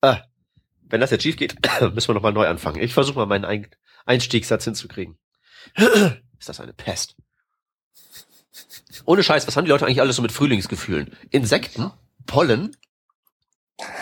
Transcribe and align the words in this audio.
Ah, 0.00 0.22
wenn 0.82 1.00
das 1.00 1.10
jetzt 1.10 1.22
schief 1.22 1.36
geht, 1.36 1.56
müssen 1.94 2.08
wir 2.08 2.14
nochmal 2.14 2.32
neu 2.32 2.46
anfangen. 2.46 2.80
Ich 2.80 2.94
versuche 2.94 3.18
mal 3.18 3.26
meinen 3.26 3.44
Ein 3.44 3.68
Einstiegssatz 4.06 4.64
hinzukriegen. 4.64 5.18
Ist 6.38 6.48
das 6.48 6.60
eine 6.60 6.72
Pest? 6.72 7.16
Ohne 9.04 9.22
Scheiß, 9.22 9.46
was 9.46 9.56
haben 9.56 9.64
die 9.64 9.70
Leute 9.70 9.86
eigentlich 9.86 10.00
alles 10.00 10.16
so 10.16 10.22
mit 10.22 10.32
Frühlingsgefühlen? 10.32 11.16
Insekten? 11.30 11.90
Pollen? 12.26 12.76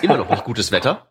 Immer 0.02 0.16
noch 0.16 0.30
nicht 0.30 0.44
gutes 0.44 0.72
Wetter? 0.72 1.10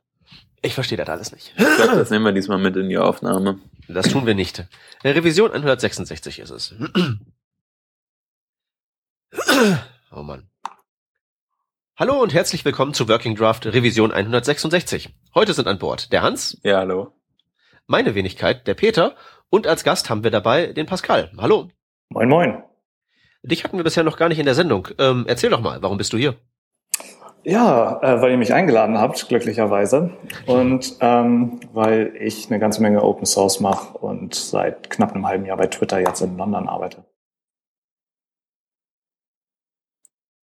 Ich 0.61 0.73
verstehe 0.73 0.97
das 0.97 1.09
alles 1.09 1.31
nicht. 1.31 1.53
Ich 1.55 1.75
glaube, 1.75 1.95
das 1.95 2.09
nehmen 2.09 2.25
wir 2.25 2.31
diesmal 2.31 2.57
mit 2.57 2.75
in 2.75 2.89
die 2.89 2.97
Aufnahme. 2.97 3.59
Das 3.87 4.09
tun 4.09 4.25
wir 4.25 4.33
nicht. 4.33 4.65
Revision 5.03 5.51
166 5.51 6.39
ist 6.39 6.49
es. 6.49 6.75
Oh 10.11 10.23
Mann. 10.23 10.49
Hallo 11.97 12.21
und 12.21 12.33
herzlich 12.33 12.65
willkommen 12.65 12.93
zu 12.93 13.07
Working 13.07 13.35
Draft 13.35 13.65
Revision 13.67 14.11
166. 14.11 15.15
Heute 15.33 15.53
sind 15.53 15.65
an 15.65 15.79
Bord 15.79 16.11
der 16.11 16.23
Hans. 16.23 16.59
Ja, 16.61 16.79
hallo. 16.79 17.13
Meine 17.87 18.15
Wenigkeit, 18.15 18.67
der 18.67 18.73
Peter. 18.73 19.15
Und 19.49 19.65
als 19.65 19.85
Gast 19.85 20.09
haben 20.09 20.21
wir 20.21 20.29
dabei 20.29 20.73
den 20.73 20.87
Pascal. 20.87 21.31
Hallo. 21.37 21.69
Moin, 22.09 22.27
moin. 22.27 22.63
Dich 23.43 23.63
hatten 23.63 23.77
wir 23.77 23.85
bisher 23.85 24.03
noch 24.03 24.17
gar 24.17 24.27
nicht 24.27 24.39
in 24.39 24.45
der 24.45 24.55
Sendung. 24.55 24.89
Ähm, 24.99 25.23
erzähl 25.25 25.49
doch 25.49 25.61
mal, 25.61 25.81
warum 25.81 25.97
bist 25.97 26.11
du 26.11 26.17
hier? 26.17 26.35
Ja, 27.45 28.01
äh, 28.01 28.21
weil 28.21 28.31
ihr 28.31 28.37
mich 28.37 28.53
eingeladen 28.53 28.97
habt, 28.97 29.29
glücklicherweise. 29.29 30.17
Und 30.47 30.97
ähm, 30.99 31.61
weil 31.71 32.13
ich 32.19 32.47
eine 32.47 32.59
ganze 32.59 32.81
Menge 32.81 33.03
Open 33.03 33.25
Source 33.25 33.61
mache 33.61 33.97
und 33.97 34.35
seit 34.35 34.89
knapp 34.89 35.13
einem 35.13 35.25
halben 35.25 35.45
Jahr 35.45 35.55
bei 35.55 35.67
Twitter 35.67 35.99
jetzt 35.99 36.19
in 36.19 36.35
London 36.35 36.67
arbeite. 36.67 37.05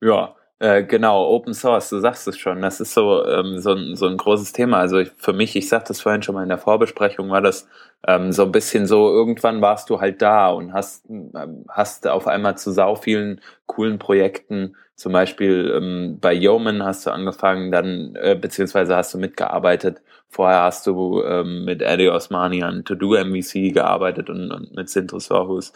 Ja, 0.03 0.35
äh, 0.61 0.83
genau, 0.85 1.27
Open 1.29 1.55
Source, 1.55 1.91
du 1.91 2.01
sagst 2.01 2.27
es 2.27 2.37
schon, 2.37 2.63
das 2.63 2.81
ist 2.81 2.93
so, 2.93 3.25
ähm, 3.25 3.59
so, 3.59 3.73
ein, 3.75 3.95
so 3.95 4.07
ein 4.07 4.17
großes 4.17 4.53
Thema. 4.53 4.79
Also 4.79 4.99
ich, 4.99 5.11
für 5.17 5.33
mich, 5.33 5.55
ich 5.55 5.69
sagte 5.69 5.93
es 5.93 6.01
vorhin 6.01 6.23
schon 6.23 6.35
mal 6.35 6.43
in 6.43 6.49
der 6.49 6.59
Vorbesprechung, 6.59 7.31
war 7.31 7.41
das 7.41 7.69
ähm, 8.07 8.33
so 8.33 8.43
ein 8.45 8.53
bisschen 8.53 8.87
so, 8.87 9.09
irgendwann 9.09 9.61
warst 9.63 9.89
du 9.91 10.01
halt 10.01 10.21
da 10.21 10.49
und 10.49 10.73
hast, 10.73 11.09
ähm, 11.09 11.65
hast 11.69 12.09
auf 12.09 12.27
einmal 12.27 12.59
zu 12.59 12.73
sau 12.73 12.97
vielen 12.97 13.41
coolen 13.67 13.99
Projekten, 13.99 14.75
zum 14.97 15.13
Beispiel 15.13 15.73
ähm, 15.77 16.19
bei 16.21 16.33
Yeoman 16.33 16.83
hast 16.83 17.07
du 17.07 17.11
angefangen, 17.11 17.71
dann, 17.71 18.17
äh, 18.17 18.35
beziehungsweise 18.35 18.97
hast 18.97 19.15
du 19.15 19.19
mitgearbeitet. 19.19 20.03
Vorher 20.29 20.63
hast 20.63 20.89
du 20.89 21.23
ähm, 21.23 21.65
mit 21.67 21.83
Eddie 21.83 22.09
Osmani 22.11 22.65
an 22.65 22.85
To-Do 22.85 23.15
MVC 23.15 23.73
gearbeitet 23.73 24.29
und, 24.29 24.51
und 24.51 24.75
mit 24.75 24.91
Sintus 24.91 25.27
Sorhus. 25.27 25.73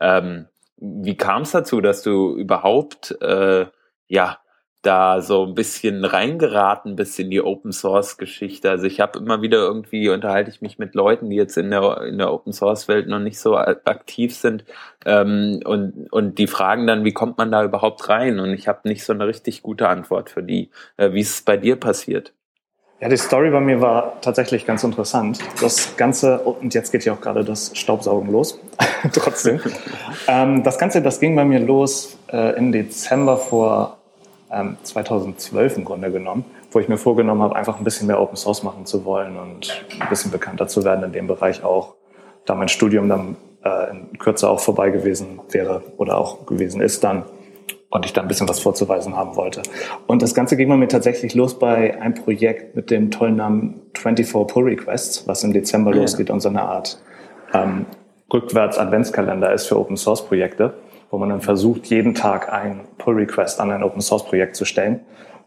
Ähm, 0.00 0.46
wie 0.76 1.16
kam 1.16 1.42
es 1.42 1.52
dazu, 1.52 1.80
dass 1.80 2.02
du 2.02 2.34
überhaupt 2.36 3.16
äh, 3.22 3.66
ja, 4.08 4.38
da 4.82 5.22
so 5.22 5.44
ein 5.46 5.54
bisschen 5.54 6.04
reingeraten 6.04 6.96
bist 6.96 7.18
in 7.18 7.30
die 7.30 7.40
Open 7.42 7.72
Source 7.72 8.18
Geschichte. 8.18 8.70
Also 8.70 8.84
ich 8.86 9.00
habe 9.00 9.18
immer 9.18 9.40
wieder 9.42 9.58
irgendwie 9.58 10.10
unterhalte 10.10 10.50
ich 10.50 10.60
mich 10.60 10.78
mit 10.78 10.94
Leuten, 10.94 11.30
die 11.30 11.36
jetzt 11.36 11.56
in 11.56 11.70
der 11.70 12.02
in 12.02 12.18
der 12.18 12.32
Open 12.32 12.52
Source 12.52 12.86
Welt 12.88 13.08
noch 13.08 13.18
nicht 13.18 13.38
so 13.38 13.56
aktiv 13.56 14.34
sind 14.36 14.64
ähm, 15.06 15.60
und 15.64 16.12
und 16.12 16.38
die 16.38 16.46
fragen 16.46 16.86
dann, 16.86 17.04
wie 17.04 17.12
kommt 17.12 17.38
man 17.38 17.50
da 17.50 17.64
überhaupt 17.64 18.08
rein? 18.08 18.38
Und 18.40 18.52
ich 18.52 18.68
habe 18.68 18.86
nicht 18.88 19.04
so 19.04 19.12
eine 19.12 19.26
richtig 19.26 19.62
gute 19.62 19.88
Antwort 19.88 20.30
für 20.30 20.42
die. 20.42 20.70
Äh, 20.96 21.12
wie 21.12 21.20
ist 21.20 21.34
es 21.34 21.42
bei 21.42 21.56
dir 21.56 21.76
passiert? 21.76 22.34
Ja, 23.00 23.08
die 23.08 23.16
Story 23.16 23.50
bei 23.50 23.60
mir 23.60 23.80
war 23.80 24.20
tatsächlich 24.20 24.66
ganz 24.66 24.84
interessant. 24.84 25.40
Das 25.60 25.96
Ganze, 25.96 26.38
und 26.38 26.74
jetzt 26.74 26.92
geht 26.92 27.04
ja 27.04 27.12
auch 27.12 27.20
gerade 27.20 27.44
das 27.44 27.72
Staubsaugen 27.74 28.30
los, 28.30 28.60
trotzdem. 29.12 29.60
ähm, 30.28 30.62
das 30.62 30.78
Ganze, 30.78 31.02
das 31.02 31.18
ging 31.18 31.34
bei 31.34 31.44
mir 31.44 31.58
los 31.58 32.16
äh, 32.32 32.56
im 32.56 32.70
Dezember 32.70 33.36
vor 33.36 33.98
ähm, 34.50 34.76
2012 34.84 35.78
im 35.78 35.84
Grunde 35.84 36.12
genommen, 36.12 36.44
wo 36.70 36.78
ich 36.78 36.88
mir 36.88 36.96
vorgenommen 36.96 37.42
habe, 37.42 37.56
einfach 37.56 37.78
ein 37.78 37.84
bisschen 37.84 38.06
mehr 38.06 38.20
Open 38.20 38.36
Source 38.36 38.62
machen 38.62 38.86
zu 38.86 39.04
wollen 39.04 39.36
und 39.36 39.84
ein 39.98 40.08
bisschen 40.08 40.30
bekannter 40.30 40.68
zu 40.68 40.84
werden 40.84 41.04
in 41.04 41.12
dem 41.12 41.26
Bereich 41.26 41.64
auch, 41.64 41.96
da 42.46 42.54
mein 42.54 42.68
Studium 42.68 43.08
dann 43.08 43.36
äh, 43.64 43.90
in 43.90 44.18
Kürze 44.18 44.48
auch 44.48 44.60
vorbei 44.60 44.90
gewesen 44.90 45.40
wäre 45.50 45.82
oder 45.96 46.16
auch 46.16 46.46
gewesen 46.46 46.80
ist 46.80 47.02
dann 47.02 47.24
und 47.94 48.04
ich 48.04 48.12
da 48.12 48.20
ein 48.20 48.28
bisschen 48.28 48.48
was 48.48 48.60
vorzuweisen 48.60 49.16
haben 49.16 49.36
wollte. 49.36 49.62
Und 50.06 50.20
das 50.20 50.34
Ganze 50.34 50.58
ging 50.58 50.68
bei 50.68 50.76
mir 50.76 50.88
tatsächlich 50.88 51.34
los 51.34 51.58
bei 51.58 51.98
einem 51.98 52.14
Projekt 52.14 52.76
mit 52.76 52.90
dem 52.90 53.10
tollen 53.10 53.36
Namen 53.36 53.80
24 53.96 54.46
Pull 54.46 54.64
Requests, 54.64 55.26
was 55.26 55.42
im 55.44 55.54
Dezember 55.54 55.94
ja. 55.94 56.02
losgeht 56.02 56.28
und 56.28 56.40
so 56.40 56.50
eine 56.50 56.62
Art 56.62 57.00
ähm, 57.54 57.86
rückwärts 58.30 58.78
Adventskalender 58.78 59.52
ist 59.52 59.66
für 59.66 59.78
Open 59.78 59.96
Source 59.96 60.26
Projekte 60.26 60.74
wo 61.14 61.18
man 61.18 61.28
dann 61.28 61.42
versucht, 61.42 61.86
jeden 61.86 62.16
Tag 62.16 62.52
ein 62.52 62.80
Pull-Request 62.98 63.60
an 63.60 63.70
ein 63.70 63.84
Open-Source-Projekt 63.84 64.56
zu 64.56 64.64
stellen. 64.64 64.98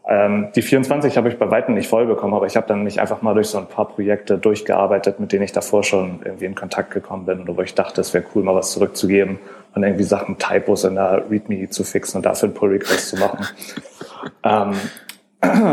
Ähm, 0.08 0.48
die 0.56 0.62
24 0.62 1.18
habe 1.18 1.28
ich 1.28 1.36
bei 1.36 1.50
weitem 1.50 1.74
nicht 1.74 1.88
voll 1.88 2.06
bekommen, 2.06 2.32
aber 2.32 2.46
ich 2.46 2.56
habe 2.56 2.66
dann 2.66 2.84
mich 2.84 3.02
einfach 3.02 3.20
mal 3.20 3.34
durch 3.34 3.48
so 3.48 3.58
ein 3.58 3.66
paar 3.66 3.86
Projekte 3.86 4.38
durchgearbeitet, 4.38 5.20
mit 5.20 5.30
denen 5.30 5.42
ich 5.42 5.52
davor 5.52 5.84
schon 5.84 6.20
irgendwie 6.24 6.46
in 6.46 6.54
Kontakt 6.54 6.90
gekommen 6.92 7.26
bin 7.26 7.42
oder 7.42 7.54
wo 7.54 7.60
ich 7.60 7.74
dachte, 7.74 8.00
es 8.00 8.14
wäre 8.14 8.24
cool, 8.34 8.42
mal 8.42 8.54
was 8.54 8.72
zurückzugeben 8.72 9.38
und 9.74 9.82
irgendwie 9.82 10.04
Sachen, 10.04 10.38
Typos 10.38 10.84
in 10.84 10.94
der 10.94 11.24
README 11.30 11.68
zu 11.70 11.84
fixen 11.84 12.18
und 12.18 12.26
dafür 12.26 12.48
ein 12.48 12.54
Pull-Request 12.54 13.08
zu 13.08 13.16
machen. 13.16 13.46
ähm, 14.44 14.74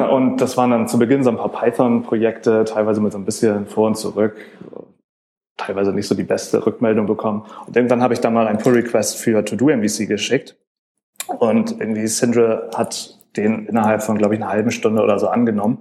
und 0.10 0.38
das 0.38 0.58
waren 0.58 0.72
dann 0.72 0.88
zu 0.88 1.00
Beginn 1.00 1.24
so 1.24 1.32
ein 1.32 1.38
paar 1.38 1.52
Python-Projekte, 1.52 2.66
teilweise 2.66 3.02
mit 3.02 3.12
so 3.12 3.18
ein 3.18 3.26
bisschen 3.26 3.66
vor 3.66 3.88
und 3.88 3.98
zurück, 3.98 4.36
teilweise 5.58 5.92
nicht 5.92 6.08
so 6.08 6.16
die 6.16 6.24
beste 6.24 6.66
Rückmeldung 6.66 7.08
bekommen. 7.08 7.46
Und 7.66 7.76
irgendwann 7.76 8.04
habe 8.04 8.14
ich 8.14 8.20
dann 8.20 8.34
mal 8.34 8.48
ein 8.48 8.58
Pull-Request 8.58 9.18
für 9.18 9.44
To-Do-MVC 9.44 10.08
geschickt. 10.08 10.56
Und 11.40 11.80
irgendwie 11.80 12.08
Sindre 12.08 12.70
hat 12.76 13.18
den 13.36 13.66
innerhalb 13.66 14.04
von, 14.04 14.18
glaube 14.18 14.36
ich, 14.36 14.42
einer 14.42 14.52
halben 14.52 14.72
Stunde 14.72 15.02
oder 15.02 15.20
so 15.20 15.28
angenommen 15.28 15.80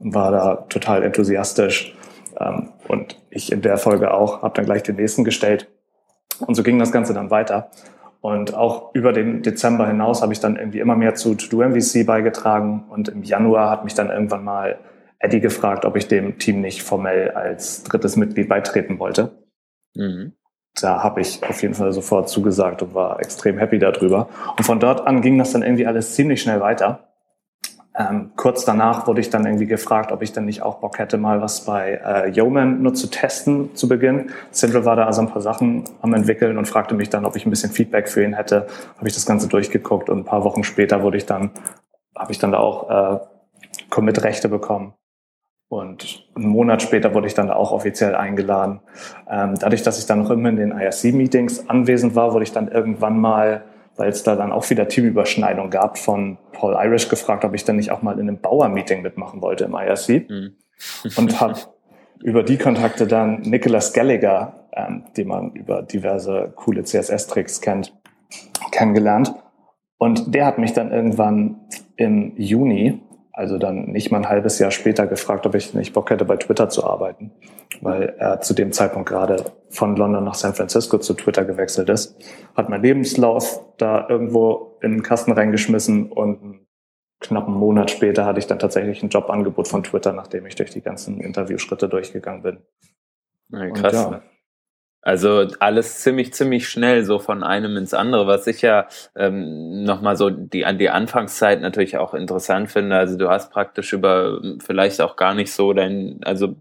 und 0.00 0.14
war 0.14 0.30
da 0.30 0.56
total 0.68 1.02
enthusiastisch. 1.02 1.96
Ähm, 2.38 2.70
und 2.88 3.18
ich 3.30 3.52
in 3.52 3.62
der 3.62 3.78
Folge 3.78 4.12
auch, 4.12 4.42
habe 4.42 4.54
dann 4.54 4.64
gleich 4.64 4.82
den 4.82 4.96
nächsten 4.96 5.24
gestellt. 5.24 5.68
Und 6.40 6.54
so 6.54 6.62
ging 6.62 6.78
das 6.78 6.92
Ganze 6.92 7.14
dann 7.14 7.30
weiter. 7.30 7.70
Und 8.20 8.54
auch 8.54 8.94
über 8.94 9.12
den 9.12 9.42
Dezember 9.42 9.86
hinaus 9.86 10.22
habe 10.22 10.32
ich 10.32 10.40
dann 10.40 10.56
irgendwie 10.56 10.78
immer 10.78 10.94
mehr 10.94 11.14
zu 11.14 11.34
To-Do-MVC 11.34 12.06
beigetragen. 12.06 12.84
Und 12.88 13.08
im 13.08 13.22
Januar 13.22 13.70
hat 13.70 13.84
mich 13.84 13.94
dann 13.94 14.10
irgendwann 14.10 14.44
mal 14.44 14.78
Eddie 15.18 15.40
gefragt, 15.40 15.84
ob 15.84 15.96
ich 15.96 16.08
dem 16.08 16.38
Team 16.38 16.60
nicht 16.60 16.82
formell 16.82 17.30
als 17.30 17.84
drittes 17.84 18.16
Mitglied 18.16 18.48
beitreten 18.48 18.98
wollte. 18.98 19.32
Mhm. 19.94 20.32
Da 20.80 21.02
habe 21.02 21.20
ich 21.20 21.42
auf 21.42 21.62
jeden 21.62 21.74
Fall 21.74 21.92
sofort 21.92 22.28
zugesagt 22.28 22.82
und 22.82 22.94
war 22.94 23.20
extrem 23.20 23.58
happy 23.58 23.78
darüber. 23.78 24.28
Und 24.56 24.64
von 24.64 24.80
dort 24.80 25.06
an 25.06 25.20
ging 25.20 25.36
das 25.36 25.52
dann 25.52 25.62
irgendwie 25.62 25.86
alles 25.86 26.14
ziemlich 26.14 26.40
schnell 26.40 26.60
weiter. 26.60 27.11
Ähm, 27.94 28.32
kurz 28.36 28.64
danach 28.64 29.06
wurde 29.06 29.20
ich 29.20 29.28
dann 29.28 29.44
irgendwie 29.44 29.66
gefragt, 29.66 30.12
ob 30.12 30.22
ich 30.22 30.32
dann 30.32 30.46
nicht 30.46 30.62
auch 30.62 30.76
Bock 30.76 30.98
hätte, 30.98 31.18
mal 31.18 31.42
was 31.42 31.66
bei 31.66 32.00
äh, 32.02 32.30
Yeoman 32.30 32.82
nur 32.82 32.94
zu 32.94 33.08
testen 33.08 33.74
zu 33.74 33.86
Beginn. 33.86 34.30
Central 34.50 34.86
war 34.86 34.96
da 34.96 35.04
also 35.04 35.20
ein 35.20 35.28
paar 35.28 35.42
Sachen 35.42 35.84
am 36.00 36.14
entwickeln 36.14 36.56
und 36.56 36.66
fragte 36.66 36.94
mich 36.94 37.10
dann, 37.10 37.26
ob 37.26 37.36
ich 37.36 37.44
ein 37.44 37.50
bisschen 37.50 37.70
Feedback 37.70 38.08
für 38.08 38.24
ihn 38.24 38.32
hätte. 38.32 38.66
Habe 38.96 39.08
ich 39.08 39.14
das 39.14 39.26
Ganze 39.26 39.46
durchgeguckt 39.48 40.08
und 40.08 40.20
ein 40.20 40.24
paar 40.24 40.42
Wochen 40.44 40.64
später 40.64 41.02
wurde 41.02 41.18
ich 41.18 41.26
dann, 41.26 41.50
habe 42.16 42.32
ich 42.32 42.38
dann 42.38 42.52
da 42.52 42.58
auch 42.58 42.88
äh, 42.88 43.18
Commit-Rechte 43.90 44.48
bekommen 44.48 44.94
und 45.72 46.22
einen 46.34 46.48
Monat 46.48 46.82
später 46.82 47.14
wurde 47.14 47.28
ich 47.28 47.34
dann 47.34 47.50
auch 47.50 47.72
offiziell 47.72 48.14
eingeladen. 48.14 48.80
Ähm, 49.26 49.54
dadurch, 49.58 49.82
dass 49.82 49.98
ich 49.98 50.04
dann 50.04 50.22
noch 50.22 50.28
immer 50.28 50.50
in 50.50 50.56
den 50.56 50.70
IRC-Meetings 50.70 51.70
anwesend 51.70 52.14
war, 52.14 52.34
wurde 52.34 52.42
ich 52.42 52.52
dann 52.52 52.68
irgendwann 52.68 53.18
mal, 53.18 53.64
weil 53.96 54.08
es 54.08 54.22
da 54.22 54.36
dann 54.36 54.52
auch 54.52 54.68
wieder 54.70 54.88
Teamüberschneidung 54.88 55.70
gab, 55.70 55.98
von 55.98 56.38
Paul 56.52 56.76
Irish 56.78 57.08
gefragt, 57.08 57.44
ob 57.44 57.54
ich 57.54 57.64
dann 57.64 57.76
nicht 57.76 57.90
auch 57.90 58.02
mal 58.02 58.18
in 58.18 58.28
einem 58.28 58.40
Bauer-Meeting 58.40 59.02
mitmachen 59.02 59.42
wollte 59.42 59.64
im 59.64 59.74
IRC. 59.74 60.28
Mhm. 60.28 60.56
und 61.16 61.40
habe 61.40 61.58
über 62.22 62.42
die 62.42 62.58
Kontakte 62.58 63.06
dann 63.06 63.40
Nicholas 63.42 63.92
Gallagher, 63.92 64.68
ähm, 64.74 65.04
den 65.16 65.28
man 65.28 65.52
über 65.52 65.82
diverse 65.82 66.52
coole 66.54 66.84
CSS-Tricks 66.84 67.60
kennt, 67.60 67.94
kennengelernt. 68.70 69.34
Und 69.98 70.34
der 70.34 70.46
hat 70.46 70.58
mich 70.58 70.72
dann 70.72 70.90
irgendwann 70.90 71.60
im 71.96 72.34
Juni 72.36 73.00
also 73.32 73.58
dann 73.58 73.86
nicht 73.86 74.10
mal 74.10 74.18
ein 74.18 74.28
halbes 74.28 74.58
Jahr 74.58 74.70
später 74.70 75.06
gefragt, 75.06 75.46
ob 75.46 75.54
ich 75.54 75.72
nicht 75.74 75.92
Bock 75.94 76.10
hätte, 76.10 76.24
bei 76.24 76.36
Twitter 76.36 76.68
zu 76.68 76.84
arbeiten, 76.84 77.32
weil 77.80 78.14
er 78.18 78.40
zu 78.40 78.54
dem 78.54 78.72
Zeitpunkt 78.72 79.08
gerade 79.08 79.44
von 79.70 79.96
London 79.96 80.24
nach 80.24 80.34
San 80.34 80.54
Francisco 80.54 80.98
zu 80.98 81.14
Twitter 81.14 81.44
gewechselt 81.44 81.88
ist, 81.88 82.16
hat 82.54 82.68
mein 82.68 82.82
Lebenslauf 82.82 83.60
da 83.78 84.06
irgendwo 84.08 84.78
in 84.82 84.92
den 84.92 85.02
Kasten 85.02 85.32
reingeschmissen 85.32 86.12
und 86.12 86.60
knapp 87.20 87.46
einen 87.46 87.56
Monat 87.56 87.90
später 87.90 88.26
hatte 88.26 88.38
ich 88.38 88.46
dann 88.46 88.58
tatsächlich 88.58 89.02
ein 89.02 89.08
Jobangebot 89.08 89.68
von 89.68 89.82
Twitter, 89.82 90.12
nachdem 90.12 90.44
ich 90.46 90.56
durch 90.56 90.70
die 90.70 90.82
ganzen 90.82 91.20
Interviewschritte 91.20 91.88
durchgegangen 91.88 92.42
bin. 92.42 92.58
Ja, 93.48 93.70
krass. 93.70 94.06
Und 94.06 94.12
ja, 94.12 94.22
also 95.02 95.48
alles 95.58 95.98
ziemlich, 96.00 96.32
ziemlich 96.32 96.68
schnell 96.68 97.04
so 97.04 97.18
von 97.18 97.42
einem 97.42 97.76
ins 97.76 97.92
andere, 97.92 98.28
was 98.28 98.46
ich 98.46 98.62
ja 98.62 98.86
ähm, 99.16 99.82
nochmal 99.82 100.16
so 100.16 100.30
die, 100.30 100.64
an 100.64 100.78
die 100.78 100.90
Anfangszeit 100.90 101.60
natürlich 101.60 101.98
auch 101.98 102.14
interessant 102.14 102.70
finde. 102.70 102.96
Also 102.96 103.18
du 103.18 103.28
hast 103.28 103.50
praktisch 103.50 103.92
über 103.92 104.40
vielleicht 104.64 105.00
auch 105.00 105.16
gar 105.16 105.34
nicht 105.34 105.52
so 105.52 105.72
dein, 105.72 106.20
also 106.24 106.54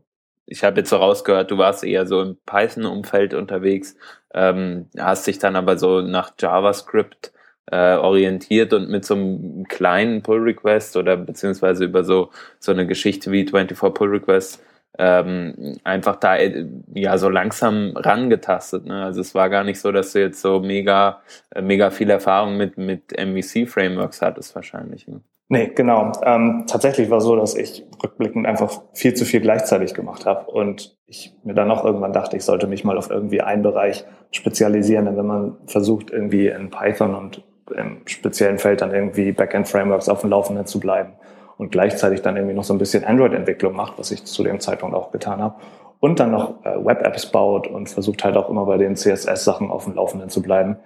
ich 0.48 0.64
habe 0.64 0.80
jetzt 0.80 0.90
so 0.90 0.98
rausgehört, 0.98 1.52
du 1.52 1.58
warst 1.60 1.84
eher 1.84 2.08
so 2.08 2.22
im 2.22 2.38
Python-Umfeld 2.46 3.36
unterwegs, 3.36 3.96
ähm, 4.34 4.90
hast 4.98 5.28
dich 5.28 5.38
dann 5.40 5.56
aber 5.56 5.78
so 5.78 6.02
nach 6.02 6.32
JavaScript 6.40 7.32
äh, 7.72 7.96
orientiert 7.96 8.74
und 8.74 8.90
mit 8.90 9.06
so 9.06 9.14
einem 9.14 9.66
kleinen 9.70 10.24
Pull 10.24 10.40
Request 10.40 10.98
oder 10.98 11.16
beziehungsweise 11.16 11.86
über 11.86 12.04
so 12.04 12.32
so 12.60 12.72
eine 12.72 12.88
Geschichte 12.88 13.32
wie 13.32 13.48
24 13.48 13.94
Pull 13.94 14.10
Requests 14.10 14.62
ähm, 14.98 15.78
einfach 15.84 16.18
da 16.18 16.38
äh, 16.38 16.68
ja 16.94 17.18
so 17.18 17.30
langsam 17.30 17.94
rangetastet. 17.96 18.86
Ne? 18.86 19.04
Also 19.04 19.22
es 19.22 19.34
war 19.34 19.50
gar 19.50 19.64
nicht 19.64 19.80
so, 19.80 19.92
dass 19.92 20.14
du 20.14 20.20
jetzt 20.20 20.42
so 20.42 20.60
mega 20.60 21.22
äh, 21.56 21.62
mega 21.62 21.92
viel 21.92 22.10
Erfahrung 22.10 22.58
mit 22.58 22.78
mit 22.78 23.12
MVC 23.18 23.70
Frameworks 23.70 24.22
hattest 24.22 24.56
wahrscheinlich. 24.56 25.08
Ne? 25.08 25.22
Nee, 25.48 25.72
genau. 25.76 26.14
Ähm, 26.24 26.64
tatsächlich 26.68 27.10
war 27.10 27.20
so, 27.20 27.36
dass 27.36 27.56
ich 27.56 27.84
rückblickend 28.02 28.46
einfach 28.48 28.84
viel 28.94 29.14
zu 29.14 29.26
viel 29.26 29.42
gleichzeitig 29.42 29.94
gemacht 29.94 30.26
habe 30.26 30.50
und 30.50 30.96
ich 31.08 31.34
mir 31.44 31.54
dann 31.54 31.70
auch 31.72 31.84
irgendwann 31.84 32.14
dachte, 32.14 32.38
ich 32.38 32.46
sollte 32.46 32.68
mich 32.68 32.86
mal 32.86 32.98
auf 32.98 33.10
irgendwie 33.10 33.42
einen 33.42 33.62
Bereich 33.62 34.06
spezialisieren. 34.32 35.06
Denn 35.06 35.18
wenn 35.18 35.26
man 35.26 35.58
versucht, 35.68 36.10
irgendwie 36.10 36.48
in 36.48 36.70
Python 36.70 37.16
und 37.16 37.44
im 37.76 38.02
speziellen 38.06 38.60
Feld 38.60 38.82
dann 38.82 38.94
irgendwie 38.94 39.34
Backend-Frameworks 39.34 40.08
auf 40.08 40.22
dem 40.22 40.30
Laufenden 40.30 40.66
zu 40.66 40.80
bleiben 40.80 41.14
und 41.62 41.72
gleichzeitig 41.72 42.24
dann 42.24 42.36
irgendwie 42.36 42.56
noch 42.56 42.64
so 42.64 42.74
ein 42.74 42.80
bisschen 42.80 43.04
Android-Entwicklung 43.04 43.76
macht, 43.76 44.00
was 44.00 44.10
ich 44.10 44.26
zu 44.26 44.44
dem 44.44 44.60
Zeitpunkt 44.60 44.96
auch 44.96 45.12
getan 45.12 45.42
habe, 45.42 45.62
und 46.00 46.20
dann 46.20 46.32
noch 46.32 46.66
äh, 46.66 46.84
Web-Apps 46.84 47.28
baut 47.28 47.68
und 47.68 47.88
versucht 47.88 48.24
halt 48.24 48.36
auch 48.36 48.50
immer 48.50 48.66
bei 48.66 48.78
den 48.78 48.96
CSS-Sachen 48.96 49.70
auf 49.70 49.84
dem 49.84 49.94
Laufenden 49.94 50.30
zu 50.30 50.42
bleiben, 50.42 50.78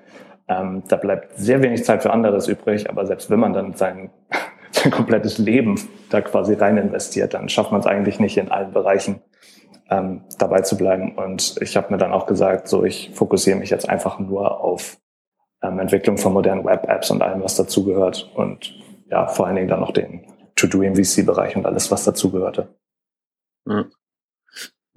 ähm, 0.49 0.83
da 0.89 0.97
bleibt 0.97 1.37
sehr 1.37 1.63
wenig 1.63 1.85
Zeit 1.85 2.03
für 2.03 2.11
anderes 2.11 2.49
übrig, 2.49 2.89
aber 2.89 3.05
selbst 3.05 3.31
wenn 3.31 3.39
man 3.39 3.53
dann 3.53 3.73
sein 3.73 4.11
sein 4.71 4.91
komplettes 4.91 5.37
Leben 5.37 5.79
da 6.09 6.19
quasi 6.19 6.53
rein 6.53 6.77
investiert, 6.77 7.33
dann 7.33 7.47
schafft 7.47 7.71
man 7.71 7.79
es 7.79 7.87
eigentlich 7.87 8.19
nicht 8.19 8.35
in 8.35 8.51
allen 8.51 8.73
Bereichen 8.73 9.21
ähm, 9.89 10.23
dabei 10.37 10.59
zu 10.61 10.75
bleiben. 10.75 11.15
Und 11.15 11.55
ich 11.61 11.77
habe 11.77 11.93
mir 11.93 11.97
dann 11.97 12.11
auch 12.11 12.25
gesagt, 12.25 12.67
so 12.67 12.83
ich 12.83 13.11
fokussiere 13.13 13.57
mich 13.57 13.69
jetzt 13.69 13.87
einfach 13.87 14.19
nur 14.19 14.59
auf 14.59 14.97
ähm, 15.63 15.79
Entwicklung 15.79 16.17
von 16.17 16.33
modernen 16.33 16.65
Web-Apps 16.65 17.09
und 17.09 17.21
allem, 17.21 17.41
was 17.41 17.55
dazugehört. 17.55 18.29
Und 18.35 18.75
ja, 19.09 19.27
vor 19.27 19.47
allen 19.47 19.55
Dingen 19.55 19.69
dann 19.69 19.79
noch 19.79 19.91
den 19.93 20.25
To-Do 20.55 20.81
im 20.81 20.95
VC-Bereich 20.95 21.55
und 21.55 21.65
alles, 21.65 21.91
was 21.91 22.05
dazugehörte. 22.05 22.73
Mhm. 23.65 23.91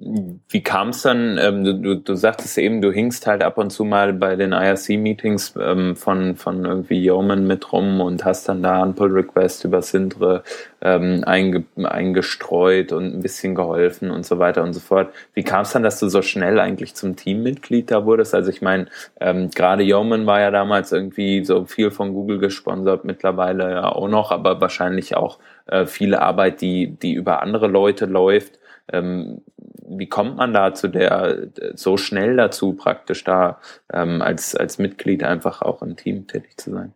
Wie 0.00 0.62
kam 0.62 0.90
es 0.90 1.02
dann, 1.02 1.38
ähm, 1.38 1.64
du, 1.82 1.96
du 1.96 2.14
sagtest 2.14 2.56
eben, 2.56 2.80
du 2.80 2.92
hingst 2.92 3.26
halt 3.26 3.42
ab 3.42 3.58
und 3.58 3.70
zu 3.70 3.84
mal 3.84 4.12
bei 4.12 4.36
den 4.36 4.52
IRC-Meetings 4.52 5.54
ähm, 5.60 5.96
von, 5.96 6.36
von 6.36 6.64
irgendwie 6.64 7.02
Yeoman 7.02 7.48
mit 7.48 7.72
rum 7.72 8.00
und 8.00 8.24
hast 8.24 8.48
dann 8.48 8.62
da 8.62 8.80
einen 8.80 8.94
Pull-Request 8.94 9.64
über 9.64 9.82
Sintre 9.82 10.44
ähm, 10.80 11.24
einge, 11.26 11.64
eingestreut 11.82 12.92
und 12.92 13.06
ein 13.12 13.22
bisschen 13.22 13.56
geholfen 13.56 14.12
und 14.12 14.24
so 14.24 14.38
weiter 14.38 14.62
und 14.62 14.72
so 14.72 14.78
fort. 14.78 15.12
Wie 15.34 15.42
kam 15.42 15.62
es 15.62 15.72
dann, 15.72 15.82
dass 15.82 15.98
du 15.98 16.08
so 16.08 16.22
schnell 16.22 16.60
eigentlich 16.60 16.94
zum 16.94 17.16
Teammitglied 17.16 17.90
da 17.90 18.06
wurdest? 18.06 18.36
Also 18.36 18.50
ich 18.50 18.62
meine, 18.62 18.86
ähm, 19.20 19.50
gerade 19.50 19.82
Yeoman 19.82 20.26
war 20.26 20.38
ja 20.40 20.52
damals 20.52 20.92
irgendwie 20.92 21.44
so 21.44 21.64
viel 21.64 21.90
von 21.90 22.14
Google 22.14 22.38
gesponsert, 22.38 23.04
mittlerweile 23.04 23.68
ja 23.72 23.88
auch 23.88 24.08
noch, 24.08 24.30
aber 24.30 24.60
wahrscheinlich 24.60 25.16
auch 25.16 25.40
äh, 25.66 25.86
viele 25.86 26.22
Arbeit, 26.22 26.60
die, 26.60 26.86
die 26.86 27.14
über 27.14 27.42
andere 27.42 27.66
Leute 27.66 28.06
läuft. 28.06 28.60
Ähm, 28.92 29.42
wie 29.86 30.08
kommt 30.08 30.36
man 30.36 30.52
da 30.52 30.75
zu 30.75 30.88
der 30.88 31.48
so 31.75 31.96
schnell 31.96 32.36
dazu, 32.36 32.75
praktisch 32.75 33.25
da 33.25 33.58
ähm, 33.92 34.22
als, 34.22 34.54
als 34.54 34.78
Mitglied 34.78 35.25
einfach 35.25 35.62
auch 35.62 35.82
im 35.82 35.96
Team 35.96 36.26
tätig 36.26 36.58
zu 36.58 36.70
sein? 36.70 36.92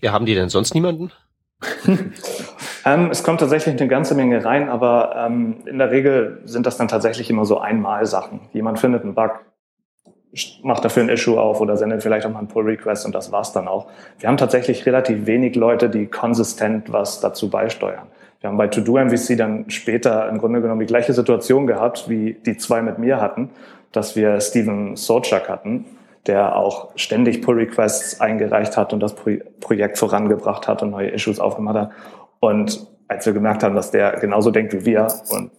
Ja, 0.00 0.12
haben 0.12 0.26
die 0.26 0.34
denn 0.34 0.48
sonst 0.48 0.74
niemanden? 0.74 1.12
ähm, 2.84 3.10
es 3.10 3.22
kommt 3.22 3.40
tatsächlich 3.40 3.80
eine 3.80 3.88
ganze 3.88 4.14
Menge 4.14 4.44
rein, 4.44 4.68
aber 4.68 5.14
ähm, 5.16 5.62
in 5.66 5.78
der 5.78 5.90
Regel 5.90 6.40
sind 6.44 6.66
das 6.66 6.76
dann 6.76 6.88
tatsächlich 6.88 7.30
immer 7.30 7.44
so 7.44 7.58
Einmal-Sachen. 7.58 8.40
Jemand 8.52 8.78
findet 8.78 9.02
einen 9.02 9.14
Bug, 9.14 9.40
macht 10.62 10.84
dafür 10.84 11.04
ein 11.04 11.08
Issue 11.08 11.40
auf 11.40 11.60
oder 11.60 11.76
sendet 11.76 12.02
vielleicht 12.02 12.26
auch 12.26 12.30
mal 12.30 12.40
einen 12.40 12.48
Pull-Request 12.48 13.06
und 13.06 13.14
das 13.14 13.32
war's 13.32 13.52
dann 13.52 13.68
auch. 13.68 13.86
Wir 14.18 14.28
haben 14.28 14.36
tatsächlich 14.36 14.84
relativ 14.84 15.26
wenig 15.26 15.54
Leute, 15.54 15.88
die 15.88 16.06
konsistent 16.06 16.92
was 16.92 17.20
dazu 17.20 17.48
beisteuern. 17.48 18.08
Wir 18.44 18.50
haben 18.50 18.58
bei 18.58 18.66
To-Do 18.66 18.98
MVC 19.02 19.38
dann 19.38 19.70
später 19.70 20.28
im 20.28 20.36
Grunde 20.36 20.60
genommen 20.60 20.80
die 20.80 20.86
gleiche 20.86 21.14
Situation 21.14 21.66
gehabt, 21.66 22.10
wie 22.10 22.34
die 22.34 22.58
zwei 22.58 22.82
mit 22.82 22.98
mir 22.98 23.18
hatten, 23.18 23.48
dass 23.90 24.16
wir 24.16 24.38
Steven 24.42 24.96
Sochak 24.96 25.48
hatten, 25.48 25.86
der 26.26 26.54
auch 26.54 26.90
ständig 26.94 27.40
Pull-Requests 27.40 28.20
eingereicht 28.20 28.76
hat 28.76 28.92
und 28.92 29.00
das 29.00 29.14
Pro 29.14 29.30
Projekt 29.60 29.96
vorangebracht 29.96 30.68
hat 30.68 30.82
und 30.82 30.90
neue 30.90 31.08
Issues 31.08 31.40
aufgemacht 31.40 31.76
hat. 31.76 31.90
Und 32.38 32.86
als 33.08 33.24
wir 33.24 33.32
gemerkt 33.32 33.62
haben, 33.62 33.74
dass 33.74 33.92
der 33.92 34.12
genauso 34.20 34.50
denkt 34.50 34.74
wie 34.74 34.84
wir 34.84 35.06
und 35.30 35.50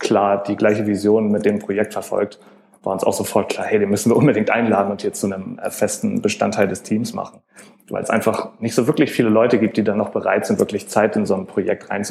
klar 0.00 0.42
die 0.42 0.56
gleiche 0.56 0.88
Vision 0.88 1.30
mit 1.30 1.44
dem 1.44 1.60
Projekt 1.60 1.92
verfolgt, 1.92 2.40
war 2.82 2.92
uns 2.92 3.04
auch 3.04 3.12
sofort 3.12 3.50
klar, 3.50 3.66
hey, 3.66 3.78
den 3.78 3.90
müssen 3.90 4.10
wir 4.10 4.16
unbedingt 4.16 4.50
einladen 4.50 4.90
und 4.90 5.02
hier 5.02 5.12
zu 5.12 5.26
einem 5.26 5.58
äh, 5.58 5.70
festen 5.70 6.20
Bestandteil 6.20 6.68
des 6.68 6.82
Teams 6.82 7.12
machen. 7.12 7.40
Weil 7.88 8.02
es 8.02 8.10
einfach 8.10 8.58
nicht 8.60 8.74
so 8.74 8.86
wirklich 8.86 9.12
viele 9.12 9.28
Leute 9.28 9.58
gibt, 9.58 9.76
die 9.76 9.84
dann 9.84 9.98
noch 9.98 10.10
bereit 10.10 10.46
sind, 10.46 10.58
wirklich 10.58 10.88
Zeit 10.88 11.16
in 11.16 11.26
so 11.26 11.34
ein 11.34 11.46
Projekt 11.46 11.90
rein 11.90 12.02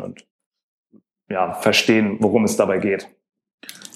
und 0.00 0.24
ja, 1.28 1.52
verstehen, 1.52 2.16
worum 2.20 2.44
es 2.44 2.56
dabei 2.56 2.78
geht. 2.78 3.08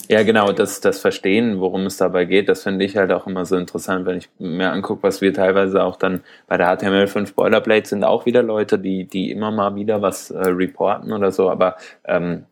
Ja, 0.08 0.24
genau, 0.24 0.52
das, 0.52 0.80
das 0.80 1.00
Verstehen, 1.00 1.60
worum 1.60 1.86
es 1.86 1.96
dabei 1.96 2.24
geht, 2.24 2.48
das 2.48 2.64
finde 2.64 2.84
ich 2.84 2.96
halt 2.96 3.12
auch 3.12 3.26
immer 3.26 3.46
so 3.46 3.56
interessant, 3.56 4.04
wenn 4.04 4.18
ich 4.18 4.28
mir 4.38 4.70
angucke, 4.70 5.02
was 5.04 5.20
wir 5.20 5.32
teilweise 5.32 5.82
auch 5.82 5.96
dann 5.96 6.22
bei 6.48 6.56
der 6.56 6.68
HTML5 6.68 7.34
Boilerplate 7.34 7.88
sind 7.88 8.04
auch 8.04 8.26
wieder 8.26 8.42
Leute, 8.42 8.78
die, 8.78 9.06
die 9.06 9.30
immer 9.30 9.50
mal 9.50 9.74
wieder 9.74 10.02
was 10.02 10.30
äh, 10.30 10.38
reporten 10.48 11.12
oder 11.12 11.30
so, 11.30 11.48
aber 11.48 11.76
ähm, 12.04 12.44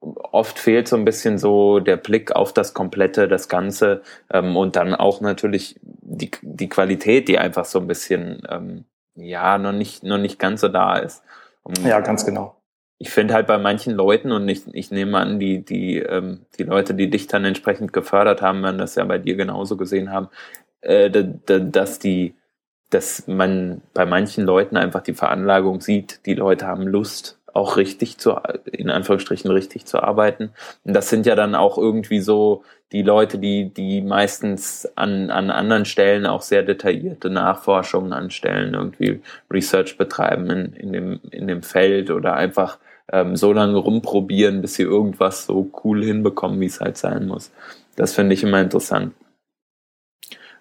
oft 0.00 0.58
fehlt 0.58 0.88
so 0.88 0.96
ein 0.96 1.04
bisschen 1.04 1.38
so 1.38 1.80
der 1.80 1.96
Blick 1.96 2.32
auf 2.32 2.52
das 2.52 2.74
Komplette, 2.74 3.28
das 3.28 3.48
Ganze 3.48 4.02
ähm, 4.30 4.56
und 4.56 4.76
dann 4.76 4.94
auch 4.94 5.20
natürlich 5.20 5.78
die, 5.82 6.30
die 6.42 6.68
Qualität, 6.68 7.28
die 7.28 7.38
einfach 7.38 7.64
so 7.64 7.80
ein 7.80 7.86
bisschen 7.86 8.42
ähm, 8.48 8.84
ja 9.14 9.58
noch 9.58 9.72
nicht 9.72 10.04
noch 10.04 10.18
nicht 10.18 10.38
ganz 10.38 10.60
so 10.60 10.68
da 10.68 10.96
ist. 10.96 11.22
Und 11.62 11.78
ja, 11.84 12.00
ganz 12.00 12.24
genau. 12.24 12.54
Ich 13.00 13.10
finde 13.10 13.34
halt 13.34 13.46
bei 13.46 13.58
manchen 13.58 13.94
Leuten 13.94 14.32
und 14.32 14.48
ich, 14.48 14.62
ich 14.72 14.90
nehme 14.90 15.18
an, 15.18 15.38
die 15.38 15.64
die 15.64 15.98
ähm, 15.98 16.46
die 16.58 16.64
Leute, 16.64 16.94
die 16.94 17.10
dich 17.10 17.26
dann 17.26 17.44
entsprechend 17.44 17.92
gefördert 17.92 18.42
haben, 18.42 18.62
werden 18.62 18.78
das 18.78 18.94
ja 18.94 19.04
bei 19.04 19.18
dir 19.18 19.36
genauso 19.36 19.76
gesehen 19.76 20.12
haben, 20.12 20.28
äh, 20.80 21.10
dass 21.10 21.98
die 21.98 22.34
dass 22.90 23.26
man 23.26 23.82
bei 23.92 24.06
manchen 24.06 24.44
Leuten 24.44 24.76
einfach 24.76 25.02
die 25.02 25.12
Veranlagung 25.12 25.80
sieht, 25.80 26.24
die 26.24 26.34
Leute 26.34 26.66
haben 26.66 26.86
Lust, 26.86 27.37
auch 27.54 27.76
richtig 27.76 28.18
zu, 28.18 28.36
in 28.72 28.90
Anführungsstrichen 28.90 29.50
richtig 29.50 29.86
zu 29.86 30.02
arbeiten. 30.02 30.50
Und 30.84 30.94
das 30.94 31.08
sind 31.08 31.26
ja 31.26 31.34
dann 31.34 31.54
auch 31.54 31.78
irgendwie 31.78 32.20
so 32.20 32.62
die 32.92 33.02
Leute, 33.02 33.38
die, 33.38 33.70
die 33.70 34.00
meistens 34.00 34.88
an, 34.96 35.30
an 35.30 35.50
anderen 35.50 35.84
Stellen 35.84 36.26
auch 36.26 36.42
sehr 36.42 36.62
detaillierte 36.62 37.30
Nachforschungen 37.30 38.12
anstellen, 38.12 38.74
irgendwie 38.74 39.20
Research 39.50 39.98
betreiben 39.98 40.50
in, 40.50 40.72
in, 40.72 40.92
dem, 40.92 41.20
in 41.30 41.48
dem 41.48 41.62
Feld 41.62 42.10
oder 42.10 42.34
einfach 42.34 42.78
ähm, 43.12 43.36
so 43.36 43.52
lange 43.52 43.76
rumprobieren, 43.76 44.62
bis 44.62 44.74
sie 44.74 44.84
irgendwas 44.84 45.44
so 45.44 45.70
cool 45.84 46.04
hinbekommen, 46.04 46.60
wie 46.60 46.66
es 46.66 46.80
halt 46.80 46.96
sein 46.96 47.26
muss. 47.26 47.52
Das 47.96 48.14
finde 48.14 48.34
ich 48.34 48.42
immer 48.42 48.60
interessant 48.60 49.12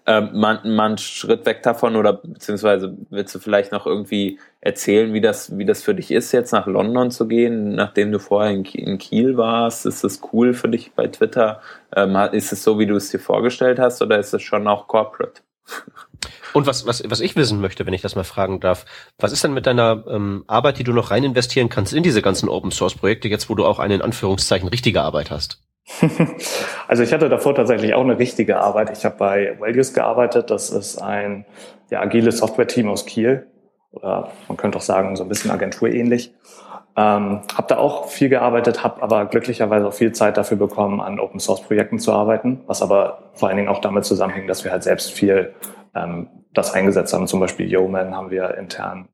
ähm, 0.08 0.30
man, 0.34 0.60
man 0.64 0.98
Schritt 0.98 1.46
weg 1.46 1.64
davon 1.64 1.98
oder 1.98 2.14
beziehungsweise 2.14 2.98
willst 3.10 3.36
du 3.36 3.40
vielleicht 3.40 3.74
noch 3.74 3.86
irgendwie 3.86 4.40
erzählen, 4.62 5.14
wie 5.14 5.22
das, 5.22 5.58
wie 5.58 5.66
das 5.66 5.84
für 5.84 5.94
dich 5.94 6.12
ist, 6.12 6.32
jetzt 6.32 6.54
nach 6.54 6.66
London 6.66 7.12
zu 7.12 7.28
gehen, 7.28 7.76
nachdem 7.76 8.12
du 8.14 8.20
vorher 8.20 8.52
in, 8.52 8.64
in 8.64 8.98
Kiel 8.98 9.36
warst? 9.36 9.86
Ist 9.86 10.04
das 10.06 10.22
cool 10.32 10.54
für 10.54 10.70
dich 10.70 10.94
bei 10.94 11.08
Twitter? 11.08 11.62
Ähm, 11.96 12.16
ist 12.32 12.54
es 12.54 12.64
so, 12.64 12.80
wie 12.80 12.86
du 12.86 12.96
es 12.96 13.10
dir 13.10 13.20
vorgestellt 13.20 13.80
hast 13.80 14.02
oder 14.02 14.18
ist 14.18 14.34
es 14.34 14.42
schon 14.42 14.68
auch 14.68 14.88
corporate? 14.88 15.42
Und 16.54 16.66
was, 16.66 16.88
was, 16.88 17.04
was 17.08 17.20
ich 17.20 17.36
wissen 17.36 17.62
möchte, 17.62 17.86
wenn 17.86 17.94
ich 17.94 18.02
das 18.02 18.16
mal 18.16 18.24
fragen 18.24 18.60
darf, 18.60 18.86
was 19.20 19.32
ist 19.32 19.44
denn 19.44 19.54
mit 19.54 19.66
deiner 19.66 20.04
ähm, 20.08 20.44
Arbeit, 20.48 20.80
die 20.80 20.84
du 20.84 20.94
noch 20.94 21.12
rein 21.12 21.24
investieren 21.24 21.70
kannst 21.70 21.94
in 21.94 22.04
diese 22.04 22.22
ganzen 22.22 22.50
Open 22.50 22.72
Source 22.72 22.96
Projekte, 22.96 23.28
jetzt 23.28 23.50
wo 23.50 23.56
du 23.56 23.66
auch 23.66 23.80
eine 23.80 23.96
in 23.96 24.02
Anführungszeichen 24.02 24.68
richtige 24.68 25.02
Arbeit 25.02 25.30
hast? 25.30 25.62
also 26.88 27.04
ich 27.04 27.14
hatte 27.14 27.30
davor 27.30 27.56
tatsächlich 27.56 27.94
auch 27.94 28.02
eine 28.02 28.18
richtige 28.18 28.60
Arbeit. 28.60 28.98
Ich 28.98 29.06
habe 29.06 29.18
bei 29.18 29.58
Values 29.60 29.94
gearbeitet. 29.94 30.50
Das 30.50 30.70
ist 30.70 30.98
ein 30.98 31.46
ja, 31.90 32.02
agiles 32.02 32.40
Software-Team 32.40 32.90
aus 32.90 33.06
Kiel. 33.06 33.48
Oder 33.92 34.32
man 34.48 34.58
könnte 34.58 34.78
auch 34.78 34.84
sagen, 34.84 35.16
so 35.16 35.24
ein 35.24 35.30
bisschen 35.30 35.52
agenturähnlich. 35.52 36.34
Ähm, 36.98 37.42
habe 37.56 37.68
da 37.68 37.78
auch 37.78 38.08
viel 38.08 38.30
gearbeitet, 38.30 38.84
habe 38.84 39.04
aber 39.04 39.26
glücklicherweise 39.26 39.88
auch 39.88 39.94
viel 39.94 40.14
Zeit 40.14 40.36
dafür 40.36 40.58
bekommen, 40.58 41.00
an 41.00 41.20
Open-Source-Projekten 41.20 42.00
zu 42.00 42.12
arbeiten, 42.12 42.62
was 42.66 42.82
aber 42.82 43.30
vor 43.34 43.50
allen 43.50 43.58
Dingen 43.58 43.70
auch 43.70 43.82
damit 43.82 44.04
zusammenhängt, 44.04 44.50
dass 44.50 44.64
wir 44.64 44.72
halt 44.72 44.84
selbst 44.84 45.12
viel 45.12 45.54
ähm, 45.96 46.28
das 46.54 46.74
eingesetzt 46.74 47.14
haben. 47.14 47.28
Zum 47.28 47.40
Beispiel 47.40 47.68
Yeoman 47.68 48.16
haben 48.16 48.32
wir 48.32 48.58
intern 48.58 49.10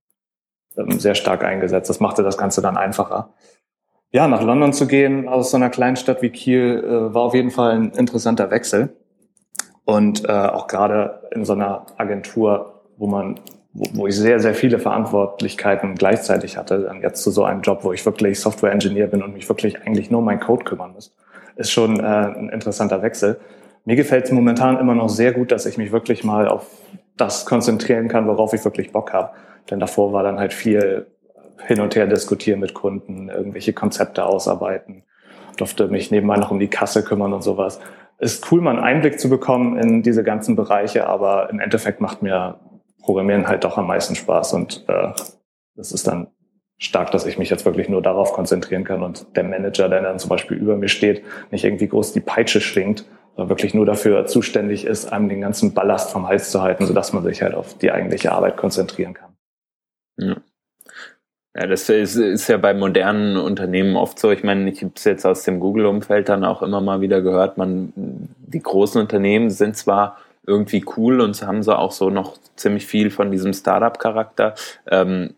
ähm, 0.78 0.98
sehr 1.00 1.16
stark 1.16 1.44
eingesetzt. 1.44 1.90
Das 1.90 2.00
machte 2.00 2.24
das 2.24 2.38
Ganze 2.38 2.62
dann 2.62 2.78
einfacher 2.78 3.34
ja, 4.14 4.28
nach 4.28 4.44
London 4.44 4.74
zu 4.74 4.88
gehen 4.88 5.28
aus 5.28 5.52
so 5.52 5.58
einer 5.58 5.72
kleinen 5.72 5.96
Stadt 5.96 6.22
wie 6.22 6.30
Kiel 6.30 6.84
äh, 6.86 7.14
war 7.14 7.24
auf 7.24 7.34
jeden 7.34 7.50
Fall 7.50 7.72
ein 7.72 7.90
interessanter 7.92 8.52
Wechsel. 8.52 8.96
Und 9.86 10.30
äh, 10.30 10.32
auch 10.32 10.68
gerade 10.68 11.28
in 11.32 11.44
so 11.44 11.54
einer 11.54 11.88
Agentur, 11.98 12.84
wo 12.98 13.08
man, 13.08 13.40
wo, 13.74 13.86
wo 13.94 14.08
ich 14.08 14.16
sehr, 14.16 14.40
sehr 14.40 14.54
viele 14.54 14.80
Verantwortlichkeiten 14.80 15.96
gleichzeitig 15.96 16.58
hatte, 16.58 16.80
dann 16.80 17.02
jetzt 17.02 17.24
zu 17.24 17.32
so 17.32 17.44
einem 17.44 17.62
Job, 17.62 17.80
wo 17.84 17.92
ich 17.92 18.06
wirklich 18.06 18.40
Software-Engineer 18.40 19.08
bin 19.08 19.24
und 19.24 19.34
mich 19.34 19.50
wirklich 19.50 19.82
eigentlich 19.82 20.12
nur 20.12 20.20
um 20.20 20.26
meinen 20.26 20.40
Code 20.40 20.64
kümmern 20.64 20.94
muss, 20.94 21.16
ist 21.56 21.72
schon 21.72 22.00
äh, 22.00 22.04
ein 22.04 22.50
interessanter 22.50 23.02
Wechsel. 23.02 23.40
Mir 23.86 23.96
gefällt 23.96 24.26
es 24.26 24.32
momentan 24.32 24.80
immer 24.80 24.96
noch 24.96 25.10
sehr 25.10 25.34
gut, 25.34 25.52
dass 25.52 25.66
ich 25.66 25.78
mich 25.78 25.92
wirklich 25.92 26.24
mal 26.24 26.48
auf 26.48 26.68
das 27.18 27.46
konzentrieren 27.46 28.08
kann, 28.08 28.28
worauf 28.28 28.54
ich 28.54 28.64
wirklich 28.64 28.92
Bock 28.92 29.14
habe. 29.14 29.32
Denn 29.70 29.80
davor 29.80 30.14
war 30.14 30.24
dann 30.24 30.40
halt 30.40 30.54
viel 30.54 31.08
hin 31.66 31.80
und 31.80 31.96
her 31.96 32.08
diskutieren 32.08 32.60
mit 32.60 32.74
Kunden, 32.74 33.30
irgendwelche 33.30 33.74
Konzepte 33.74 34.26
ausarbeiten, 34.26 35.04
durfte 35.58 35.88
mich 35.88 36.12
nebenbei 36.12 36.38
noch 36.38 36.52
um 36.52 36.60
die 36.60 36.68
Kasse 36.68 37.04
kümmern 37.04 37.34
und 37.34 37.44
sowas. 37.44 37.80
Ist 38.20 38.52
cool, 38.52 38.62
mal 38.62 38.72
einen 38.72 38.84
Einblick 38.84 39.20
zu 39.20 39.30
bekommen 39.30 39.78
in 39.78 40.04
diese 40.04 40.24
ganzen 40.24 40.56
Bereiche, 40.56 41.08
aber 41.08 41.50
im 41.50 41.60
Endeffekt 41.60 42.02
macht 42.02 42.22
mir 42.22 42.60
Programmieren 43.04 43.48
halt 43.48 43.64
doch 43.64 43.78
am 43.78 43.88
meisten 43.88 44.16
Spaß 44.16 44.54
und 44.54 44.86
äh, 44.88 45.12
das 45.76 45.92
ist 45.92 46.08
dann 46.08 46.28
stark, 46.78 47.12
dass 47.12 47.26
ich 47.26 47.38
mich 47.38 47.50
jetzt 47.50 47.66
wirklich 47.66 47.90
nur 47.90 48.02
darauf 48.02 48.34
konzentrieren 48.34 48.84
kann 48.84 49.04
und 49.04 49.26
der 49.36 49.44
Manager, 49.44 49.90
der 49.90 50.02
dann 50.02 50.20
zum 50.20 50.30
Beispiel 50.30 50.58
über 50.58 50.76
mir 50.76 50.90
steht, 50.90 51.24
nicht 51.52 51.64
irgendwie 51.64 51.88
groß 51.88 52.14
die 52.14 52.20
Peitsche 52.20 52.62
schwingt, 52.62 53.06
sondern 53.36 53.50
wirklich 53.50 53.74
nur 53.74 53.86
dafür 53.86 54.26
zuständig 54.26 54.86
ist, 54.86 55.12
einem 55.12 55.30
den 55.30 55.42
ganzen 55.42 55.74
Ballast 55.74 56.12
vom 56.12 56.28
Hals 56.28 56.52
zu 56.52 56.62
halten, 56.62 56.86
sodass 56.86 57.14
man 57.14 57.24
sich 57.24 57.42
halt 57.42 57.56
auf 57.56 57.78
die 57.78 57.92
eigentliche 57.92 58.32
Arbeit 58.32 58.58
konzentrieren 58.58 59.14
kann. 59.14 59.34
Ja. 60.18 60.36
Ja, 61.56 61.68
das 61.68 61.88
ist, 61.88 62.16
ist 62.16 62.48
ja 62.48 62.58
bei 62.58 62.74
modernen 62.74 63.38
Unternehmen 63.38 63.96
oft 63.96 64.18
so. 64.18 64.32
Ich 64.32 64.44
meine, 64.44 64.72
ich 64.72 64.82
habe 64.82 64.94
es 64.96 65.04
jetzt 65.04 65.24
aus 65.24 65.44
dem 65.44 65.60
Google-Umfeld 65.60 66.28
dann 66.28 66.44
auch 66.44 66.64
immer 66.64 66.82
mal 66.82 67.02
wieder 67.02 67.22
gehört, 67.22 67.60
man, 67.60 67.94
die 67.96 68.60
großen 68.60 69.00
Unternehmen 69.00 69.52
sind 69.52 69.78
zwar 69.78 70.18
irgendwie 70.46 70.84
cool 70.98 71.22
und 71.22 71.42
haben 71.42 71.64
so 71.64 71.74
auch 71.74 71.92
so 71.92 72.10
noch 72.10 72.38
ziemlich 72.56 72.86
viel 72.86 73.10
von 73.12 73.32
diesem 73.32 73.54
Startup-Charakter. 73.54 74.56
Ähm, 74.90 75.34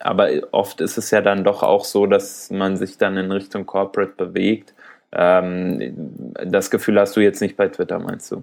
aber 0.00 0.28
oft 0.52 0.80
ist 0.80 0.98
es 0.98 1.10
ja 1.10 1.20
dann 1.20 1.44
doch 1.44 1.62
auch 1.62 1.84
so, 1.84 2.06
dass 2.06 2.50
man 2.50 2.76
sich 2.76 2.98
dann 2.98 3.16
in 3.16 3.32
Richtung 3.32 3.66
Corporate 3.66 4.12
bewegt. 4.16 4.74
Ähm, 5.12 6.34
das 6.44 6.70
Gefühl 6.70 7.00
hast 7.00 7.16
du 7.16 7.20
jetzt 7.20 7.40
nicht 7.40 7.56
bei 7.56 7.68
Twitter, 7.68 7.98
meinst 7.98 8.30
du? 8.30 8.42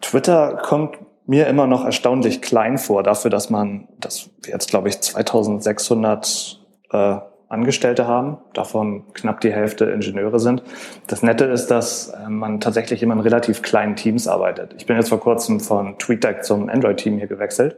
Twitter 0.00 0.60
kommt 0.62 0.98
mir 1.26 1.46
immer 1.46 1.66
noch 1.66 1.84
erstaunlich 1.84 2.40
klein 2.42 2.78
vor, 2.78 3.02
dafür, 3.02 3.30
dass 3.30 3.50
man, 3.50 3.88
dass 3.98 4.30
jetzt, 4.46 4.70
glaube 4.70 4.88
ich, 4.88 5.00
2600 5.00 6.60
äh, 6.92 7.16
Angestellte 7.48 8.06
haben, 8.08 8.38
davon 8.54 9.04
knapp 9.12 9.40
die 9.40 9.52
Hälfte 9.52 9.84
Ingenieure 9.86 10.40
sind. 10.40 10.62
Das 11.06 11.22
Nette 11.22 11.44
ist, 11.44 11.68
dass 11.68 12.08
äh, 12.08 12.28
man 12.28 12.60
tatsächlich 12.60 13.02
immer 13.02 13.14
in 13.14 13.20
relativ 13.20 13.62
kleinen 13.62 13.94
Teams 13.94 14.26
arbeitet. 14.26 14.74
Ich 14.78 14.86
bin 14.86 14.96
jetzt 14.96 15.08
vor 15.08 15.20
kurzem 15.20 15.60
von 15.60 15.96
TweetDeck 15.98 16.44
zum 16.44 16.68
Android-Team 16.68 17.18
hier 17.18 17.28
gewechselt, 17.28 17.76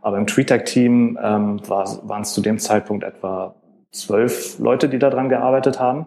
aber 0.00 0.16
im 0.16 0.26
TweetDeck-Team 0.26 1.18
ähm, 1.22 1.60
war, 1.68 2.08
waren 2.08 2.22
es 2.22 2.32
zu 2.32 2.40
dem 2.40 2.58
Zeitpunkt 2.58 3.04
etwa 3.04 3.54
zwölf 3.92 4.58
Leute, 4.58 4.88
die 4.88 4.98
daran 4.98 5.28
gearbeitet 5.28 5.78
haben. 5.80 6.06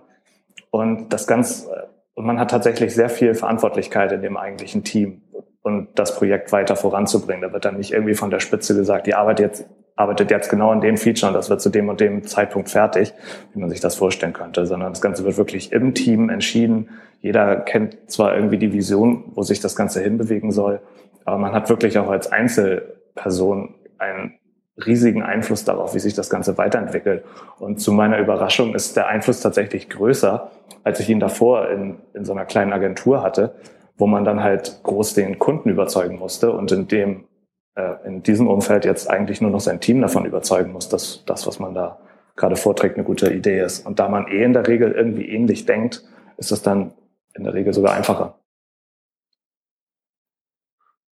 Und 0.72 1.14
das 1.14 1.28
ganz, 1.28 1.68
äh, 1.68 1.84
und 2.16 2.26
man 2.26 2.40
hat 2.40 2.50
tatsächlich 2.50 2.96
sehr 2.96 3.10
viel 3.10 3.36
Verantwortlichkeit 3.36 4.12
in 4.12 4.22
dem 4.22 4.38
eigentlichen 4.38 4.84
Team 4.84 5.22
und 5.62 5.90
das 5.96 6.16
Projekt 6.16 6.52
weiter 6.52 6.76
voranzubringen. 6.76 7.42
Da 7.42 7.54
wird 7.54 7.66
dann 7.66 7.78
nicht 7.78 7.94
irgendwie 7.94 8.16
von 8.16 8.30
der 8.30 8.40
Spitze 8.40 8.76
gesagt, 8.76 9.08
die 9.08 9.16
arbeitet 9.16 9.46
jetzt, 9.46 9.70
arbeitet 9.96 10.32
jetzt 10.32 10.50
genau 10.50 10.72
an 10.72 10.82
dem 10.82 10.98
Feature 10.98 11.32
und 11.32 11.36
das 11.36 11.50
wird 11.50 11.62
zu 11.62 11.70
dem 11.70 11.90
und 11.90 12.00
dem 12.00 12.24
Zeitpunkt 12.24 12.70
fertig, 12.70 13.14
wie 13.54 13.60
man 13.60 13.70
sich 13.70 13.80
das 13.80 13.96
vorstellen 13.96 14.34
könnte, 14.34 14.66
sondern 14.66 14.92
das 14.92 15.02
Ganze 15.02 15.24
wird 15.24 15.38
wirklich 15.38 15.72
im 15.72 15.94
Team 15.94 16.30
entschieden. 16.30 16.90
Jeder 17.22 17.58
kennt 17.58 18.10
zwar 18.12 18.36
irgendwie 18.36 18.58
die 18.58 18.74
Vision, 18.74 19.26
wo 19.34 19.44
sich 19.44 19.60
das 19.60 19.76
Ganze 19.76 20.02
hinbewegen 20.02 20.52
soll, 20.52 20.82
aber 21.26 21.38
man 21.38 21.54
hat 21.54 21.70
wirklich 21.70 21.98
auch 21.98 22.10
als 22.10 22.32
Einzelperson 22.32 23.76
einen 23.98 24.34
riesigen 24.84 25.22
Einfluss 25.22 25.66
darauf, 25.66 25.94
wie 25.94 26.00
sich 26.00 26.16
das 26.16 26.30
Ganze 26.30 26.58
weiterentwickelt. 26.58 27.24
Und 27.60 27.80
zu 27.80 27.92
meiner 27.92 28.18
Überraschung 28.18 28.74
ist 28.74 28.98
der 28.98 29.08
Einfluss 29.08 29.40
tatsächlich 29.40 29.90
größer, 29.90 30.50
als 30.84 31.00
ich 31.00 31.10
ihn 31.10 31.20
davor 31.20 31.70
in, 31.70 31.98
in 32.14 32.26
so 32.26 32.34
einer 32.34 32.46
kleinen 32.46 32.74
Agentur 32.74 33.22
hatte, 33.22 33.56
wo 33.98 34.08
man 34.08 34.26
dann 34.26 34.42
halt 34.42 34.80
groß 34.84 35.14
den 35.14 35.38
Kunden 35.38 35.70
überzeugen 35.70 36.18
musste 36.18 36.52
und 36.52 36.72
in 36.72 36.88
dem 36.88 37.26
in 38.06 38.22
diesem 38.24 38.48
Umfeld 38.48 38.86
jetzt 38.86 39.10
eigentlich 39.10 39.42
nur 39.42 39.52
noch 39.52 39.60
sein 39.60 39.80
Team 39.80 40.02
davon 40.02 40.26
überzeugen 40.26 40.72
muss, 40.72 40.90
dass 40.90 41.24
das, 41.26 41.48
was 41.48 41.60
man 41.60 41.74
da 41.74 42.00
gerade 42.36 42.56
vorträgt, 42.56 42.96
eine 42.96 43.04
gute 43.04 43.34
Idee 43.34 43.62
ist. 43.62 43.86
Und 43.86 44.00
da 44.00 44.10
man 44.10 44.28
eh 44.28 44.44
in 44.44 44.54
der 44.54 44.68
Regel 44.68 44.92
irgendwie 44.92 45.30
ähnlich 45.30 45.66
denkt, 45.66 46.04
ist 46.38 46.52
es 46.52 46.62
dann 46.62 46.94
in 47.34 47.44
der 47.44 47.54
Regel 47.54 47.74
sogar 47.74 47.94
einfacher. 47.94 48.40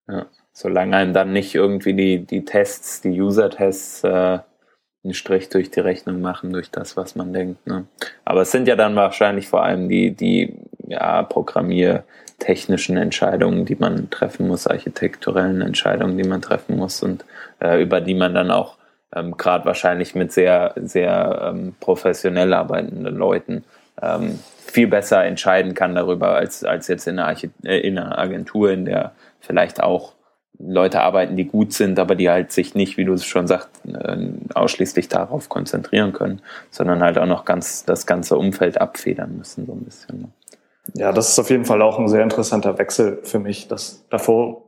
Ja, 0.07 0.27
solange 0.51 0.97
einem 0.97 1.13
dann 1.13 1.33
nicht 1.33 1.55
irgendwie 1.55 1.93
die, 1.93 2.25
die 2.25 2.45
Tests, 2.45 3.01
die 3.01 3.21
User-Tests 3.21 4.03
äh, 4.03 4.39
einen 5.03 5.13
Strich 5.13 5.49
durch 5.49 5.71
die 5.71 5.79
Rechnung 5.79 6.21
machen, 6.21 6.53
durch 6.53 6.69
das, 6.69 6.95
was 6.97 7.15
man 7.15 7.33
denkt. 7.33 7.65
Ne? 7.65 7.87
Aber 8.25 8.41
es 8.41 8.51
sind 8.51 8.67
ja 8.67 8.75
dann 8.75 8.95
wahrscheinlich 8.95 9.47
vor 9.47 9.63
allem 9.63 9.89
die, 9.89 10.11
die 10.11 10.59
ja, 10.87 11.23
Programmier- 11.23 12.03
technischen 12.41 12.97
Entscheidungen, 12.97 13.65
die 13.65 13.75
man 13.75 14.09
treffen 14.09 14.47
muss, 14.47 14.65
architekturellen 14.65 15.61
Entscheidungen, 15.61 16.17
die 16.17 16.27
man 16.27 16.41
treffen 16.41 16.75
muss 16.75 17.03
und 17.03 17.23
äh, 17.59 17.81
über 17.81 18.01
die 18.01 18.15
man 18.15 18.33
dann 18.33 18.49
auch 18.49 18.77
ähm, 19.15 19.37
gerade 19.37 19.65
wahrscheinlich 19.65 20.15
mit 20.15 20.31
sehr, 20.31 20.73
sehr 20.75 21.53
ähm, 21.53 21.75
professionell 21.79 22.53
arbeitenden 22.53 23.15
Leuten 23.15 23.63
ähm, 24.01 24.39
viel 24.65 24.87
besser 24.87 25.23
entscheiden 25.23 25.75
kann 25.75 25.93
darüber, 25.93 26.35
als, 26.35 26.63
als 26.63 26.87
jetzt 26.87 27.07
in 27.07 27.19
einer, 27.19 27.37
äh, 27.63 27.79
in 27.79 27.99
einer 27.99 28.17
Agentur, 28.17 28.71
in 28.71 28.85
der 28.85 29.11
vielleicht 29.39 29.83
auch 29.83 30.13
Leute 30.57 31.01
arbeiten, 31.01 31.37
die 31.37 31.45
gut 31.45 31.73
sind, 31.73 31.99
aber 31.99 32.15
die 32.15 32.29
halt 32.29 32.51
sich 32.51 32.73
nicht, 32.73 32.97
wie 32.97 33.05
du 33.05 33.13
es 33.13 33.25
schon 33.25 33.47
sagst, 33.47 33.69
äh, 33.85 34.17
ausschließlich 34.55 35.09
darauf 35.09 35.47
konzentrieren 35.47 36.13
können, 36.13 36.41
sondern 36.71 37.03
halt 37.03 37.19
auch 37.19 37.27
noch 37.27 37.45
ganz 37.45 37.85
das 37.85 38.07
ganze 38.07 38.35
Umfeld 38.35 38.81
abfedern 38.81 39.37
müssen, 39.37 39.67
so 39.67 39.73
ein 39.73 39.83
bisschen. 39.83 40.33
Ja, 40.93 41.11
das 41.11 41.29
ist 41.29 41.39
auf 41.39 41.49
jeden 41.49 41.65
Fall 41.65 41.81
auch 41.81 41.99
ein 41.99 42.07
sehr 42.07 42.23
interessanter 42.23 42.77
Wechsel 42.77 43.19
für 43.23 43.39
mich. 43.39 43.67
Das, 43.67 44.05
davor 44.09 44.65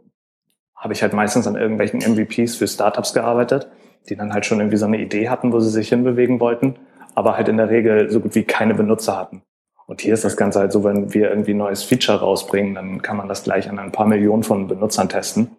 habe 0.76 0.94
ich 0.94 1.02
halt 1.02 1.14
meistens 1.14 1.48
an 1.48 1.56
irgendwelchen 1.56 2.00
MVPs 2.00 2.56
für 2.56 2.68
Startups 2.68 3.14
gearbeitet, 3.14 3.70
die 4.10 4.16
dann 4.16 4.34
halt 4.34 4.46
schon 4.46 4.60
irgendwie 4.60 4.78
so 4.78 4.86
eine 4.86 5.00
Idee 5.00 5.30
hatten, 5.30 5.52
wo 5.54 5.60
sie 5.60 5.70
sich 5.70 5.90
hinbewegen 5.90 6.40
wollten, 6.40 6.76
aber 7.16 7.38
halt 7.38 7.48
in 7.48 7.58
der 7.58 7.70
Regel 7.70 8.10
so 8.10 8.20
gut 8.20 8.36
wie 8.36 8.44
keine 8.44 8.74
Benutzer 8.74 9.18
hatten. 9.18 9.44
Und 9.86 10.02
hier 10.02 10.14
ist 10.14 10.24
das 10.24 10.38
Ganze 10.38 10.60
halt 10.60 10.72
so, 10.72 10.84
wenn 10.84 11.14
wir 11.14 11.30
irgendwie 11.30 11.54
ein 11.54 11.58
neues 11.58 11.84
Feature 11.84 12.20
rausbringen, 12.20 12.76
dann 12.76 13.02
kann 13.02 13.18
man 13.18 13.28
das 13.28 13.44
gleich 13.44 13.70
an 13.70 13.80
ein 13.80 13.92
paar 13.92 14.08
Millionen 14.08 14.44
von 14.44 14.68
Benutzern 14.68 15.10
testen, 15.10 15.52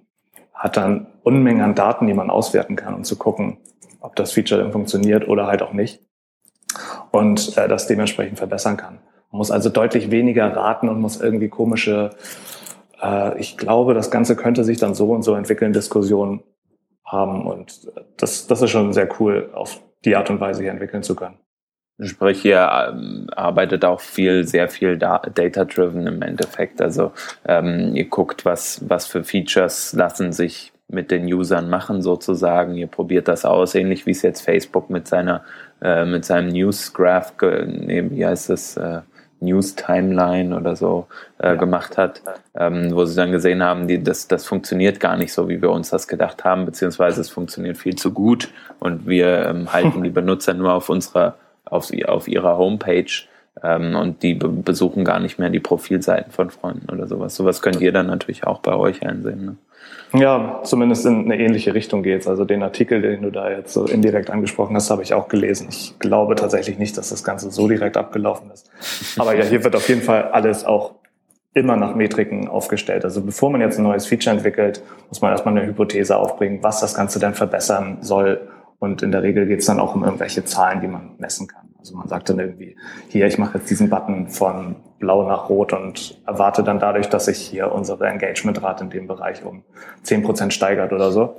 hat 0.54 0.76
dann 0.76 1.06
Unmengen 1.22 1.62
an 1.62 1.74
Daten, 1.74 2.06
die 2.06 2.14
man 2.14 2.30
auswerten 2.30 2.76
kann, 2.76 2.94
um 2.94 3.04
zu 3.04 3.16
gucken, 3.16 3.58
ob 4.00 4.16
das 4.16 4.32
Feature 4.32 4.62
dann 4.62 4.72
funktioniert 4.72 5.28
oder 5.28 5.46
halt 5.46 5.62
auch 5.62 5.72
nicht 5.72 6.00
und 7.10 7.56
äh, 7.56 7.68
das 7.68 7.86
dementsprechend 7.86 8.38
verbessern 8.38 8.76
kann. 8.76 8.98
Muss 9.34 9.50
also 9.50 9.68
deutlich 9.68 10.12
weniger 10.12 10.54
raten 10.54 10.88
und 10.88 11.00
muss 11.00 11.20
irgendwie 11.20 11.48
komische, 11.48 12.10
äh, 13.02 13.36
ich 13.40 13.56
glaube, 13.56 13.92
das 13.92 14.12
Ganze 14.12 14.36
könnte 14.36 14.62
sich 14.62 14.78
dann 14.78 14.94
so 14.94 15.10
und 15.10 15.22
so 15.22 15.34
entwickeln, 15.34 15.72
Diskussionen 15.72 16.44
haben. 17.04 17.44
Und 17.44 17.90
das, 18.16 18.46
das 18.46 18.62
ist 18.62 18.70
schon 18.70 18.92
sehr 18.92 19.08
cool, 19.18 19.50
auf 19.52 19.80
die 20.04 20.14
Art 20.14 20.30
und 20.30 20.38
Weise 20.40 20.62
hier 20.62 20.70
entwickeln 20.70 21.02
zu 21.02 21.16
können. 21.16 21.36
Sprich, 22.00 22.44
ihr 22.44 22.68
ähm, 22.92 23.26
arbeitet 23.34 23.84
auch 23.84 24.00
viel, 24.00 24.46
sehr 24.46 24.68
viel 24.68 24.98
data-driven 24.98 26.06
im 26.06 26.22
Endeffekt. 26.22 26.80
Also 26.80 27.10
ähm, 27.44 27.96
ihr 27.96 28.08
guckt, 28.08 28.44
was, 28.44 28.88
was 28.88 29.06
für 29.06 29.24
Features 29.24 29.94
lassen 29.94 30.32
sich 30.32 30.72
mit 30.86 31.10
den 31.10 31.24
Usern 31.24 31.68
machen 31.68 32.02
sozusagen. 32.02 32.74
Ihr 32.74 32.86
probiert 32.86 33.26
das 33.26 33.44
aus, 33.44 33.74
ähnlich 33.74 34.06
wie 34.06 34.12
es 34.12 34.22
jetzt 34.22 34.42
Facebook 34.42 34.90
mit 34.90 35.08
seiner 35.08 35.42
äh, 35.82 36.04
mit 36.04 36.24
seinem 36.24 36.50
News 36.50 36.92
Graph, 36.92 37.34
nee, 37.40 38.04
wie 38.10 38.24
heißt 38.24 38.50
es, 38.50 38.76
äh, 38.76 39.00
News-Timeline 39.44 40.56
oder 40.56 40.76
so 40.76 41.06
äh, 41.38 41.48
ja. 41.48 41.54
gemacht 41.54 41.98
hat, 41.98 42.22
ähm, 42.56 42.94
wo 42.94 43.04
sie 43.04 43.16
dann 43.16 43.32
gesehen 43.32 43.62
haben, 43.62 43.86
die, 43.86 44.02
das, 44.02 44.28
das 44.28 44.46
funktioniert 44.46 45.00
gar 45.00 45.16
nicht 45.16 45.32
so, 45.32 45.48
wie 45.48 45.60
wir 45.60 45.70
uns 45.70 45.90
das 45.90 46.08
gedacht 46.08 46.44
haben, 46.44 46.64
beziehungsweise 46.64 47.20
es 47.20 47.30
funktioniert 47.30 47.76
viel 47.76 47.96
zu 47.96 48.12
gut 48.12 48.48
und 48.80 49.06
wir 49.06 49.46
ähm, 49.46 49.72
halten 49.72 50.02
die 50.02 50.10
Benutzer 50.10 50.54
nur 50.54 50.72
auf 50.72 50.88
unserer, 50.88 51.36
auf, 51.64 51.90
auf 52.06 52.28
ihrer 52.28 52.56
Homepage 52.56 53.10
ähm, 53.62 53.94
und 53.94 54.22
die 54.22 54.34
be 54.34 54.48
besuchen 54.48 55.04
gar 55.04 55.20
nicht 55.20 55.38
mehr 55.38 55.50
die 55.50 55.60
Profilseiten 55.60 56.32
von 56.32 56.50
Freunden 56.50 56.90
oder 56.90 57.06
sowas. 57.06 57.34
Sowas 57.34 57.62
könnt 57.62 57.80
ihr 57.80 57.92
dann 57.92 58.06
natürlich 58.06 58.44
auch 58.44 58.60
bei 58.60 58.74
euch 58.74 59.06
einsehen. 59.06 59.44
Ne? 59.44 59.56
Ja, 60.12 60.60
zumindest 60.62 61.04
in 61.06 61.24
eine 61.24 61.38
ähnliche 61.38 61.74
Richtung 61.74 62.04
geht's. 62.04 62.28
Also 62.28 62.44
den 62.44 62.62
Artikel, 62.62 63.02
den 63.02 63.22
du 63.22 63.30
da 63.30 63.50
jetzt 63.50 63.72
so 63.72 63.84
indirekt 63.84 64.30
angesprochen 64.30 64.76
hast, 64.76 64.90
habe 64.90 65.02
ich 65.02 65.12
auch 65.12 65.26
gelesen. 65.26 65.66
Ich 65.70 65.98
glaube 65.98 66.36
tatsächlich 66.36 66.78
nicht, 66.78 66.96
dass 66.96 67.10
das 67.10 67.24
Ganze 67.24 67.50
so 67.50 67.66
direkt 67.66 67.96
abgelaufen 67.96 68.50
ist. 68.52 68.70
Aber 69.18 69.34
ja, 69.34 69.44
hier 69.44 69.64
wird 69.64 69.74
auf 69.74 69.88
jeden 69.88 70.02
Fall 70.02 70.30
alles 70.30 70.64
auch 70.64 70.94
immer 71.52 71.76
nach 71.76 71.94
Metriken 71.96 72.48
aufgestellt. 72.48 73.04
Also 73.04 73.22
bevor 73.22 73.50
man 73.50 73.60
jetzt 73.60 73.78
ein 73.78 73.84
neues 73.84 74.06
Feature 74.06 74.36
entwickelt, 74.36 74.82
muss 75.08 75.20
man 75.20 75.32
erstmal 75.32 75.56
eine 75.56 75.66
Hypothese 75.66 76.16
aufbringen, 76.16 76.60
was 76.62 76.80
das 76.80 76.94
Ganze 76.94 77.18
dann 77.18 77.34
verbessern 77.34 77.98
soll. 78.00 78.48
Und 78.78 79.02
in 79.02 79.10
der 79.12 79.22
Regel 79.22 79.46
geht's 79.46 79.66
dann 79.66 79.80
auch 79.80 79.94
um 79.94 80.04
irgendwelche 80.04 80.44
Zahlen, 80.44 80.80
die 80.80 80.88
man 80.88 81.12
messen 81.18 81.48
kann. 81.48 81.73
Also 81.84 81.98
man 81.98 82.08
sagt 82.08 82.30
dann 82.30 82.38
irgendwie, 82.38 82.78
hier, 83.08 83.26
ich 83.26 83.36
mache 83.36 83.58
jetzt 83.58 83.68
diesen 83.68 83.90
Button 83.90 84.28
von 84.28 84.76
blau 84.98 85.28
nach 85.28 85.50
rot 85.50 85.74
und 85.74 86.18
erwarte 86.26 86.62
dann 86.62 86.78
dadurch, 86.78 87.10
dass 87.10 87.26
sich 87.26 87.36
hier 87.36 87.72
unsere 87.72 88.06
Engagementrate 88.06 88.84
in 88.84 88.88
dem 88.88 89.06
Bereich 89.06 89.44
um 89.44 89.64
zehn 90.02 90.22
Prozent 90.22 90.54
steigert 90.54 90.94
oder 90.94 91.12
so. 91.12 91.36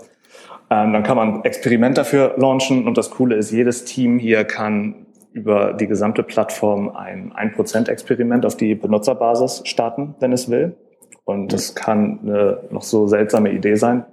Ähm, 0.70 0.94
dann 0.94 1.02
kann 1.02 1.18
man 1.18 1.44
Experiment 1.46 1.98
dafür 1.98 2.36
launchen 2.38 2.88
und 2.88 2.96
das 2.96 3.10
Coole 3.10 3.38
ist, 3.38 3.50
jedes 3.50 3.86
Team 3.86 4.20
hier 4.20 4.44
kann 4.44 5.08
über 5.34 5.74
die 5.74 5.88
gesamte 5.88 6.22
Plattform 6.22 6.90
ein 6.90 7.34
1%-Experiment 7.34 8.46
auf 8.46 8.56
die 8.56 8.76
Benutzerbasis 8.76 9.64
starten, 9.66 10.14
wenn 10.20 10.32
es 10.32 10.48
will. 10.52 10.76
Und 11.24 11.54
das 11.54 11.74
kann 11.74 12.20
eine 12.22 12.60
noch 12.70 12.84
so 12.84 13.08
seltsame 13.08 13.52
Idee 13.52 13.78
sein. 13.78 14.06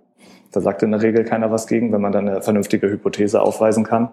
Da 0.51 0.62
sagt 0.62 0.83
in 0.83 0.93
der 0.93 1.03
Regel 1.03 1.25
keiner 1.25 1.51
was 1.51 1.67
gegen, 1.67 1.93
wenn 1.93 2.01
man 2.01 2.12
dann 2.12 2.27
eine 2.27 2.41
vernünftige 2.41 2.89
Hypothese 2.89 3.43
aufweisen 3.43 3.85
kann. 3.85 4.12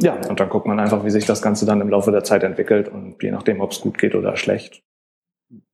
Ja, 0.00 0.18
und 0.28 0.38
dann 0.38 0.48
guckt 0.48 0.66
man 0.66 0.78
einfach, 0.78 1.04
wie 1.04 1.10
sich 1.10 1.26
das 1.26 1.42
Ganze 1.42 1.66
dann 1.66 1.80
im 1.80 1.88
Laufe 1.88 2.10
der 2.10 2.24
Zeit 2.24 2.42
entwickelt 2.42 2.88
und 2.88 3.22
je 3.22 3.30
nachdem, 3.30 3.60
ob 3.60 3.72
es 3.72 3.80
gut 3.80 3.98
geht 3.98 4.14
oder 4.14 4.36
schlecht, 4.36 4.82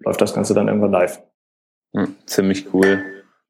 läuft 0.00 0.21
das 0.21 0.35
Ganze 0.35 0.54
dann 0.54 0.69
irgendwann 0.69 0.93
live. 0.93 1.23
Hm, 1.95 2.14
ziemlich 2.26 2.73
cool. 2.73 3.02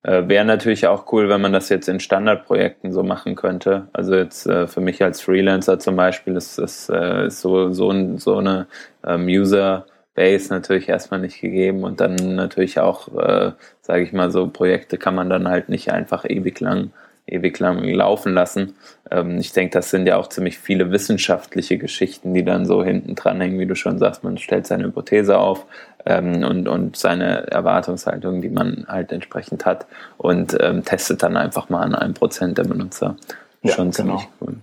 Äh, 0.03 0.29
Wäre 0.29 0.45
natürlich 0.45 0.87
auch 0.87 1.11
cool, 1.13 1.29
wenn 1.29 1.41
man 1.41 1.53
das 1.53 1.71
jetzt 1.71 1.89
in 1.89 1.99
Standardprojekten 1.99 2.93
so 2.93 3.03
machen 3.03 3.37
könnte. 3.37 3.89
Also 3.93 4.15
jetzt 4.15 4.47
äh, 4.47 4.67
für 4.67 4.81
mich 4.81 5.03
als 5.03 5.23
Freelancer 5.23 5.79
zum 5.79 5.97
Beispiel 5.97 6.37
ist 6.37 6.59
das 6.59 6.89
äh, 6.91 7.27
ist 7.27 7.41
so, 7.41 7.73
so, 7.73 8.17
so 8.19 8.37
eine 8.37 8.67
ähm, 9.07 9.27
User 9.27 9.87
Base 10.15 10.53
natürlich 10.53 10.89
erstmal 10.89 11.21
nicht 11.21 11.41
gegeben 11.41 11.83
und 11.83 12.01
dann 12.01 12.15
natürlich 12.37 12.79
auch, 12.79 13.09
äh, 13.17 13.53
sage 13.81 14.03
ich 14.03 14.13
mal, 14.13 14.31
so 14.31 14.47
Projekte 14.47 14.99
kann 14.99 15.15
man 15.15 15.29
dann 15.31 15.49
halt 15.49 15.69
nicht 15.69 15.91
einfach 15.91 16.25
ewig 16.29 16.61
lang 16.61 16.91
ewig 17.27 17.59
lang 17.59 17.83
laufen 17.85 18.35
lassen. 18.35 18.75
Ähm, 19.11 19.39
ich 19.39 19.53
denke, 19.53 19.73
das 19.73 19.91
sind 19.91 20.07
ja 20.07 20.17
auch 20.17 20.29
ziemlich 20.29 20.59
viele 20.59 20.91
wissenschaftliche 20.91 21.79
Geschichten, 21.79 22.35
die 22.35 22.45
dann 22.45 22.67
so 22.67 22.85
hinten 22.85 23.15
dran 23.15 23.41
hängen, 23.41 23.59
wie 23.59 23.67
du 23.67 23.75
schon 23.75 23.99
sagst. 23.99 24.25
Man 24.25 24.39
stellt 24.39 24.67
seine 24.67 24.85
Hypothese 24.85 25.39
auf 25.39 25.67
ähm, 26.05 26.45
und, 26.45 26.69
und 26.69 26.97
seine 26.97 27.51
Erwartungshaltung, 27.51 28.43
die 28.43 28.51
man 28.51 28.85
halt 28.89 29.13
entsprechend 29.13 29.65
hat 29.65 29.87
und 30.19 30.57
ähm, 30.61 30.85
testet 30.85 31.23
dann 31.23 31.37
einfach 31.37 31.69
mal 31.69 31.83
an 31.83 31.95
einem 31.95 32.15
Prozent 32.15 32.59
der 32.59 32.65
Benutzer. 32.65 33.17
Ja, 33.63 33.73
schon 33.73 33.93
ziemlich 33.93 34.21
genau. 34.21 34.33
cool. 34.41 34.57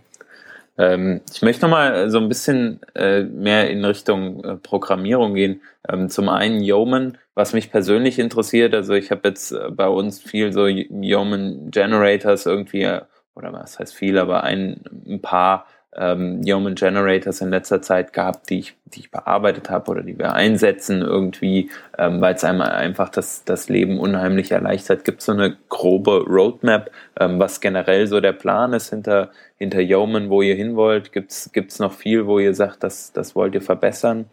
Ähm, 0.78 1.22
ich 1.34 1.42
möchte 1.42 1.64
nochmal 1.64 2.10
so 2.10 2.20
ein 2.20 2.30
bisschen 2.30 2.80
äh, 2.96 3.24
mehr 3.24 3.70
in 3.70 3.84
Richtung 3.86 4.44
äh, 4.44 4.56
Programmierung 4.58 5.34
gehen. 5.34 5.62
Ähm, 5.88 6.10
zum 6.10 6.30
einen 6.30 6.62
Yeoman, 6.62 7.18
was 7.36 7.54
mich 7.54 7.72
persönlich 7.72 8.20
interessiert. 8.20 8.74
Also 8.74 8.94
ich 8.94 9.12
habe 9.12 9.30
jetzt 9.30 9.52
äh, 9.52 9.70
bei 9.72 9.88
uns 9.88 10.22
viel 10.22 10.54
so 10.54 10.68
Yeoman 10.68 11.72
Generators 11.72 12.46
irgendwie, 12.46 12.88
oder 13.36 13.54
was 13.54 13.80
heißt 13.80 13.94
viel, 13.94 14.18
aber 14.18 14.44
ein, 14.44 14.82
ein 15.08 15.22
paar 15.22 15.66
ähm, 15.96 16.42
Yeoman 16.44 16.76
Generators 16.76 17.42
in 17.42 17.50
letzter 17.50 17.82
Zeit 17.82 18.14
gehabt, 18.14 18.50
die 18.50 18.60
ich, 18.60 18.76
die 18.86 19.02
ich 19.02 19.12
bearbeitet 19.12 19.70
habe 19.70 19.92
oder 19.92 20.04
die 20.04 20.18
wir 20.18 20.34
einsetzen 20.34 21.02
irgendwie, 21.02 21.70
ähm, 21.98 22.22
weil 22.22 22.36
es 22.36 22.44
einem 22.44 22.62
einfach 22.62 23.10
das, 23.10 23.44
das 23.44 23.68
Leben 23.68 24.00
unheimlich 24.00 24.52
erleichtert. 24.52 25.04
Gibt 25.04 25.20
es 25.20 25.26
so 25.26 25.34
eine 25.34 25.58
grobe 25.70 26.26
Roadmap, 26.26 26.92
ähm, 27.20 27.40
was 27.40 27.60
generell 27.60 28.08
so 28.08 28.22
der 28.22 28.34
Plan 28.34 28.74
ist 28.74 28.90
hinter, 28.90 29.32
hinter 29.58 29.82
Yeoman, 29.82 30.30
wo 30.30 30.42
ihr 30.42 30.56
hin 30.56 30.76
wollt? 30.76 31.12
Gibt 31.12 31.32
es 31.32 31.80
noch 31.80 31.94
viel, 31.94 32.26
wo 32.26 32.40
ihr 32.40 32.56
sagt, 32.56 32.84
das, 32.84 33.12
das 33.12 33.36
wollt 33.36 33.54
ihr 33.54 33.62
verbessern? 33.62 34.26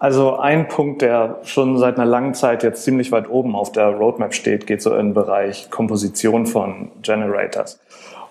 Also 0.00 0.36
ein 0.36 0.68
Punkt, 0.68 1.02
der 1.02 1.40
schon 1.42 1.76
seit 1.76 1.96
einer 1.96 2.06
langen 2.06 2.32
Zeit 2.32 2.62
jetzt 2.62 2.84
ziemlich 2.84 3.10
weit 3.10 3.28
oben 3.28 3.56
auf 3.56 3.72
der 3.72 3.88
Roadmap 3.88 4.32
steht, 4.32 4.66
geht 4.66 4.80
so 4.80 4.90
in 4.90 5.08
den 5.08 5.14
Bereich 5.14 5.70
Komposition 5.70 6.46
von 6.46 6.92
Generators. 7.02 7.80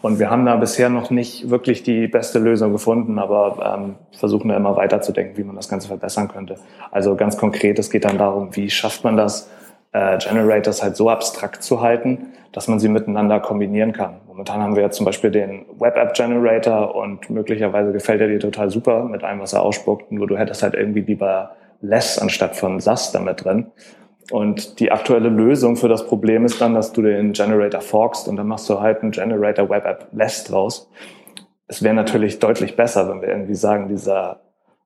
Und 0.01 0.19
wir 0.19 0.29
haben 0.29 0.45
da 0.45 0.55
bisher 0.55 0.89
noch 0.89 1.09
nicht 1.09 1.49
wirklich 1.49 1.83
die 1.83 2.07
beste 2.07 2.39
Lösung 2.39 2.71
gefunden, 2.71 3.17
aber 3.19 3.77
ähm, 3.77 3.95
versuchen 4.11 4.49
da 4.49 4.55
immer 4.55 4.75
weiterzudenken, 4.75 5.37
wie 5.37 5.43
man 5.43 5.55
das 5.55 5.69
Ganze 5.69 5.87
verbessern 5.87 6.27
könnte. 6.27 6.55
Also 6.91 7.15
ganz 7.15 7.37
konkret, 7.37 7.79
es 7.79 7.89
geht 7.89 8.05
dann 8.05 8.17
darum, 8.17 8.55
wie 8.55 8.69
schafft 8.69 9.03
man 9.03 9.17
das, 9.17 9.49
äh, 9.93 10.17
Generators 10.17 10.83
halt 10.83 10.95
so 10.95 11.09
abstrakt 11.09 11.63
zu 11.63 11.81
halten, 11.81 12.33
dass 12.51 12.67
man 12.67 12.79
sie 12.79 12.89
miteinander 12.89 13.39
kombinieren 13.39 13.93
kann. 13.93 14.17
Momentan 14.27 14.61
haben 14.61 14.75
wir 14.75 14.83
ja 14.83 14.91
zum 14.91 15.05
Beispiel 15.05 15.31
den 15.31 15.65
Web-App-Generator 15.79 16.95
und 16.95 17.29
möglicherweise 17.29 17.91
gefällt 17.91 18.21
er 18.21 18.27
dir 18.27 18.39
total 18.39 18.69
super 18.69 19.03
mit 19.03 19.23
allem, 19.23 19.39
was 19.39 19.53
er 19.53 19.63
ausspuckt, 19.63 20.11
nur 20.11 20.27
du 20.27 20.37
hättest 20.37 20.63
halt 20.63 20.73
irgendwie 20.73 21.01
lieber 21.01 21.51
less 21.81 22.19
anstatt 22.19 22.55
von 22.55 22.79
SAS 22.79 23.11
damit 23.11 23.45
drin. 23.45 23.67
Und 24.31 24.79
die 24.79 24.91
aktuelle 24.91 25.29
Lösung 25.29 25.77
für 25.77 25.87
das 25.87 26.05
Problem 26.05 26.43
ist 26.45 26.59
dann, 26.59 26.73
dass 26.73 26.91
du 26.91 27.01
den 27.01 27.33
Generator 27.33 27.81
forkst 27.81 28.27
und 28.27 28.35
dann 28.35 28.47
machst 28.47 28.69
du 28.69 28.79
halt 28.79 29.01
einen 29.01 29.11
Generator 29.11 29.69
Web 29.69 29.85
App 29.85 30.07
Less 30.11 30.43
draus. 30.43 30.89
Es 31.67 31.81
wäre 31.81 31.93
natürlich 31.93 32.39
deutlich 32.39 32.75
besser, 32.75 33.09
wenn 33.09 33.21
wir 33.21 33.29
irgendwie 33.29 33.55
sagen, 33.55 33.87
dieser 33.87 34.41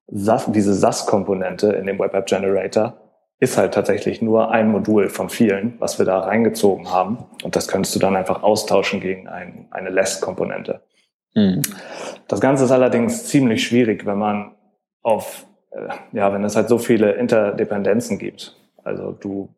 SAS, 0.08 0.52
diese 0.52 0.74
SAS-Komponente 0.74 1.72
in 1.72 1.86
dem 1.86 1.98
Web 2.00 2.14
App 2.14 2.26
Generator 2.28 2.98
ist 3.40 3.58
halt 3.58 3.74
tatsächlich 3.74 4.22
nur 4.22 4.52
ein 4.52 4.70
Modul 4.70 5.10
von 5.10 5.30
vielen, 5.30 5.74
was 5.80 5.98
wir 5.98 6.06
da 6.06 6.20
reingezogen 6.20 6.92
haben. 6.92 7.26
Und 7.44 7.56
das 7.56 7.68
könntest 7.68 7.96
du 7.96 8.00
dann 8.00 8.16
einfach 8.16 8.44
austauschen 8.44 9.00
gegen 9.00 9.28
ein, 9.28 9.68
eine 9.72 9.90
Less-Komponente. 9.90 10.82
Mhm. 11.34 11.64
Das 12.28 12.40
Ganze 12.40 12.66
ist 12.66 12.72
allerdings 12.72 13.26
ziemlich 13.26 13.66
schwierig, 13.66 14.06
wenn 14.06 14.20
man 14.20 14.56
auf, 15.02 15.48
äh, 15.72 15.88
ja, 16.12 16.32
wenn 16.34 16.44
es 16.44 16.56
halt 16.56 16.70
so 16.70 16.78
viele 16.78 17.14
Interdependenzen 17.14 18.20
gibt. 18.20 18.61
Also 18.84 19.12
du, 19.12 19.54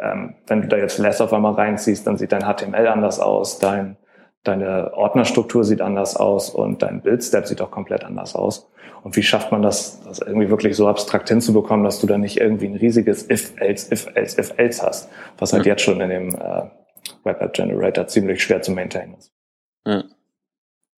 ähm, 0.00 0.34
wenn 0.46 0.62
du 0.62 0.68
da 0.68 0.76
jetzt 0.76 0.98
Less 0.98 1.20
auf 1.20 1.32
einmal 1.32 1.54
reinziehst, 1.54 2.06
dann 2.06 2.16
sieht 2.16 2.32
dein 2.32 2.42
HTML 2.42 2.86
anders 2.86 3.20
aus, 3.20 3.58
dein, 3.58 3.96
deine 4.44 4.92
Ordnerstruktur 4.94 5.64
sieht 5.64 5.80
anders 5.80 6.16
aus 6.16 6.50
und 6.50 6.82
dein 6.82 7.02
Bildstep 7.02 7.46
sieht 7.46 7.60
auch 7.60 7.70
komplett 7.70 8.04
anders 8.04 8.34
aus. 8.34 8.70
Und 9.02 9.14
wie 9.16 9.22
schafft 9.22 9.52
man 9.52 9.62
das, 9.62 10.02
das 10.02 10.18
irgendwie 10.18 10.50
wirklich 10.50 10.76
so 10.76 10.88
abstrakt 10.88 11.28
hinzubekommen, 11.28 11.84
dass 11.84 12.00
du 12.00 12.08
da 12.08 12.18
nicht 12.18 12.40
irgendwie 12.40 12.66
ein 12.66 12.74
riesiges 12.74 13.30
if, 13.30 13.52
else, 13.60 13.92
if, 13.92 14.08
else, 14.14 14.40
if, 14.40 14.52
else 14.56 14.82
hast, 14.82 15.08
was 15.38 15.52
halt 15.52 15.64
ja. 15.64 15.72
jetzt 15.72 15.82
schon 15.82 16.00
in 16.00 16.10
dem 16.10 16.34
äh, 16.34 16.62
Web 17.22 17.40
App 17.40 17.52
Generator 17.52 18.08
ziemlich 18.08 18.42
schwer 18.42 18.62
zu 18.62 18.72
maintainen 18.72 19.14
ist. 19.14 19.32
Ja. 19.86 20.04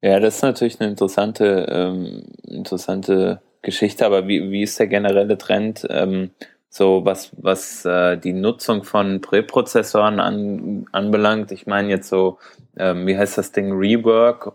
ja, 0.00 0.20
das 0.20 0.36
ist 0.36 0.42
natürlich 0.42 0.80
eine 0.80 0.88
interessante, 0.88 1.66
ähm, 1.70 2.24
interessante 2.44 3.42
Geschichte, 3.60 4.06
aber 4.06 4.26
wie, 4.26 4.50
wie 4.50 4.62
ist 4.62 4.78
der 4.78 4.86
generelle 4.86 5.36
Trend? 5.36 5.86
Ähm, 5.90 6.30
so 6.70 7.04
was, 7.04 7.30
was 7.36 7.84
äh, 7.84 8.16
die 8.18 8.32
Nutzung 8.32 8.84
von 8.84 9.20
Präprozessoren 9.20 10.20
an, 10.20 10.86
anbelangt. 10.92 11.52
Ich 11.52 11.66
meine 11.66 11.88
jetzt 11.88 12.08
so, 12.08 12.38
ähm, 12.76 13.06
wie 13.06 13.16
heißt 13.16 13.38
das 13.38 13.52
Ding, 13.52 13.72
Rework, 13.72 14.52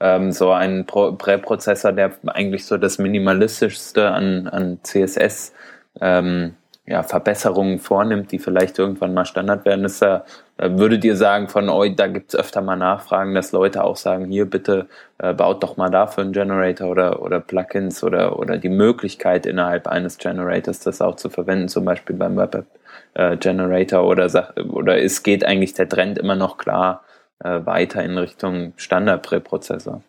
ähm, 0.00 0.32
so 0.32 0.50
ein 0.50 0.86
Pro 0.86 1.12
Präprozessor, 1.12 1.92
der 1.92 2.12
eigentlich 2.26 2.66
so 2.66 2.76
das 2.76 2.98
minimalistischste 2.98 4.10
an, 4.10 4.48
an 4.48 4.78
CSS 4.82 5.52
ähm, 6.00 6.54
ja, 6.86 7.02
Verbesserungen 7.02 7.78
vornimmt, 7.78 8.30
die 8.30 8.38
vielleicht 8.38 8.78
irgendwann 8.78 9.14
mal 9.14 9.24
Standard 9.24 9.64
werden, 9.64 9.86
ist 9.86 10.02
da, 10.02 10.24
würdet 10.58 11.02
ihr 11.04 11.16
sagen 11.16 11.48
von 11.48 11.68
euch, 11.70 11.96
da 11.96 12.08
gibt's 12.08 12.36
öfter 12.36 12.60
mal 12.60 12.76
Nachfragen, 12.76 13.34
dass 13.34 13.52
Leute 13.52 13.82
auch 13.82 13.96
sagen, 13.96 14.26
hier 14.26 14.44
bitte 14.44 14.86
äh, 15.18 15.32
baut 15.32 15.62
doch 15.62 15.78
mal 15.78 15.90
dafür 15.90 16.24
einen 16.24 16.32
Generator 16.32 16.90
oder, 16.90 17.22
oder 17.22 17.40
Plugins 17.40 18.04
oder, 18.04 18.38
oder 18.38 18.58
die 18.58 18.68
Möglichkeit 18.68 19.46
innerhalb 19.46 19.86
eines 19.88 20.18
Generators 20.18 20.80
das 20.80 21.00
auch 21.00 21.16
zu 21.16 21.30
verwenden, 21.30 21.68
zum 21.68 21.86
Beispiel 21.86 22.16
beim 22.16 22.36
Web 22.36 22.66
äh, 23.14 23.36
Generator 23.38 24.04
oder, 24.04 24.52
oder 24.68 25.02
es 25.02 25.22
geht 25.22 25.44
eigentlich 25.44 25.72
der 25.72 25.88
Trend 25.88 26.18
immer 26.18 26.36
noch 26.36 26.58
klar 26.58 27.02
äh, 27.42 27.64
weiter 27.64 28.02
in 28.04 28.18
Richtung 28.18 28.74
Standard-Präprozessor? 28.76 30.02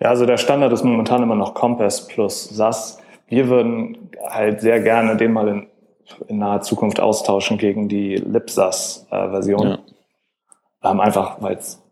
Ja, 0.00 0.08
also 0.08 0.26
der 0.26 0.36
Standard 0.36 0.72
ist 0.72 0.82
momentan 0.82 1.22
immer 1.22 1.36
noch 1.36 1.54
Compass 1.54 2.08
plus 2.08 2.48
SAS. 2.48 2.98
Wir 3.28 3.48
würden 3.48 4.10
halt 4.28 4.60
sehr 4.60 4.80
gerne 4.80 5.16
den 5.16 5.32
mal 5.32 5.46
in 5.46 5.66
in 6.28 6.38
naher 6.38 6.60
Zukunft 6.60 7.00
austauschen 7.00 7.58
gegen 7.58 7.88
die 7.88 8.16
Lipsas-Version. 8.16 9.66
Ja. 9.66 9.78
Ähm, 10.90 11.00
einfach, 11.00 11.40
weil 11.40 11.56
es 11.56 11.82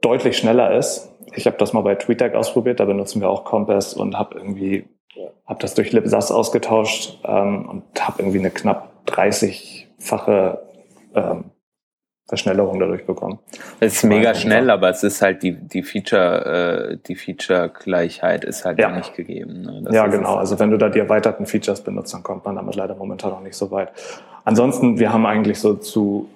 deutlich 0.00 0.36
schneller 0.38 0.76
ist. 0.76 1.10
Ich 1.34 1.46
habe 1.46 1.56
das 1.56 1.72
mal 1.72 1.82
bei 1.82 1.94
TweetDeck 1.94 2.34
ausprobiert, 2.34 2.80
da 2.80 2.84
benutzen 2.84 3.20
wir 3.20 3.30
auch 3.30 3.44
Compass 3.44 3.94
und 3.94 4.18
habe 4.18 4.38
irgendwie 4.38 4.88
habe 5.46 5.60
das 5.60 5.74
durch 5.74 5.92
Lipsas 5.92 6.30
ausgetauscht 6.30 7.18
ähm, 7.24 7.68
und 7.68 8.06
habe 8.06 8.22
irgendwie 8.22 8.38
eine 8.40 8.50
knapp 8.50 8.92
30-fache 9.06 10.58
ähm, 11.14 11.44
Verschnellerung 12.28 12.80
dadurch 12.80 13.06
bekommen. 13.06 13.38
Es 13.78 13.94
ist 13.94 14.04
mega 14.04 14.34
schnell, 14.34 14.68
aber 14.70 14.90
es 14.90 15.04
ist 15.04 15.22
halt 15.22 15.44
die, 15.44 15.52
die 15.52 15.84
Feature, 15.84 16.90
äh, 16.90 16.98
die 17.06 17.14
Feature-Gleichheit 17.14 18.44
ist 18.44 18.64
halt 18.64 18.80
ja. 18.80 18.90
nicht 18.90 19.14
gegeben. 19.14 19.62
Ne? 19.62 19.88
ja, 19.92 20.08
genau. 20.08 20.34
Also 20.34 20.58
wenn 20.58 20.70
du 20.70 20.76
da 20.76 20.88
die 20.88 20.98
erweiterten 20.98 21.46
Features 21.46 21.82
benutzt, 21.82 22.12
dann 22.14 22.24
kommt 22.24 22.44
man 22.44 22.56
damit 22.56 22.74
leider 22.74 22.96
momentan 22.96 23.30
noch 23.30 23.42
nicht 23.42 23.54
so 23.54 23.70
weit. 23.70 23.92
Ansonsten, 24.44 24.98
wir 24.98 25.12
haben 25.12 25.24
eigentlich 25.24 25.60
so 25.60 25.74
zu 25.74 26.28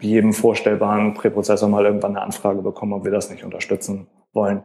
jedem 0.00 0.32
vorstellbaren 0.32 1.14
Präprozessor 1.14 1.68
mal 1.68 1.84
irgendwann 1.84 2.16
eine 2.16 2.22
Anfrage 2.22 2.60
bekommen, 2.60 2.92
ob 2.92 3.04
wir 3.04 3.12
das 3.12 3.30
nicht 3.30 3.44
unterstützen 3.44 4.08
wollen. 4.32 4.64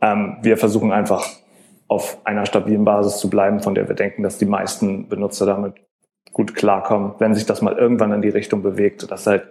Ähm, 0.00 0.36
wir 0.42 0.56
versuchen 0.56 0.92
einfach 0.92 1.26
auf 1.88 2.18
einer 2.24 2.46
stabilen 2.46 2.84
Basis 2.84 3.18
zu 3.18 3.28
bleiben, 3.28 3.60
von 3.60 3.74
der 3.74 3.88
wir 3.88 3.96
denken, 3.96 4.22
dass 4.22 4.38
die 4.38 4.46
meisten 4.46 5.08
Benutzer 5.08 5.44
damit 5.44 5.74
gut 6.32 6.54
klarkommen. 6.54 7.14
Wenn 7.18 7.34
sich 7.34 7.46
das 7.46 7.62
mal 7.62 7.76
irgendwann 7.76 8.12
in 8.12 8.22
die 8.22 8.28
Richtung 8.28 8.62
bewegt, 8.62 9.10
dass 9.10 9.26
halt 9.26 9.44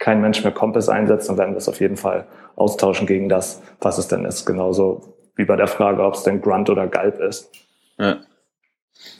kein 0.00 0.20
Mensch 0.20 0.42
mehr 0.42 0.52
Kompass 0.52 0.88
einsetzt, 0.88 1.28
dann 1.28 1.38
werden 1.38 1.52
wir 1.52 1.58
es 1.58 1.68
auf 1.68 1.78
jeden 1.78 1.96
Fall 1.96 2.26
austauschen 2.56 3.06
gegen 3.06 3.28
das, 3.28 3.62
was 3.80 3.98
es 3.98 4.08
denn 4.08 4.24
ist. 4.24 4.46
Genauso 4.46 5.14
wie 5.36 5.44
bei 5.44 5.56
der 5.56 5.68
Frage, 5.68 6.02
ob 6.02 6.14
es 6.14 6.24
denn 6.24 6.40
Grunt 6.40 6.68
oder 6.68 6.88
Galb 6.88 7.20
ist. 7.20 7.52
Ja. 7.98 8.16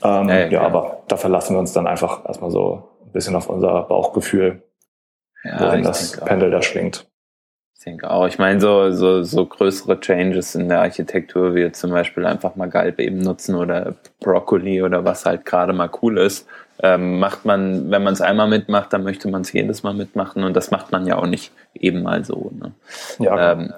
Ähm, 0.02 0.28
ja, 0.28 0.46
ja, 0.46 0.60
aber 0.62 1.02
da 1.06 1.16
verlassen 1.16 1.54
wir 1.54 1.60
uns 1.60 1.72
dann 1.72 1.86
einfach 1.86 2.24
erstmal 2.26 2.50
so 2.50 2.88
ein 3.04 3.12
bisschen 3.12 3.36
auf 3.36 3.48
unser 3.48 3.82
Bauchgefühl, 3.82 4.62
ja, 5.44 5.60
wohin 5.60 5.84
das 5.84 6.18
Pendel 6.18 6.50
da 6.50 6.60
schwingt. 6.62 7.06
Ich 7.78 7.84
denke 7.84 8.10
auch. 8.10 8.26
Ich 8.26 8.38
meine, 8.38 8.60
so, 8.60 8.90
so, 8.90 9.22
so 9.22 9.46
größere 9.46 10.00
Changes 10.00 10.54
in 10.54 10.68
der 10.68 10.80
Architektur, 10.80 11.54
wie 11.54 11.72
zum 11.72 11.90
Beispiel 11.90 12.26
einfach 12.26 12.56
mal 12.56 12.68
Galb 12.68 12.98
eben 13.00 13.18
nutzen 13.18 13.54
oder 13.54 13.94
Broccoli 14.20 14.82
oder 14.82 15.04
was 15.04 15.24
halt 15.24 15.46
gerade 15.46 15.72
mal 15.72 15.90
cool 16.02 16.18
ist, 16.18 16.46
ähm, 16.82 17.18
macht 17.18 17.44
man, 17.44 17.90
wenn 17.90 18.02
man 18.02 18.12
es 18.12 18.20
einmal 18.20 18.48
mitmacht, 18.48 18.92
dann 18.92 19.02
möchte 19.02 19.28
man 19.28 19.42
es 19.42 19.52
jedes 19.52 19.82
Mal 19.82 19.94
mitmachen 19.94 20.44
und 20.44 20.54
das 20.54 20.70
macht 20.70 20.92
man 20.92 21.06
ja 21.06 21.16
auch 21.16 21.26
nicht 21.26 21.52
eben 21.74 22.02
mal 22.02 22.24
so. 22.24 22.50
Ne? 22.58 22.72
Ja, 23.18 23.52
ähm, 23.52 23.72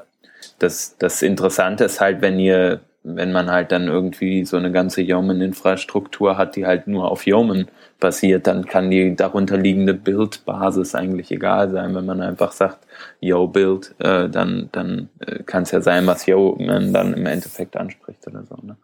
das, 0.59 0.97
das 0.99 1.23
Interessante 1.23 1.85
ist 1.85 2.01
halt, 2.01 2.21
wenn 2.21 2.39
ihr, 2.39 2.81
wenn 3.03 3.33
man 3.33 3.51
halt 3.51 3.73
dann 3.73 3.89
irgendwie 3.89 4.45
so 4.45 4.57
eine 4.57 4.71
ganze 4.71 5.03
Yeoman-Infrastruktur 5.03 6.37
hat, 6.37 6.55
die 6.55 6.67
halt 6.67 6.87
nur 6.87 7.11
auf 7.11 7.27
Yeoman 7.27 7.67
basiert, 7.99 8.47
dann 8.47 8.67
kann 8.67 8.91
die 8.91 9.17
darunterliegende 9.17 9.95
Bildbasis 9.95 10.95
eigentlich 10.95 11.31
egal 11.33 11.71
sein, 11.71 11.95
wenn 11.95 12.07
man 12.07 12.21
einfach 12.21 12.53
sagt, 12.53 12.79
Yo 13.21 13.49
Build, 13.49 13.95
äh, 13.99 14.29
dann, 14.29 14.69
dann 14.73 15.09
äh, 15.21 15.43
kann 15.43 15.65
es 15.65 15.73
ja 15.73 15.81
sein, 15.81 16.07
was 16.07 16.27
Yo 16.27 16.57
man 16.61 16.93
dann 16.93 17.15
im 17.15 17.27
Endeffekt 17.27 17.77
anspricht 17.77 18.27
oder 18.27 18.45
so. 18.45 18.57
Ne? 18.63 18.77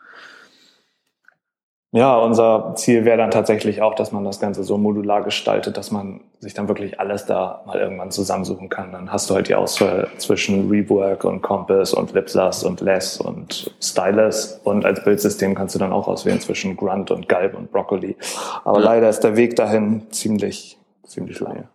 Ja, 1.90 2.18
unser 2.18 2.74
Ziel 2.76 3.06
wäre 3.06 3.16
dann 3.16 3.30
tatsächlich 3.30 3.80
auch, 3.80 3.94
dass 3.94 4.12
man 4.12 4.22
das 4.22 4.40
Ganze 4.40 4.62
so 4.62 4.76
modular 4.76 5.22
gestaltet, 5.22 5.78
dass 5.78 5.90
man 5.90 6.20
sich 6.38 6.52
dann 6.52 6.68
wirklich 6.68 7.00
alles 7.00 7.24
da 7.24 7.62
mal 7.64 7.78
irgendwann 7.78 8.10
zusammensuchen 8.10 8.68
kann. 8.68 8.92
Dann 8.92 9.10
hast 9.10 9.30
du 9.30 9.34
halt 9.34 9.48
die 9.48 9.54
Auswahl 9.54 10.08
zwischen 10.18 10.68
Rework 10.68 11.24
und 11.24 11.40
Compass 11.40 11.94
und 11.94 12.12
Lipsas 12.12 12.62
und 12.62 12.82
Less 12.82 13.18
und 13.18 13.74
Stylus. 13.80 14.60
Und 14.64 14.84
als 14.84 15.02
Bildsystem 15.02 15.54
kannst 15.54 15.74
du 15.76 15.78
dann 15.78 15.92
auch 15.92 16.08
auswählen 16.08 16.40
zwischen 16.40 16.76
Grunt 16.76 17.10
und 17.10 17.26
Galb 17.26 17.56
und 17.56 17.72
Broccoli. 17.72 18.16
Aber 18.64 18.80
leider 18.80 19.08
ist 19.08 19.20
der 19.20 19.36
Weg 19.36 19.56
dahin 19.56 20.10
ziemlich, 20.10 20.76
ziemlich 21.04 21.40
lange. 21.40 21.70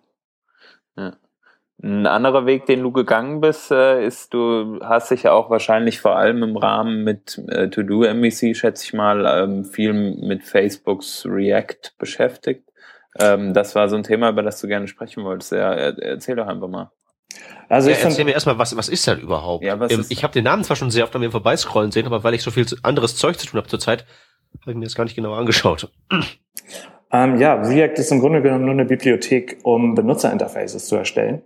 Ein 1.83 2.07
anderer 2.07 2.45
Weg, 2.45 2.65
den 2.65 2.81
du 2.81 2.93
gegangen 2.93 3.41
bist, 3.41 3.69
äh, 3.69 4.05
ist, 4.05 4.33
du 4.33 4.79
hast 4.81 5.11
dich 5.11 5.23
ja 5.23 5.33
auch 5.33 5.49
wahrscheinlich 5.49 5.99
vor 5.99 6.15
allem 6.15 6.41
im 6.41 6.55
Rahmen 6.55 7.03
mit 7.03 7.41
äh, 7.49 7.69
To-Do 7.69 8.05
MVC, 8.05 8.55
schätze 8.55 8.85
ich 8.85 8.93
mal, 8.93 9.25
ähm, 9.25 9.65
viel 9.65 9.91
mit 9.91 10.43
Facebooks 10.43 11.25
React 11.25 11.91
beschäftigt. 11.97 12.69
Ähm, 13.19 13.53
das 13.53 13.75
war 13.75 13.89
so 13.89 13.97
ein 13.97 14.03
Thema, 14.03 14.29
über 14.29 14.43
das 14.43 14.61
du 14.61 14.67
gerne 14.67 14.87
sprechen 14.87 15.25
wolltest. 15.25 15.51
Ja, 15.51 15.73
erzähl 15.73 16.37
doch 16.37 16.47
einfach 16.47 16.69
mal. 16.69 16.91
Also 17.67 17.89
ich 17.89 17.99
ja, 17.99 18.05
erzähl 18.05 18.23
mir 18.23 18.31
erstmal, 18.31 18.57
was, 18.57 18.77
was 18.77 18.87
ist 18.87 19.05
das 19.05 19.19
überhaupt? 19.19 19.65
Ja, 19.65 19.77
was 19.77 19.91
ähm, 19.91 20.05
ich 20.07 20.23
habe 20.23 20.31
den 20.31 20.45
Namen 20.45 20.63
zwar 20.63 20.77
schon 20.77 20.89
sehr 20.89 21.03
oft 21.03 21.13
an 21.15 21.21
mir 21.21 21.31
vorbeiscrollen 21.31 21.91
sehen, 21.91 22.05
aber 22.05 22.23
weil 22.23 22.33
ich 22.33 22.43
so 22.43 22.51
viel 22.51 22.65
anderes 22.83 23.17
Zeug 23.17 23.37
zu 23.37 23.45
tun 23.45 23.57
habe 23.57 23.67
zurzeit, 23.67 24.05
habe 24.61 24.71
ich 24.71 24.77
mir 24.77 24.85
das 24.85 24.95
gar 24.95 25.03
nicht 25.03 25.15
genau 25.15 25.33
angeschaut. 25.33 25.91
Ähm, 27.11 27.37
ja, 27.39 27.55
React 27.55 27.99
ist 27.99 28.11
im 28.11 28.21
Grunde 28.21 28.41
genommen 28.41 28.63
nur 28.63 28.73
eine 28.73 28.85
Bibliothek, 28.85 29.59
um 29.63 29.95
Benutzerinterfaces 29.95 30.87
zu 30.87 30.95
erstellen. 30.95 31.43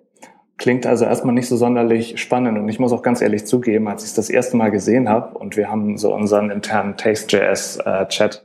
Klingt 0.57 0.87
also 0.87 1.05
erstmal 1.05 1.35
nicht 1.35 1.47
so 1.47 1.55
sonderlich 1.55 2.19
spannend 2.19 2.57
und 2.57 2.67
ich 2.67 2.79
muss 2.79 2.91
auch 2.91 3.03
ganz 3.03 3.21
ehrlich 3.21 3.45
zugeben, 3.45 3.87
als 3.87 4.03
ich 4.03 4.09
es 4.09 4.15
das 4.15 4.29
erste 4.29 4.57
Mal 4.57 4.71
gesehen 4.71 5.07
habe 5.07 5.37
und 5.37 5.55
wir 5.55 5.69
haben 5.69 5.97
so 5.97 6.13
unseren 6.13 6.49
internen 6.49 6.97
Taste.js-Chat, 6.97 8.43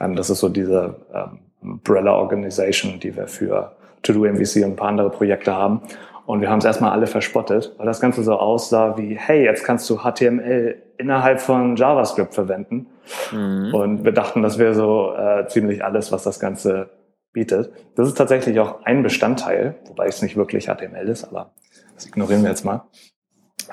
äh, 0.00 0.04
ähm, 0.04 0.14
das 0.14 0.28
ist 0.28 0.40
so 0.40 0.50
diese 0.50 0.96
ähm, 1.14 1.38
Umbrella 1.62 2.12
Organization, 2.12 3.00
die 3.00 3.16
wir 3.16 3.26
für 3.28 3.72
To-Do 4.02 4.24
MVC 4.26 4.56
und 4.56 4.64
ein 4.64 4.76
paar 4.76 4.88
andere 4.88 5.10
Projekte 5.10 5.54
haben. 5.54 5.80
Und 6.26 6.40
wir 6.40 6.50
haben 6.50 6.58
es 6.58 6.64
erstmal 6.64 6.92
alle 6.92 7.06
verspottet, 7.06 7.74
weil 7.76 7.86
das 7.86 8.00
Ganze 8.00 8.22
so 8.22 8.34
aussah 8.34 8.96
wie, 8.96 9.16
hey, 9.18 9.44
jetzt 9.44 9.64
kannst 9.64 9.88
du 9.90 9.98
HTML 9.98 10.76
innerhalb 10.96 11.40
von 11.40 11.76
JavaScript 11.76 12.34
verwenden. 12.34 12.86
Mhm. 13.30 13.74
Und 13.74 14.04
wir 14.04 14.12
dachten, 14.12 14.42
das 14.42 14.58
wäre 14.58 14.74
so 14.74 15.14
äh, 15.14 15.46
ziemlich 15.48 15.84
alles, 15.84 16.12
was 16.12 16.22
das 16.22 16.40
Ganze 16.40 16.88
bietet. 17.34 17.70
Das 17.96 18.08
ist 18.08 18.16
tatsächlich 18.16 18.58
auch 18.60 18.82
ein 18.84 19.02
Bestandteil, 19.02 19.74
wobei 19.84 20.06
es 20.06 20.22
nicht 20.22 20.36
wirklich 20.36 20.66
HTML 20.66 21.08
ist, 21.08 21.24
aber 21.24 21.52
das 21.94 22.06
ignorieren 22.06 22.42
wir 22.42 22.48
jetzt 22.48 22.64
mal. 22.64 22.84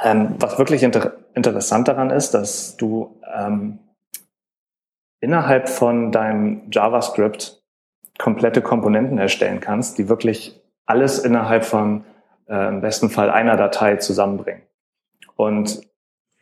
Ähm, 0.04 0.36
was 0.40 0.58
wirklich 0.58 0.84
inter 0.84 1.14
interessant 1.34 1.88
daran 1.88 2.10
ist, 2.10 2.32
dass 2.32 2.76
du 2.76 3.18
ähm, 3.34 3.80
innerhalb 5.22 5.70
von 5.70 6.12
deinem 6.12 6.64
JavaScript 6.70 7.64
komplette 8.18 8.62
Komponenten 8.62 9.18
erstellen 9.18 9.62
kannst, 9.62 9.98
die 9.98 10.10
wirklich 10.10 10.62
alles 10.86 11.20
innerhalb 11.20 11.64
von 11.64 12.04
äh, 12.50 12.68
im 12.68 12.82
besten 12.82 13.10
Fall 13.10 13.30
einer 13.30 13.56
Datei 13.56 13.96
zusammenbringen. 13.96 14.64
Und 15.36 15.82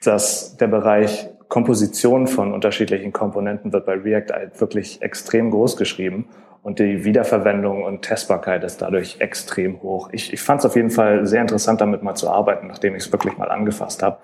dass 0.03 0.57
der 0.57 0.67
Bereich 0.67 1.29
Komposition 1.49 2.27
von 2.27 2.53
unterschiedlichen 2.53 3.11
Komponenten 3.11 3.73
wird 3.73 3.85
bei 3.85 3.93
React 3.93 4.33
halt 4.33 4.61
wirklich 4.61 5.01
extrem 5.01 5.51
groß 5.51 5.77
geschrieben 5.77 6.27
und 6.61 6.79
die 6.79 7.05
Wiederverwendung 7.05 7.83
und 7.83 8.01
Testbarkeit 8.01 8.63
ist 8.63 8.81
dadurch 8.81 9.19
extrem 9.19 9.81
hoch. 9.81 10.09
Ich, 10.11 10.33
ich 10.33 10.41
fand 10.41 10.59
es 10.59 10.65
auf 10.65 10.75
jeden 10.75 10.89
Fall 10.89 11.25
sehr 11.25 11.41
interessant, 11.41 11.81
damit 11.81 12.03
mal 12.03 12.15
zu 12.15 12.29
arbeiten, 12.29 12.67
nachdem 12.67 12.95
ich 12.95 13.05
es 13.05 13.11
wirklich 13.11 13.37
mal 13.37 13.49
angefasst 13.49 14.03
habe 14.03 14.19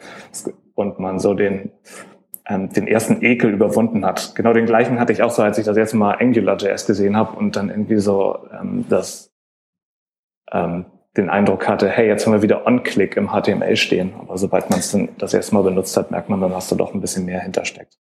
und 0.75 0.99
man 0.99 1.19
so 1.19 1.33
den 1.33 1.71
ähm, 2.47 2.69
den 2.69 2.87
ersten 2.87 3.23
Ekel 3.23 3.51
überwunden 3.51 4.05
hat. 4.05 4.35
Genau 4.35 4.53
den 4.53 4.65
gleichen 4.65 4.99
hatte 4.99 5.11
ich 5.11 5.23
auch 5.23 5.31
so, 5.31 5.41
als 5.41 5.57
ich 5.57 5.65
das 5.65 5.77
erste 5.77 5.97
Mal 5.97 6.17
AngularJS 6.19 6.85
gesehen 6.85 7.17
habe 7.17 7.37
und 7.37 7.55
dann 7.55 7.69
irgendwie 7.69 7.97
so 7.97 8.37
ähm, 8.53 8.85
das 8.87 9.31
ähm, 10.51 10.85
den 11.17 11.29
Eindruck 11.29 11.67
hatte, 11.67 11.89
hey, 11.89 12.07
jetzt 12.07 12.25
haben 12.25 12.33
wir 12.33 12.41
wieder 12.41 12.65
On-Click 12.65 13.15
im 13.15 13.29
HTML 13.29 13.75
stehen. 13.77 14.13
Aber 14.19 14.37
sobald 14.37 14.69
man 14.69 14.79
es 14.79 14.91
dann 14.91 15.09
das 15.17 15.33
erste 15.33 15.55
Mal 15.55 15.63
benutzt 15.63 15.95
hat, 15.95 16.11
merkt 16.11 16.29
man 16.29 16.41
dann, 16.41 16.51
dass 16.51 16.67
da 16.67 16.75
doch 16.75 16.93
ein 16.93 17.01
bisschen 17.01 17.25
mehr 17.25 17.39
hintersteckt. 17.39 17.97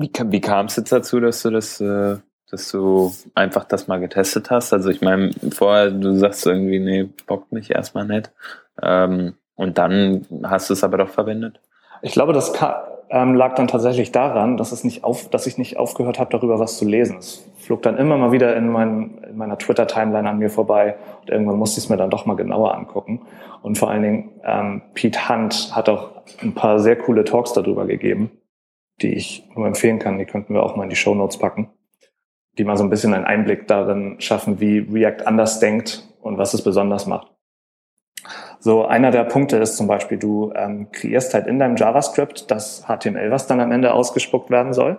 Wie, 0.00 0.12
wie 0.26 0.40
kam 0.40 0.66
es 0.66 0.76
jetzt 0.76 0.92
dazu, 0.92 1.18
dass 1.18 1.42
du 1.42 1.50
das, 1.50 1.80
äh, 1.80 2.16
dass 2.50 2.70
du 2.70 3.12
einfach 3.34 3.64
das 3.64 3.88
mal 3.88 3.98
getestet 3.98 4.48
hast? 4.48 4.72
Also 4.72 4.90
ich 4.90 5.00
meine, 5.00 5.32
vorher, 5.50 5.90
du 5.90 6.16
sagst 6.16 6.46
irgendwie, 6.46 6.78
nee, 6.78 7.08
bockt 7.26 7.50
mich 7.50 7.72
erstmal 7.72 8.06
nicht. 8.06 8.30
Ähm, 8.80 9.34
und 9.56 9.76
dann 9.76 10.24
hast 10.44 10.70
du 10.70 10.74
es 10.74 10.84
aber 10.84 10.98
doch 10.98 11.08
verwendet? 11.08 11.60
Ich 12.02 12.12
glaube, 12.12 12.32
das 12.32 12.52
ähm, 13.10 13.34
lag 13.34 13.56
dann 13.56 13.66
tatsächlich 13.66 14.12
daran, 14.12 14.56
dass, 14.56 14.70
es 14.70 14.84
nicht 14.84 15.02
auf, 15.02 15.30
dass 15.30 15.48
ich 15.48 15.58
nicht 15.58 15.78
aufgehört 15.78 16.20
habe, 16.20 16.30
darüber 16.30 16.60
was 16.60 16.78
zu 16.78 16.84
lesen. 16.84 17.16
Es 17.18 17.44
flog 17.58 17.82
dann 17.82 17.98
immer 17.98 18.16
mal 18.18 18.30
wieder 18.30 18.54
in, 18.54 18.68
mein, 18.68 19.18
in 19.28 19.36
meiner 19.36 19.58
Twitter-Timeline 19.58 20.30
an 20.30 20.38
mir 20.38 20.50
vorbei 20.50 20.94
und 21.22 21.30
irgendwann 21.30 21.56
musste 21.56 21.80
ich 21.80 21.86
es 21.86 21.90
mir 21.90 21.96
dann 21.96 22.10
doch 22.10 22.24
mal 22.24 22.36
genauer 22.36 22.72
angucken. 22.76 23.22
Und 23.62 23.78
vor 23.78 23.90
allen 23.90 24.02
Dingen 24.02 24.30
ähm, 24.44 24.82
Pete 24.94 25.28
Hunt 25.28 25.74
hat 25.74 25.88
auch 25.88 26.22
ein 26.40 26.54
paar 26.54 26.78
sehr 26.78 26.94
coole 26.94 27.24
Talks 27.24 27.52
darüber 27.52 27.84
gegeben 27.84 28.30
die 29.00 29.14
ich 29.14 29.48
nur 29.54 29.66
empfehlen 29.66 29.98
kann. 29.98 30.18
Die 30.18 30.26
könnten 30.26 30.54
wir 30.54 30.62
auch 30.62 30.76
mal 30.76 30.84
in 30.84 30.90
die 30.90 30.96
Show 30.96 31.14
Notes 31.14 31.38
packen, 31.38 31.70
die 32.56 32.64
mal 32.64 32.76
so 32.76 32.84
ein 32.84 32.90
bisschen 32.90 33.14
einen 33.14 33.24
Einblick 33.24 33.66
darin 33.66 34.20
schaffen, 34.20 34.60
wie 34.60 34.78
React 34.78 35.26
anders 35.26 35.60
denkt 35.60 36.08
und 36.20 36.38
was 36.38 36.54
es 36.54 36.62
besonders 36.62 37.06
macht. 37.06 37.32
So, 38.60 38.84
einer 38.84 39.12
der 39.12 39.24
Punkte 39.24 39.56
ist 39.58 39.76
zum 39.76 39.86
Beispiel, 39.86 40.18
du 40.18 40.52
ähm, 40.54 40.90
kreierst 40.90 41.32
halt 41.32 41.46
in 41.46 41.60
deinem 41.60 41.76
JavaScript 41.76 42.50
das 42.50 42.84
HTML, 42.86 43.30
was 43.30 43.46
dann 43.46 43.60
am 43.60 43.70
Ende 43.70 43.92
ausgespuckt 43.92 44.50
werden 44.50 44.72
soll. 44.72 44.98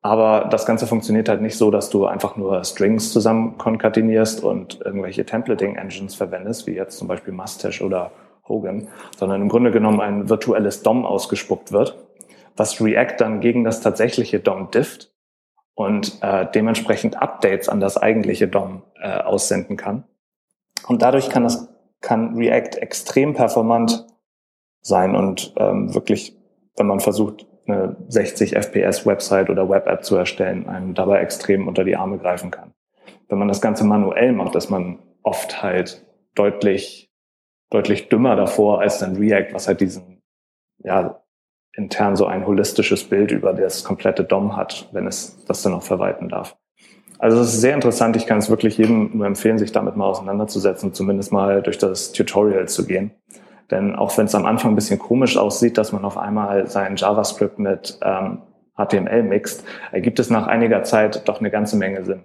Aber 0.00 0.48
das 0.48 0.64
Ganze 0.64 0.86
funktioniert 0.86 1.28
halt 1.28 1.42
nicht 1.42 1.58
so, 1.58 1.70
dass 1.70 1.90
du 1.90 2.06
einfach 2.06 2.36
nur 2.36 2.64
Strings 2.64 3.12
zusammen 3.12 3.58
konkatenierst 3.58 4.42
und 4.42 4.80
irgendwelche 4.84 5.26
Templating-Engines 5.26 6.14
verwendest, 6.14 6.66
wie 6.66 6.74
jetzt 6.74 6.96
zum 6.96 7.08
Beispiel 7.08 7.34
Mustache 7.34 7.84
oder 7.84 8.12
Hogan, 8.48 8.88
sondern 9.16 9.42
im 9.42 9.48
Grunde 9.48 9.70
genommen 9.70 10.00
ein 10.00 10.30
virtuelles 10.30 10.82
DOM 10.82 11.04
ausgespuckt 11.04 11.72
wird 11.72 11.96
was 12.58 12.80
React 12.80 13.16
dann 13.18 13.40
gegen 13.40 13.64
das 13.64 13.80
tatsächliche 13.80 14.40
DOM 14.40 14.70
difft 14.70 15.12
und 15.74 16.18
äh, 16.22 16.46
dementsprechend 16.54 17.20
Updates 17.20 17.68
an 17.68 17.80
das 17.80 17.96
eigentliche 17.96 18.48
DOM 18.48 18.82
äh, 19.00 19.18
aussenden 19.18 19.76
kann. 19.76 20.04
Und 20.86 21.02
dadurch 21.02 21.28
kann 21.30 21.44
das 21.44 21.68
kann 22.00 22.36
React 22.36 22.78
extrem 22.80 23.34
performant 23.34 24.06
sein 24.80 25.16
und 25.16 25.52
ähm, 25.56 25.94
wirklich, 25.94 26.36
wenn 26.76 26.86
man 26.86 27.00
versucht, 27.00 27.46
eine 27.66 27.96
60 28.08 28.56
FPS 28.56 29.04
Website 29.04 29.50
oder 29.50 29.68
Web 29.68 29.86
App 29.86 30.04
zu 30.04 30.16
erstellen, 30.16 30.68
einem 30.68 30.94
dabei 30.94 31.20
extrem 31.20 31.68
unter 31.68 31.84
die 31.84 31.96
Arme 31.96 32.18
greifen 32.18 32.50
kann. 32.50 32.72
Wenn 33.28 33.38
man 33.38 33.48
das 33.48 33.60
Ganze 33.60 33.84
manuell 33.84 34.32
macht, 34.32 34.54
ist 34.54 34.70
man 34.70 35.00
oft 35.22 35.62
halt 35.62 36.06
deutlich, 36.34 37.10
deutlich 37.70 38.08
dümmer 38.08 38.36
davor 38.36 38.80
als 38.80 38.98
dann 38.98 39.16
React, 39.16 39.52
was 39.52 39.68
halt 39.68 39.80
diesen, 39.80 40.22
ja, 40.78 41.20
intern 41.78 42.16
so 42.16 42.26
ein 42.26 42.44
holistisches 42.44 43.04
Bild 43.04 43.30
über 43.30 43.52
das 43.52 43.84
komplette 43.84 44.24
DOM 44.24 44.56
hat, 44.56 44.88
wenn 44.92 45.06
es 45.06 45.44
das 45.46 45.62
dann 45.62 45.74
auch 45.74 45.82
verwalten 45.82 46.28
darf. 46.28 46.56
Also 47.18 47.40
es 47.40 47.54
ist 47.54 47.60
sehr 47.60 47.74
interessant. 47.74 48.16
Ich 48.16 48.26
kann 48.26 48.38
es 48.38 48.50
wirklich 48.50 48.76
jedem 48.78 49.16
nur 49.16 49.26
empfehlen, 49.26 49.58
sich 49.58 49.72
damit 49.72 49.96
mal 49.96 50.06
auseinanderzusetzen, 50.06 50.92
zumindest 50.92 51.32
mal 51.32 51.62
durch 51.62 51.78
das 51.78 52.12
Tutorial 52.12 52.68
zu 52.68 52.86
gehen. 52.86 53.12
Denn 53.70 53.96
auch 53.96 54.16
wenn 54.18 54.26
es 54.26 54.34
am 54.34 54.46
Anfang 54.46 54.72
ein 54.72 54.76
bisschen 54.76 54.98
komisch 54.98 55.36
aussieht, 55.36 55.78
dass 55.78 55.92
man 55.92 56.04
auf 56.04 56.16
einmal 56.16 56.68
sein 56.68 56.96
JavaScript 56.96 57.58
mit 57.58 57.98
ähm, 58.02 58.42
HTML 58.76 59.22
mixt, 59.22 59.64
ergibt 59.92 60.18
es 60.18 60.30
nach 60.30 60.46
einiger 60.46 60.82
Zeit 60.84 61.28
doch 61.28 61.40
eine 61.40 61.50
ganze 61.50 61.76
Menge 61.76 62.04
Sinn. 62.04 62.24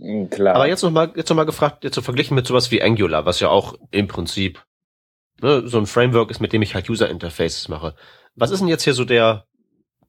Hm, 0.00 0.30
klar. 0.30 0.54
Aber 0.54 0.66
jetzt 0.66 0.82
noch 0.82 0.90
mal, 0.90 1.12
jetzt 1.14 1.28
noch 1.28 1.36
mal 1.36 1.46
gefragt, 1.46 1.84
jetzt 1.84 1.94
so 1.94 2.02
verglichen 2.02 2.34
mit 2.34 2.46
sowas 2.46 2.70
wie 2.70 2.82
Angular, 2.82 3.26
was 3.26 3.40
ja 3.40 3.48
auch 3.48 3.74
im 3.90 4.08
Prinzip 4.08 4.64
ne, 5.40 5.62
so 5.66 5.78
ein 5.78 5.86
Framework 5.86 6.30
ist, 6.30 6.40
mit 6.40 6.52
dem 6.52 6.62
ich 6.62 6.74
halt 6.74 6.90
User 6.90 7.08
Interfaces 7.08 7.68
mache. 7.68 7.94
Was 8.36 8.50
ist 8.50 8.60
denn 8.60 8.68
jetzt 8.68 8.84
hier 8.84 8.94
so 8.94 9.04
der, 9.04 9.44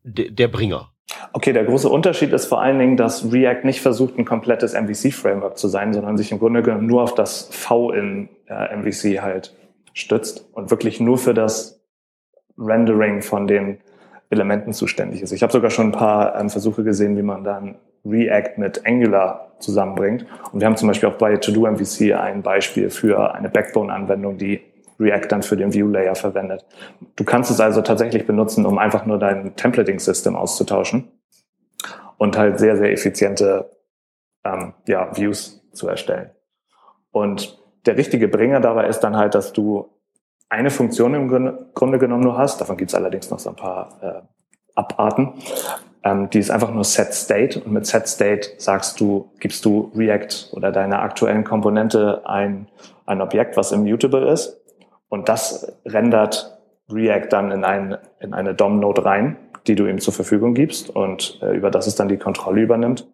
der, 0.03 0.31
der 0.31 0.47
Bringer? 0.47 0.91
Okay, 1.33 1.53
der 1.53 1.65
große 1.65 1.87
Unterschied 1.87 2.33
ist 2.33 2.45
vor 2.45 2.61
allen 2.61 2.79
Dingen, 2.79 2.97
dass 2.97 3.31
React 3.31 3.65
nicht 3.65 3.81
versucht, 3.81 4.17
ein 4.17 4.25
komplettes 4.25 4.73
MVC-Framework 4.73 5.57
zu 5.57 5.67
sein, 5.67 5.93
sondern 5.93 6.17
sich 6.17 6.31
im 6.31 6.39
Grunde 6.39 6.63
genommen 6.63 6.87
nur 6.87 7.03
auf 7.03 7.13
das 7.13 7.49
V 7.51 7.91
in 7.91 8.29
äh, 8.47 8.75
MVC 8.75 9.21
halt 9.21 9.53
stützt 9.93 10.47
und 10.53 10.71
wirklich 10.71 10.99
nur 10.99 11.17
für 11.17 11.33
das 11.33 11.81
Rendering 12.57 13.21
von 13.21 13.47
den 13.47 13.79
Elementen 14.29 14.73
zuständig 14.73 15.21
ist. 15.21 15.31
Ich 15.31 15.43
habe 15.43 15.53
sogar 15.53 15.69
schon 15.69 15.87
ein 15.87 15.91
paar 15.91 16.39
ähm, 16.39 16.49
Versuche 16.49 16.83
gesehen, 16.83 17.17
wie 17.17 17.21
man 17.21 17.43
dann 17.43 17.75
React 18.05 18.57
mit 18.57 18.85
Angular 18.85 19.51
zusammenbringt. 19.59 20.25
Und 20.51 20.59
wir 20.59 20.67
haben 20.67 20.77
zum 20.77 20.87
Beispiel 20.87 21.09
auch 21.09 21.17
bei 21.17 21.37
To-Do 21.37 21.67
MVC 21.67 22.13
ein 22.13 22.41
Beispiel 22.41 22.89
für 22.89 23.33
eine 23.33 23.49
Backbone-Anwendung, 23.49 24.37
die 24.37 24.61
React 24.99 25.27
dann 25.29 25.43
für 25.43 25.57
den 25.57 25.73
View-Layer 25.73 26.15
verwendet. 26.15 26.65
Du 27.15 27.23
kannst 27.23 27.51
es 27.51 27.59
also 27.59 27.81
tatsächlich 27.81 28.25
benutzen, 28.25 28.65
um 28.65 28.77
einfach 28.77 29.05
nur 29.05 29.19
dein 29.19 29.55
Templating-System 29.55 30.35
auszutauschen 30.35 31.11
und 32.17 32.37
halt 32.37 32.59
sehr, 32.59 32.77
sehr 32.77 32.91
effiziente 32.91 33.69
ähm, 34.43 34.73
ja, 34.87 35.15
Views 35.15 35.61
zu 35.73 35.87
erstellen. 35.87 36.31
Und 37.11 37.59
der 37.85 37.97
richtige 37.97 38.27
Bringer 38.27 38.59
dabei 38.61 38.87
ist 38.87 39.01
dann 39.01 39.17
halt, 39.17 39.35
dass 39.35 39.53
du 39.53 39.89
eine 40.49 40.69
Funktion 40.69 41.13
im 41.13 41.27
Grunde 41.73 41.99
genommen 41.99 42.23
nur 42.23 42.37
hast. 42.37 42.61
Davon 42.61 42.77
gibt 42.77 42.91
es 42.91 42.95
allerdings 42.95 43.29
noch 43.29 43.39
so 43.39 43.49
ein 43.49 43.55
paar 43.55 43.99
äh, 44.01 44.21
Abarten. 44.75 45.33
Ähm, 46.03 46.29
die 46.29 46.39
ist 46.39 46.51
einfach 46.51 46.71
nur 46.71 46.83
Set 46.83 47.13
State 47.13 47.59
und 47.59 47.71
mit 47.73 47.85
Set 47.85 48.07
State 48.07 48.51
sagst 48.57 48.99
du, 48.99 49.31
gibst 49.39 49.65
du 49.65 49.91
React 49.95 50.53
oder 50.53 50.71
deiner 50.71 51.01
aktuellen 51.01 51.43
Komponente 51.43 52.21
ein, 52.25 52.67
ein 53.05 53.21
Objekt, 53.21 53.57
was 53.57 53.71
immutable 53.71 54.29
ist 54.31 54.64
und 55.15 55.29
das 55.29 55.79
rendert 55.85 56.59
React 56.91 57.27
dann 57.29 57.51
in, 57.51 57.63
ein, 57.63 57.97
in 58.19 58.33
eine 58.33 58.53
DOM-Node 58.53 59.05
rein, 59.05 59.37
die 59.65 59.75
du 59.75 59.87
ihm 59.87 59.99
zur 59.99 60.13
Verfügung 60.13 60.53
gibst 60.53 60.89
und 60.89 61.39
äh, 61.41 61.55
über 61.55 61.71
das 61.71 61.87
es 61.87 61.95
dann 61.95 62.09
die 62.09 62.17
Kontrolle 62.17 62.61
übernimmt. 62.61 63.07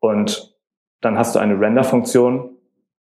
Und 0.00 0.54
dann 1.00 1.16
hast 1.16 1.34
du 1.34 1.38
eine 1.38 1.58
Render-Funktion, 1.58 2.58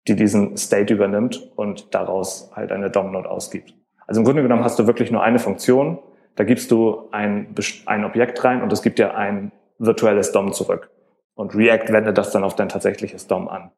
die 0.07 0.15
diesen 0.15 0.55
State 0.55 0.93
übernimmt 0.93 1.51
und 1.55 1.95
daraus 1.95 2.51
halt 2.55 2.71
eine 2.71 2.91
DOM-Node 2.91 3.27
ausgibt. 3.27 3.73
Also 4.05 4.21
im 4.21 4.25
Grunde 4.25 4.43
genommen 4.43 4.63
hast 4.63 4.77
du 4.77 4.85
wirklich 4.85 5.09
nur 5.09 5.23
eine 5.23 5.39
Funktion, 5.39 5.97
da 6.35 6.43
gibst 6.43 6.69
du 6.69 7.09
ein, 7.11 7.55
ein 7.87 8.05
Objekt 8.05 8.43
rein 8.43 8.61
und 8.61 8.71
es 8.71 8.83
gibt 8.83 8.99
dir 8.99 9.15
ein 9.15 9.51
virtuelles 9.79 10.31
DOM 10.31 10.53
zurück. 10.53 10.91
Und 11.33 11.55
React 11.55 11.91
wendet 11.91 12.19
das 12.19 12.29
dann 12.29 12.43
auf 12.43 12.55
dein 12.55 12.69
tatsächliches 12.69 13.25
DOM 13.25 13.47
an. 13.47 13.71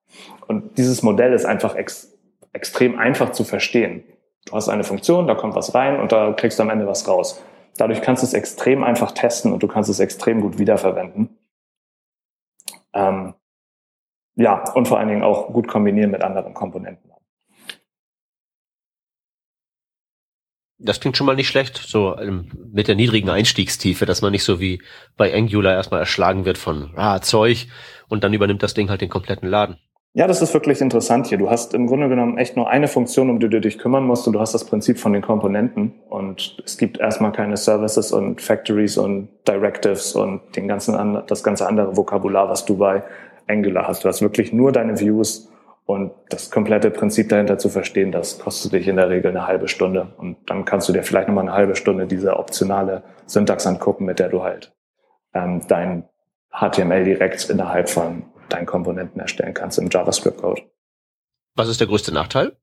Und 0.47 0.77
dieses 0.77 1.01
Modell 1.01 1.31
ist 1.31 1.45
einfach 1.45 1.75
ex 1.75 2.14
extrem 2.55 2.97
einfach 2.97 3.31
zu 3.33 3.43
verstehen. 3.43 4.03
Du 4.45 4.53
hast 4.53 4.69
eine 4.69 4.83
Funktion, 4.83 5.27
da 5.27 5.35
kommt 5.35 5.55
was 5.55 5.75
rein 5.75 5.99
und 5.99 6.11
da 6.11 6.31
kriegst 6.33 6.57
du 6.57 6.63
am 6.63 6.69
Ende 6.69 6.87
was 6.87 7.07
raus. 7.07 7.43
Dadurch 7.77 8.01
kannst 8.01 8.23
du 8.23 8.27
es 8.27 8.33
extrem 8.33 8.83
einfach 8.83 9.11
testen 9.11 9.51
und 9.51 9.61
du 9.61 9.67
kannst 9.67 9.89
es 9.89 9.99
extrem 9.99 10.39
gut 10.39 10.57
wiederverwenden. 10.57 11.37
Ähm, 12.93 13.33
ja, 14.35 14.63
und 14.73 14.87
vor 14.87 14.99
allen 14.99 15.09
Dingen 15.09 15.23
auch 15.23 15.51
gut 15.51 15.67
kombinieren 15.67 16.11
mit 16.11 16.23
anderen 16.23 16.53
Komponenten. 16.53 17.11
Das 20.77 20.99
klingt 20.99 21.17
schon 21.17 21.25
mal 21.25 21.35
nicht 21.35 21.47
schlecht, 21.47 21.77
so 21.77 22.17
ähm, 22.17 22.51
mit 22.71 22.87
der 22.87 22.95
niedrigen 22.95 23.29
Einstiegstiefe, 23.29 24.05
dass 24.05 24.21
man 24.21 24.31
nicht 24.31 24.43
so 24.43 24.59
wie 24.59 24.81
bei 25.17 25.33
Angular 25.33 25.73
erstmal 25.73 26.01
erschlagen 26.01 26.45
wird 26.45 26.57
von 26.57 26.93
ah, 26.95 27.21
Zeug 27.21 27.67
und 28.07 28.23
dann 28.23 28.33
übernimmt 28.33 28.61
das 28.61 28.73
Ding 28.73 28.89
halt 28.89 29.01
den 29.01 29.09
kompletten 29.09 29.49
Laden. 29.49 29.77
Ja, 30.17 30.27
das 30.27 30.41
ist 30.41 30.53
wirklich 30.53 30.79
interessant 30.79 31.27
hier. 31.27 31.37
Du 31.37 31.49
hast 31.49 31.73
im 31.73 31.87
Grunde 31.87 32.07
genommen 32.07 32.37
echt 32.37 32.55
nur 32.55 32.69
eine 32.69 32.87
Funktion, 32.87 33.29
um 33.29 33.41
die 33.41 33.49
du 33.49 33.59
dich 33.59 33.77
kümmern 33.77 34.05
musst 34.05 34.25
und 34.27 34.31
du 34.31 34.39
hast 34.39 34.53
das 34.53 34.63
Prinzip 34.63 34.97
von 34.97 35.11
den 35.11 35.21
Komponenten 35.21 35.93
und 36.07 36.55
es 36.63 36.77
gibt 36.77 36.97
erstmal 36.97 37.33
keine 37.33 37.57
Services 37.57 38.13
und 38.13 38.39
Factories 38.39 38.97
und 38.97 39.27
Directives 39.45 40.15
und 40.15 40.39
den 40.55 40.69
ganzen, 40.69 41.21
das 41.27 41.43
ganze 41.43 41.67
andere 41.67 41.97
Vokabular, 41.97 42.47
was 42.47 42.63
du 42.63 42.77
bei 42.77 43.03
Angular 43.47 43.89
hast. 43.89 44.05
Du 44.05 44.07
hast 44.07 44.21
wirklich 44.21 44.53
nur 44.53 44.71
deine 44.71 44.97
Views 45.01 45.51
und 45.85 46.13
das 46.29 46.49
komplette 46.49 46.91
Prinzip 46.91 47.27
dahinter 47.27 47.57
zu 47.57 47.67
verstehen, 47.67 48.13
das 48.13 48.39
kostet 48.39 48.71
dich 48.71 48.87
in 48.87 48.95
der 48.95 49.09
Regel 49.09 49.31
eine 49.31 49.47
halbe 49.47 49.67
Stunde. 49.67 50.13
Und 50.15 50.37
dann 50.45 50.63
kannst 50.63 50.87
du 50.87 50.93
dir 50.93 51.03
vielleicht 51.03 51.27
nochmal 51.27 51.43
eine 51.43 51.53
halbe 51.53 51.75
Stunde 51.75 52.07
diese 52.07 52.39
optionale 52.39 53.03
Syntax 53.25 53.67
angucken, 53.67 54.05
mit 54.05 54.19
der 54.19 54.29
du 54.29 54.43
halt 54.43 54.73
ähm, 55.33 55.59
dein 55.67 56.05
HTML 56.53 57.03
direkt 57.03 57.49
innerhalb 57.49 57.89
von 57.89 58.23
deinen 58.49 58.65
Komponenten 58.65 59.19
erstellen 59.19 59.53
kannst 59.53 59.77
im 59.77 59.89
JavaScript-Code. 59.89 60.63
Was 61.55 61.69
ist 61.69 61.79
der 61.79 61.87
größte 61.87 62.13
Nachteil? 62.13 62.57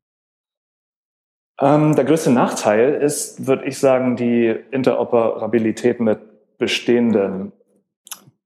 Ähm, 1.61 1.95
der 1.95 2.05
größte 2.05 2.31
Nachteil 2.31 2.95
ist, 2.95 3.47
würde 3.47 3.65
ich 3.67 3.79
sagen, 3.79 4.17
die 4.17 4.49
Interoperabilität 4.71 6.01
mit 6.01 6.19
bestehenden 6.59 7.53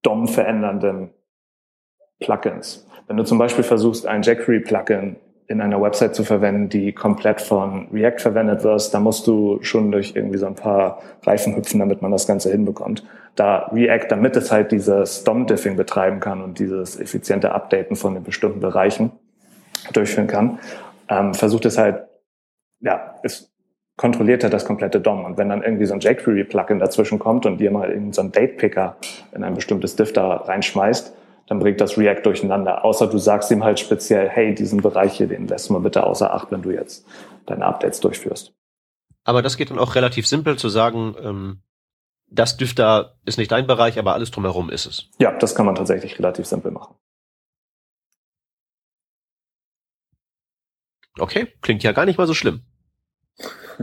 DOM-verändernden 0.02 1.10
Plugins. 2.20 2.86
Wenn 3.06 3.16
du 3.16 3.24
zum 3.24 3.38
Beispiel 3.38 3.64
versuchst, 3.64 4.06
ein 4.06 4.22
jQuery-Plugin 4.22 5.16
in 5.48 5.60
einer 5.60 5.80
Website 5.80 6.14
zu 6.14 6.24
verwenden, 6.24 6.68
die 6.68 6.92
komplett 6.92 7.40
von 7.40 7.88
React 7.92 8.18
verwendet 8.18 8.64
wird, 8.64 8.92
da 8.92 9.00
musst 9.00 9.26
du 9.26 9.58
schon 9.62 9.92
durch 9.92 10.16
irgendwie 10.16 10.38
so 10.38 10.46
ein 10.46 10.54
paar 10.54 11.00
Reifen 11.24 11.54
hüpfen, 11.56 11.78
damit 11.78 12.02
man 12.02 12.10
das 12.10 12.26
Ganze 12.26 12.50
hinbekommt. 12.50 13.04
Da 13.36 13.70
React, 13.72 14.06
damit 14.08 14.36
es 14.36 14.50
halt 14.50 14.72
dieses 14.72 15.24
DOM-Diffing 15.24 15.76
betreiben 15.76 16.20
kann 16.20 16.42
und 16.42 16.58
dieses 16.58 16.98
effiziente 16.98 17.52
Updaten 17.52 17.96
von 17.96 18.14
den 18.14 18.24
bestimmten 18.24 18.60
Bereichen 18.60 19.12
durchführen 19.92 20.26
kann, 20.26 20.58
ähm, 21.08 21.34
versucht 21.34 21.66
es 21.66 21.78
halt, 21.78 22.04
ja, 22.80 23.14
es 23.22 23.52
kontrolliert 23.96 24.42
halt 24.42 24.52
das 24.52 24.64
komplette 24.64 25.00
DOM. 25.00 25.24
Und 25.24 25.38
wenn 25.38 25.48
dann 25.48 25.62
irgendwie 25.62 25.86
so 25.86 25.94
ein 25.94 26.00
jQuery-Plugin 26.00 26.78
dazwischen 26.78 27.18
kommt 27.18 27.46
und 27.46 27.58
dir 27.58 27.70
mal 27.70 27.90
in 27.90 28.12
so 28.12 28.22
ein 28.22 28.32
Date-Picker 28.32 28.96
in 29.34 29.44
ein 29.44 29.54
bestimmtes 29.54 29.96
Diff 29.96 30.12
da 30.12 30.36
reinschmeißt, 30.36 31.14
dann 31.46 31.58
bringt 31.58 31.80
das 31.80 31.96
React 31.96 32.22
durcheinander. 32.24 32.84
Außer 32.84 33.06
du 33.06 33.18
sagst 33.18 33.50
ihm 33.50 33.64
halt 33.64 33.78
speziell, 33.78 34.28
hey, 34.28 34.54
diesen 34.54 34.80
Bereich 34.80 35.16
hier, 35.16 35.28
den 35.28 35.46
lässt 35.46 35.70
mal 35.70 35.80
bitte 35.80 36.04
außer 36.04 36.32
Acht, 36.32 36.50
wenn 36.50 36.62
du 36.62 36.70
jetzt 36.70 37.06
deine 37.46 37.64
Updates 37.64 38.00
durchführst. 38.00 38.52
Aber 39.24 39.42
das 39.42 39.56
geht 39.56 39.70
dann 39.70 39.78
auch 39.78 39.94
relativ 39.94 40.26
simpel 40.26 40.56
zu 40.56 40.68
sagen, 40.68 41.14
ähm, 41.20 41.62
das 42.28 42.56
Düfter 42.56 43.16
ist 43.24 43.38
nicht 43.38 43.52
dein 43.52 43.66
Bereich, 43.66 43.98
aber 43.98 44.14
alles 44.14 44.30
drumherum 44.30 44.70
ist 44.70 44.86
es. 44.86 45.08
Ja, 45.18 45.36
das 45.36 45.54
kann 45.54 45.66
man 45.66 45.76
tatsächlich 45.76 46.18
relativ 46.18 46.46
simpel 46.46 46.72
machen. 46.72 46.96
Okay, 51.18 51.48
klingt 51.62 51.82
ja 51.82 51.92
gar 51.92 52.04
nicht 52.04 52.18
mal 52.18 52.26
so 52.26 52.34
schlimm. 52.34 52.62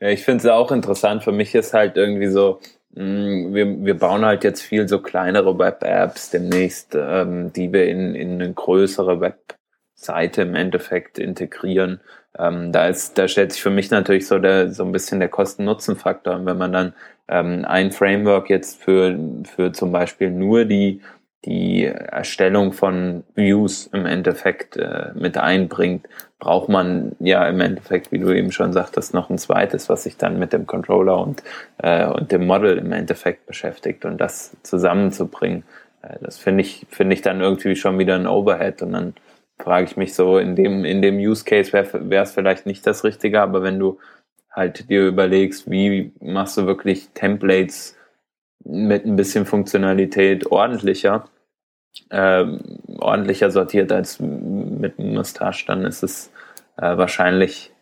ja, 0.00 0.08
ich 0.08 0.24
finde 0.24 0.44
es 0.44 0.50
auch 0.50 0.72
interessant. 0.72 1.24
Für 1.24 1.32
mich 1.32 1.54
ist 1.54 1.74
halt 1.74 1.96
irgendwie 1.96 2.28
so, 2.28 2.60
wir, 2.96 3.84
wir 3.84 3.98
bauen 3.98 4.24
halt 4.24 4.42
jetzt 4.42 4.62
viel 4.62 4.88
so 4.88 5.00
kleinere 5.00 5.58
Web-Apps 5.58 6.30
demnächst, 6.30 6.94
ähm, 6.94 7.52
die 7.52 7.72
wir 7.72 7.86
in, 7.88 8.14
in 8.14 8.40
eine 8.40 8.52
größere 8.52 9.20
Webseite 9.20 10.42
im 10.42 10.54
Endeffekt 10.54 11.18
integrieren. 11.18 12.00
Ähm, 12.38 12.72
da 12.72 12.88
ist, 12.88 13.18
da 13.18 13.28
stellt 13.28 13.52
sich 13.52 13.62
für 13.62 13.70
mich 13.70 13.90
natürlich 13.90 14.26
so 14.26 14.38
der, 14.38 14.72
so 14.72 14.82
ein 14.82 14.92
bisschen 14.92 15.20
der 15.20 15.28
Kosten-Nutzen-Faktor. 15.28 16.44
Wenn 16.46 16.56
man 16.56 16.72
dann 16.72 16.94
ähm, 17.28 17.66
ein 17.66 17.92
Framework 17.92 18.48
jetzt 18.48 18.82
für, 18.82 19.18
für 19.44 19.72
zum 19.72 19.92
Beispiel 19.92 20.30
nur 20.30 20.64
die 20.64 21.02
die 21.46 21.84
Erstellung 21.84 22.72
von 22.72 23.22
Views 23.34 23.86
im 23.92 24.04
Endeffekt 24.04 24.76
äh, 24.76 25.12
mit 25.14 25.38
einbringt, 25.38 26.08
braucht 26.38 26.68
man 26.68 27.12
ja 27.20 27.48
im 27.48 27.60
Endeffekt, 27.60 28.10
wie 28.12 28.18
du 28.18 28.30
eben 28.30 28.50
schon 28.52 28.72
sagtest, 28.72 29.14
noch 29.14 29.30
ein 29.30 29.38
zweites, 29.38 29.88
was 29.88 30.02
sich 30.02 30.16
dann 30.16 30.38
mit 30.38 30.52
dem 30.52 30.66
Controller 30.66 31.18
und, 31.18 31.42
äh, 31.78 32.04
und 32.06 32.32
dem 32.32 32.46
Model 32.46 32.76
im 32.78 32.92
Endeffekt 32.92 33.46
beschäftigt 33.46 34.04
und 34.04 34.18
das 34.18 34.56
zusammenzubringen. 34.64 35.62
Äh, 36.02 36.16
das 36.20 36.36
finde 36.36 36.62
ich, 36.62 36.86
finde 36.90 37.14
ich 37.14 37.22
dann 37.22 37.40
irgendwie 37.40 37.76
schon 37.76 37.98
wieder 37.98 38.16
ein 38.16 38.26
Overhead 38.26 38.82
und 38.82 38.92
dann 38.92 39.14
frage 39.58 39.86
ich 39.86 39.96
mich 39.96 40.14
so, 40.14 40.38
in 40.38 40.56
dem, 40.56 40.84
in 40.84 41.00
dem 41.00 41.16
Use 41.16 41.44
Case 41.44 41.72
wäre 41.72 42.22
es 42.22 42.32
vielleicht 42.32 42.66
nicht 42.66 42.86
das 42.86 43.04
Richtige, 43.04 43.40
aber 43.40 43.62
wenn 43.62 43.78
du 43.78 43.98
halt 44.50 44.90
dir 44.90 45.06
überlegst, 45.06 45.70
wie 45.70 46.12
machst 46.20 46.56
du 46.56 46.66
wirklich 46.66 47.08
Templates 47.14 47.96
mit 48.64 49.06
ein 49.06 49.16
bisschen 49.16 49.46
Funktionalität 49.46 50.50
ordentlicher, 50.50 51.24
äh, 52.10 52.44
ordentlicher 52.98 53.50
sortiert 53.50 53.92
als 53.92 54.20
mit 54.20 54.98
Mustache, 54.98 55.64
dann 55.66 55.84
ist 55.84 56.02
es 56.02 56.30
äh, 56.76 56.96
wahrscheinlich 56.96 57.72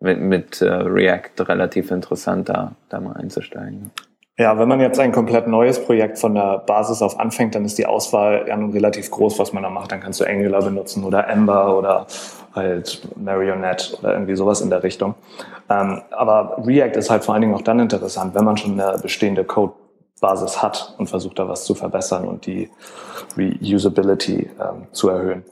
mit, 0.00 0.20
mit 0.20 0.62
äh, 0.62 0.70
React 0.70 1.48
relativ 1.48 1.90
interessant, 1.90 2.48
da, 2.48 2.72
da 2.88 3.00
mal 3.00 3.16
einzusteigen. 3.16 3.90
Ja, 4.38 4.58
wenn 4.58 4.68
man 4.68 4.80
jetzt 4.80 4.98
ein 4.98 5.12
komplett 5.12 5.46
neues 5.48 5.84
Projekt 5.84 6.18
von 6.18 6.34
der 6.34 6.58
Basis 6.60 7.02
auf 7.02 7.20
anfängt, 7.20 7.54
dann 7.54 7.66
ist 7.66 7.76
die 7.76 7.84
Auswahl 7.84 8.46
ja 8.48 8.56
nun 8.56 8.72
relativ 8.72 9.10
groß, 9.10 9.38
was 9.38 9.52
man 9.52 9.62
da 9.62 9.68
macht. 9.68 9.92
Dann 9.92 10.00
kannst 10.00 10.18
du 10.18 10.24
Angular 10.24 10.62
benutzen 10.62 11.04
oder 11.04 11.28
Ember 11.28 11.76
oder 11.76 12.06
halt 12.54 13.06
Marionette 13.16 13.98
oder 13.98 14.14
irgendwie 14.14 14.34
sowas 14.36 14.62
in 14.62 14.70
der 14.70 14.82
Richtung. 14.82 15.14
Ähm, 15.68 16.00
aber 16.10 16.56
React 16.66 16.96
ist 16.96 17.10
halt 17.10 17.22
vor 17.22 17.34
allen 17.34 17.42
Dingen 17.42 17.54
auch 17.54 17.60
dann 17.60 17.80
interessant, 17.80 18.34
wenn 18.34 18.44
man 18.44 18.56
schon 18.56 18.80
eine 18.80 18.98
bestehende 18.98 19.44
Code 19.44 19.74
Basis 20.20 20.62
hat 20.62 20.94
und 20.98 21.08
versucht 21.08 21.38
da 21.38 21.48
was 21.48 21.64
zu 21.64 21.74
verbessern 21.74 22.28
und 22.28 22.46
die 22.46 22.70
Reusability 23.36 24.50
ähm, 24.60 24.86
zu 24.92 25.08
erhöhen. 25.08 25.44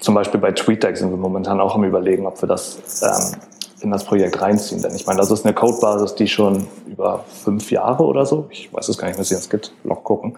Zum 0.00 0.14
Beispiel 0.14 0.40
bei 0.40 0.52
TweetDeck 0.52 0.96
sind 0.96 1.10
wir 1.10 1.16
momentan 1.16 1.60
auch 1.60 1.74
am 1.74 1.84
überlegen, 1.84 2.26
ob 2.26 2.40
wir 2.42 2.48
das 2.48 3.02
ähm, 3.02 3.40
in 3.82 3.90
das 3.90 4.04
Projekt 4.04 4.40
reinziehen. 4.40 4.82
Denn 4.82 4.94
ich 4.94 5.06
meine, 5.06 5.18
das 5.18 5.30
ist 5.30 5.44
eine 5.44 5.54
Codebasis, 5.54 6.14
die 6.14 6.28
schon 6.28 6.66
über 6.86 7.24
fünf 7.28 7.70
Jahre 7.70 8.04
oder 8.04 8.26
so, 8.26 8.46
ich 8.50 8.72
weiß 8.72 8.88
es 8.88 8.98
gar 8.98 9.08
nicht, 9.08 9.18
was 9.18 9.30
es 9.30 9.38
jetzt 9.38 9.50
gibt, 9.50 9.72
Log 9.84 10.04
gucken, 10.04 10.36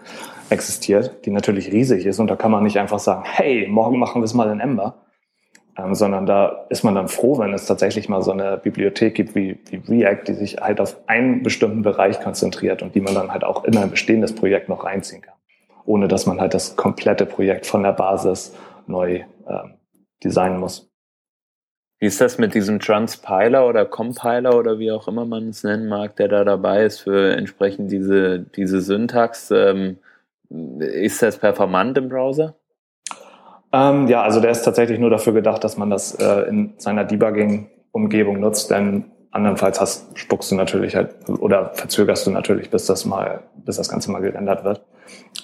existiert, 0.49 1.25
die 1.25 1.31
natürlich 1.31 1.71
riesig 1.71 2.05
ist. 2.05 2.19
Und 2.19 2.27
da 2.27 2.35
kann 2.35 2.51
man 2.51 2.63
nicht 2.63 2.79
einfach 2.79 2.99
sagen, 2.99 3.23
hey, 3.25 3.67
morgen 3.67 3.99
machen 3.99 4.21
wir 4.21 4.25
es 4.25 4.33
mal 4.33 4.49
in 4.49 4.59
Ember, 4.59 4.95
ähm, 5.77 5.95
sondern 5.95 6.25
da 6.25 6.65
ist 6.69 6.83
man 6.83 6.95
dann 6.95 7.07
froh, 7.07 7.39
wenn 7.39 7.53
es 7.53 7.65
tatsächlich 7.65 8.07
mal 8.07 8.21
so 8.21 8.31
eine 8.31 8.57
Bibliothek 8.57 9.15
gibt 9.15 9.35
wie, 9.35 9.59
wie 9.69 9.77
React, 9.77 10.23
die 10.27 10.33
sich 10.33 10.57
halt 10.57 10.79
auf 10.79 10.97
einen 11.07 11.41
bestimmten 11.41 11.81
Bereich 11.81 12.19
konzentriert 12.19 12.83
und 12.83 12.93
die 12.95 13.01
man 13.01 13.15
dann 13.15 13.31
halt 13.31 13.43
auch 13.43 13.63
in 13.63 13.77
ein 13.77 13.89
bestehendes 13.89 14.35
Projekt 14.35 14.69
noch 14.69 14.85
reinziehen 14.85 15.21
kann, 15.21 15.35
ohne 15.85 16.07
dass 16.07 16.25
man 16.25 16.39
halt 16.39 16.53
das 16.53 16.75
komplette 16.75 17.25
Projekt 17.25 17.65
von 17.65 17.83
der 17.83 17.93
Basis 17.93 18.55
neu 18.85 19.23
ähm, 19.47 19.73
designen 20.23 20.59
muss. 20.59 20.89
Wie 21.99 22.07
ist 22.07 22.19
das 22.19 22.37
mit 22.37 22.53
diesem 22.53 22.79
Transpiler 22.79 23.65
oder 23.67 23.85
Compiler 23.85 24.57
oder 24.57 24.77
wie 24.77 24.91
auch 24.91 25.07
immer 25.07 25.25
man 25.25 25.49
es 25.49 25.63
nennen 25.63 25.87
mag, 25.87 26.17
der 26.17 26.27
da 26.27 26.43
dabei 26.43 26.83
ist 26.83 26.99
für 26.99 27.35
entsprechend 27.35 27.91
diese, 27.91 28.39
diese 28.39 28.81
Syntax? 28.81 29.49
Ähm, 29.51 29.99
ist 30.79 31.21
das 31.21 31.37
performant 31.37 31.97
im 31.97 32.09
Browser? 32.09 32.55
Ähm, 33.73 34.07
ja, 34.07 34.21
also 34.21 34.39
der 34.39 34.51
ist 34.51 34.61
tatsächlich 34.61 34.99
nur 34.99 35.09
dafür 35.09 35.33
gedacht, 35.33 35.63
dass 35.63 35.77
man 35.77 35.89
das 35.89 36.13
äh, 36.15 36.47
in 36.47 36.75
seiner 36.77 37.03
Debugging-Umgebung 37.03 38.39
nutzt, 38.39 38.69
denn 38.69 39.05
andernfalls 39.31 39.81
hast, 39.81 40.17
spuckst 40.17 40.51
du 40.51 40.55
natürlich 40.55 40.95
halt 40.95 41.15
oder 41.27 41.71
verzögerst 41.73 42.27
du 42.27 42.31
natürlich, 42.31 42.69
bis 42.69 42.85
das 42.85 43.03
mal, 43.03 43.41
bis 43.55 43.77
das 43.77 43.89
Ganze 43.89 44.11
mal 44.11 44.21
gerendert 44.21 44.63
wird. 44.63 44.85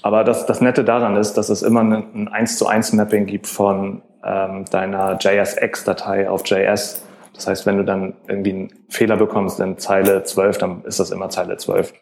Aber 0.04 0.24
das, 0.24 0.46
das 0.46 0.62
Nette 0.62 0.84
daran 0.84 1.18
ist, 1.18 1.34
dass 1.34 1.50
es 1.50 1.64
immer 1.64 1.82
ein 1.82 2.28
1 2.28 2.58
zu 2.58 2.68
1 2.68 2.94
Mapping 2.94 3.26
gibt 3.26 3.48
von 3.48 4.04
ähm, 4.24 4.66
deiner 4.70 5.18
JSX-Datei 5.20 6.30
auf 6.30 6.46
JS. 6.46 7.04
Das 7.34 7.48
heißt, 7.48 7.66
wenn 7.66 7.78
du 7.78 7.84
dann 7.84 8.14
irgendwie 8.28 8.52
einen 8.52 8.70
Fehler 8.90 9.18
bekommst 9.18 9.60
in 9.60 9.80
Zeile 9.80 10.24
12, 10.24 10.58
dann 10.60 10.84
ist 10.84 11.00
das 11.00 11.10
immer 11.10 11.30
Zeile 11.30 11.58
12. 11.58 11.94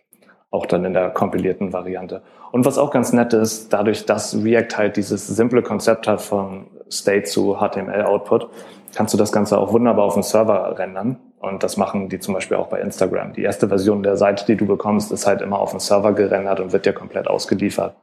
Auch 0.49 0.65
dann 0.65 0.85
in 0.85 0.93
der 0.93 1.09
kompilierten 1.09 1.73
Variante. 1.73 2.21
Und 2.51 2.65
was 2.65 2.77
auch 2.77 2.91
ganz 2.91 3.11
nett 3.11 3.33
ist, 3.33 3.73
dadurch, 3.73 4.05
dass 4.05 4.35
React 4.35 4.77
halt 4.77 4.97
dieses 4.97 5.27
simple 5.27 5.61
Konzept 5.61 6.07
hat 6.07 6.21
von 6.21 6.67
State 6.89 7.23
zu 7.23 7.57
HTML-Output, 7.57 8.49
kannst 8.95 9.13
du 9.13 9.17
das 9.17 9.31
Ganze 9.31 9.57
auch 9.57 9.73
wunderbar 9.73 10.05
auf 10.05 10.13
dem 10.13 10.23
Server 10.23 10.77
rendern. 10.77 11.19
Und 11.39 11.63
das 11.63 11.77
machen 11.77 12.09
die 12.09 12.19
zum 12.19 12.33
Beispiel 12.33 12.57
auch 12.57 12.67
bei 12.67 12.79
Instagram. 12.79 13.33
Die 13.33 13.43
erste 13.43 13.67
Version 13.67 14.01
der 14.03 14.15
Seite, 14.15 14.45
die 14.45 14.55
du 14.55 14.65
bekommst, 14.65 15.11
ist 15.11 15.27
halt 15.27 15.41
immer 15.41 15.59
auf 15.59 15.71
dem 15.71 15.79
Server 15.79 16.13
gerendert 16.13 16.59
und 16.59 16.73
wird 16.73 16.85
dir 16.85 16.93
komplett 16.93 17.27
ausgeliefert. 17.27 17.95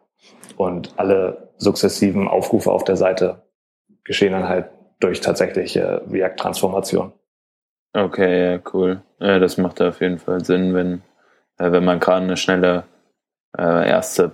Und 0.56 0.92
alle 0.96 1.48
sukzessiven 1.56 2.28
Aufrufe 2.28 2.70
auf 2.70 2.84
der 2.84 2.96
Seite 2.96 3.42
geschehen 4.04 4.32
dann 4.32 4.48
halt 4.48 4.66
durch 5.00 5.20
tatsächliche 5.20 6.02
React-Transformation. 6.10 7.12
Okay, 7.92 8.52
ja, 8.52 8.60
cool. 8.72 9.02
Ja, 9.18 9.38
das 9.38 9.56
macht 9.56 9.80
auf 9.80 10.00
jeden 10.00 10.18
Fall 10.18 10.44
Sinn, 10.44 10.74
wenn, 10.74 11.02
wenn 11.58 11.84
man 11.84 12.00
gerade 12.00 12.24
eine 12.24 12.36
schnelle 12.36 12.84
äh, 13.56 13.88
erste 13.88 14.30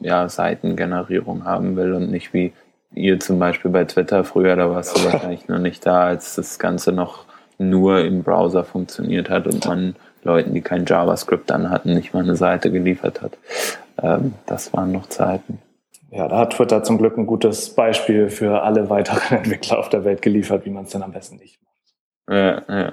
ja, 0.00 0.28
Seitengenerierung 0.28 1.44
haben 1.44 1.76
will 1.76 1.94
und 1.94 2.10
nicht 2.10 2.32
wie 2.32 2.52
ihr 2.94 3.20
zum 3.20 3.38
Beispiel 3.38 3.70
bei 3.70 3.84
Twitter 3.84 4.24
früher, 4.24 4.56
da 4.56 4.70
warst 4.70 4.96
du 4.96 5.04
wahrscheinlich 5.12 5.48
noch 5.48 5.58
nicht 5.58 5.84
da, 5.86 6.04
als 6.04 6.36
das 6.36 6.58
Ganze 6.58 6.92
noch 6.92 7.24
nur 7.58 8.04
im 8.04 8.22
Browser 8.22 8.64
funktioniert 8.64 9.28
hat 9.28 9.46
und 9.46 9.66
man 9.66 9.96
Leuten, 10.22 10.54
die 10.54 10.60
kein 10.60 10.84
JavaScript 10.86 11.48
dann 11.50 11.70
hatten, 11.70 11.94
nicht 11.94 12.12
mal 12.12 12.22
eine 12.22 12.36
Seite 12.36 12.70
geliefert 12.70 13.22
hat. 13.22 13.38
Ähm, 14.02 14.34
das 14.46 14.72
waren 14.72 14.92
noch 14.92 15.08
Zeiten. 15.08 15.58
Ja, 16.10 16.26
da 16.28 16.38
hat 16.38 16.54
Twitter 16.54 16.82
zum 16.82 16.98
Glück 16.98 17.16
ein 17.16 17.26
gutes 17.26 17.70
Beispiel 17.74 18.30
für 18.30 18.62
alle 18.62 18.90
weiteren 18.90 19.20
Entwickler 19.38 19.78
auf 19.78 19.88
der 19.88 20.04
Welt 20.04 20.22
geliefert, 20.22 20.64
wie 20.66 20.70
man 20.70 20.84
es 20.84 20.90
dann 20.90 21.02
am 21.02 21.12
besten 21.12 21.36
nicht 21.36 21.60
macht. 21.62 22.36
Ja, 22.36 22.62
ja. 22.68 22.92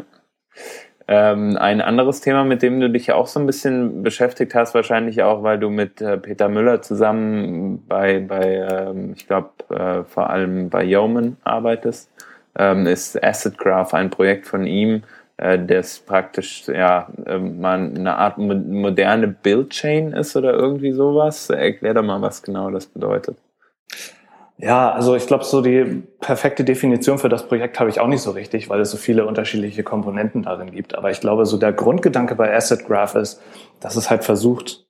Ähm, 1.10 1.56
ein 1.58 1.80
anderes 1.80 2.20
Thema, 2.20 2.44
mit 2.44 2.62
dem 2.62 2.82
du 2.82 2.90
dich 2.90 3.08
ja 3.08 3.16
auch 3.16 3.28
so 3.28 3.40
ein 3.40 3.46
bisschen 3.46 4.04
beschäftigt 4.04 4.54
hast, 4.56 4.74
wahrscheinlich 4.74 5.24
auch, 5.24 5.42
weil 5.42 5.58
du 5.58 5.70
mit 5.70 6.02
äh, 6.02 6.18
Peter 6.18 6.50
Müller 6.50 6.82
zusammen 6.82 7.86
bei, 7.88 8.20
bei 8.20 8.56
ähm, 8.70 9.14
ich 9.16 9.26
glaube, 9.26 9.52
äh, 9.70 10.04
vor 10.04 10.30
allem 10.30 10.70
bei 10.70 10.84
Yeoman 10.84 11.38
arbeitest, 11.46 12.12
ähm, 12.60 12.86
ist 12.88 13.24
Asset 13.24 13.58
Graph 13.58 13.94
ein 13.94 14.10
Projekt 14.10 14.48
von 14.48 14.66
ihm, 14.66 15.04
äh, 15.38 15.58
das 15.58 16.00
praktisch 16.00 16.68
ja 16.68 17.08
ähm, 17.26 17.62
mal 17.62 17.80
eine 17.80 18.18
Art 18.18 18.38
moderne 18.38 19.30
Build-Chain 19.30 20.12
ist 20.14 20.36
oder 20.36 20.54
irgendwie 20.54 20.92
sowas. 20.92 21.50
Erklär 21.50 21.94
doch 21.94 22.04
mal, 22.04 22.22
was 22.22 22.44
genau 22.44 22.70
das 22.70 22.86
bedeutet. 22.86 23.38
Ja, 24.60 24.92
also 24.92 25.16
ich 25.16 25.28
glaube, 25.28 25.44
so 25.44 25.62
die 25.62 26.04
perfekte 26.20 26.64
Definition 26.64 27.20
für 27.20 27.30
das 27.30 27.48
Projekt 27.48 27.80
habe 27.80 27.92
ich 27.92 28.00
auch 28.00 28.08
nicht 28.08 28.22
so 28.22 28.32
richtig, 28.32 28.70
weil 28.70 28.82
es 28.82 28.90
so 28.90 28.98
viele 28.98 29.28
unterschiedliche 29.28 29.84
Komponenten 29.84 30.42
darin 30.42 30.72
gibt. 30.72 30.96
Aber 30.96 31.12
ich 31.12 31.22
glaube, 31.22 31.46
so 31.46 31.58
der 31.58 31.74
Grundgedanke 31.74 32.34
bei 32.34 32.56
Asset 32.56 32.86
Graph 32.88 33.14
ist, 33.16 33.40
dass 33.80 33.96
es 33.96 34.10
halt 34.10 34.24
versucht, 34.24 34.88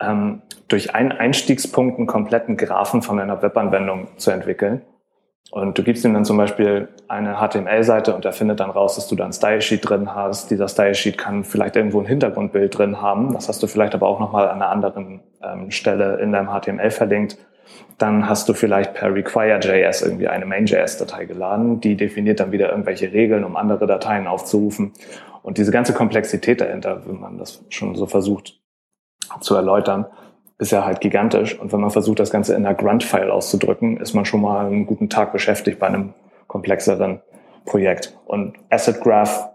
ähm, 0.00 0.42
durch 0.68 0.94
einen 0.94 1.12
Einstiegspunkt 1.12 1.98
einen 1.98 2.06
kompletten 2.06 2.56
Graphen 2.56 3.02
von 3.02 3.20
einer 3.20 3.42
Webanwendung 3.42 4.08
zu 4.16 4.30
entwickeln. 4.30 4.82
Und 5.50 5.78
du 5.78 5.82
gibst 5.82 6.04
ihm 6.04 6.14
dann 6.14 6.24
zum 6.24 6.38
Beispiel 6.38 6.88
eine 7.06 7.36
HTML-Seite 7.36 8.14
und 8.14 8.24
er 8.24 8.32
findet 8.32 8.60
dann 8.60 8.70
raus, 8.70 8.96
dass 8.96 9.08
du 9.08 9.14
da 9.14 9.26
ein 9.26 9.32
Style-Sheet 9.32 9.88
drin 9.88 10.14
hast. 10.14 10.50
Dieser 10.50 10.68
Style-Sheet 10.68 11.18
kann 11.18 11.44
vielleicht 11.44 11.76
irgendwo 11.76 12.00
ein 12.00 12.06
Hintergrundbild 12.06 12.76
drin 12.76 13.00
haben. 13.00 13.32
Das 13.34 13.48
hast 13.48 13.62
du 13.62 13.66
vielleicht 13.66 13.94
aber 13.94 14.08
auch 14.08 14.20
nochmal 14.20 14.48
an 14.48 14.56
einer 14.56 14.70
anderen 14.70 15.20
ähm, 15.42 15.70
Stelle 15.70 16.18
in 16.18 16.32
deinem 16.32 16.48
HTML 16.48 16.90
verlinkt. 16.90 17.38
Dann 17.98 18.28
hast 18.28 18.48
du 18.48 18.54
vielleicht 18.54 18.94
per 18.94 19.14
Require.js 19.14 20.02
irgendwie 20.02 20.28
eine 20.28 20.46
Main.js-Datei 20.46 21.24
geladen. 21.24 21.80
Die 21.80 21.96
definiert 21.96 22.40
dann 22.40 22.52
wieder 22.52 22.70
irgendwelche 22.70 23.12
Regeln, 23.12 23.44
um 23.44 23.56
andere 23.56 23.86
Dateien 23.86 24.26
aufzurufen. 24.26 24.92
Und 25.42 25.58
diese 25.58 25.72
ganze 25.72 25.92
Komplexität 25.92 26.60
dahinter, 26.60 27.02
wenn 27.06 27.20
man 27.20 27.38
das 27.38 27.64
schon 27.68 27.94
so 27.94 28.06
versucht 28.06 28.60
zu 29.40 29.54
erläutern, 29.54 30.06
ist 30.58 30.72
ja 30.72 30.84
halt 30.84 31.00
gigantisch. 31.00 31.58
Und 31.58 31.72
wenn 31.72 31.80
man 31.80 31.90
versucht, 31.90 32.18
das 32.18 32.30
Ganze 32.30 32.54
in 32.54 32.64
einer 32.66 32.74
Grunt-File 32.74 33.30
auszudrücken, 33.30 33.98
ist 33.98 34.14
man 34.14 34.24
schon 34.24 34.40
mal 34.40 34.66
einen 34.66 34.86
guten 34.86 35.08
Tag 35.08 35.32
beschäftigt 35.32 35.78
bei 35.78 35.86
einem 35.86 36.14
komplexeren 36.46 37.20
Projekt. 37.64 38.16
Und 38.24 38.56
Asset 38.70 39.00
Graph 39.00 39.50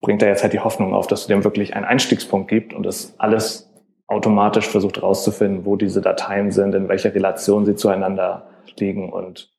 bringt 0.00 0.22
da 0.22 0.26
jetzt 0.26 0.42
halt 0.42 0.52
die 0.52 0.60
Hoffnung 0.60 0.94
auf, 0.94 1.06
dass 1.06 1.26
du 1.26 1.32
dem 1.32 1.44
wirklich 1.44 1.74
einen 1.74 1.84
Einstiegspunkt 1.84 2.48
gibt 2.48 2.72
und 2.72 2.84
das 2.84 3.14
alles 3.18 3.69
automatisch 4.10 4.68
versucht 4.68 4.96
herauszufinden, 4.96 5.64
wo 5.64 5.76
diese 5.76 6.00
Dateien 6.00 6.50
sind, 6.50 6.74
in 6.74 6.88
welcher 6.88 7.14
Relation 7.14 7.64
sie 7.64 7.76
zueinander 7.76 8.48
liegen 8.76 9.12
und 9.12 9.50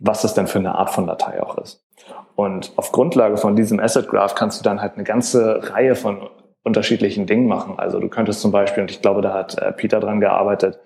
was 0.00 0.22
das 0.22 0.32
denn 0.32 0.46
für 0.46 0.58
eine 0.58 0.76
Art 0.76 0.90
von 0.90 1.06
Datei 1.06 1.42
auch 1.42 1.58
ist. 1.58 1.84
Und 2.34 2.72
auf 2.76 2.90
Grundlage 2.90 3.36
von 3.36 3.54
diesem 3.54 3.78
Asset 3.78 4.08
Graph 4.08 4.34
kannst 4.34 4.58
du 4.58 4.64
dann 4.64 4.80
halt 4.80 4.94
eine 4.94 5.04
ganze 5.04 5.74
Reihe 5.74 5.94
von 5.94 6.30
unterschiedlichen 6.62 7.26
Dingen 7.26 7.48
machen. 7.48 7.78
Also 7.78 8.00
du 8.00 8.08
könntest 8.08 8.40
zum 8.40 8.50
Beispiel, 8.50 8.82
und 8.82 8.90
ich 8.90 9.02
glaube, 9.02 9.20
da 9.20 9.34
hat 9.34 9.58
äh, 9.58 9.72
Peter 9.72 10.00
dran 10.00 10.20
gearbeitet, 10.20 10.78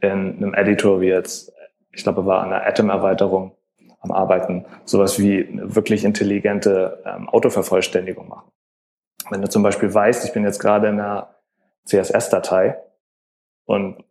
in 0.00 0.36
einem 0.36 0.54
Editor 0.54 1.00
wie 1.00 1.08
jetzt, 1.08 1.52
ich 1.92 2.04
glaube, 2.04 2.24
war 2.24 2.42
an 2.42 2.52
einer 2.52 2.66
Atom-Erweiterung 2.66 3.52
am 4.00 4.12
Arbeiten, 4.12 4.64
sowas 4.84 5.18
wie 5.18 5.44
eine 5.44 5.74
wirklich 5.74 6.04
intelligente 6.04 7.02
ähm, 7.04 7.28
Autovervollständigung 7.28 8.28
machen. 8.28 8.50
Wenn 9.28 9.42
du 9.42 9.48
zum 9.48 9.62
Beispiel 9.62 9.92
weißt, 9.92 10.24
ich 10.24 10.32
bin 10.32 10.44
jetzt 10.44 10.60
gerade 10.60 10.88
in 10.88 11.00
einer 11.00 11.39
CSS-Datei 11.86 12.78
und 13.64 14.04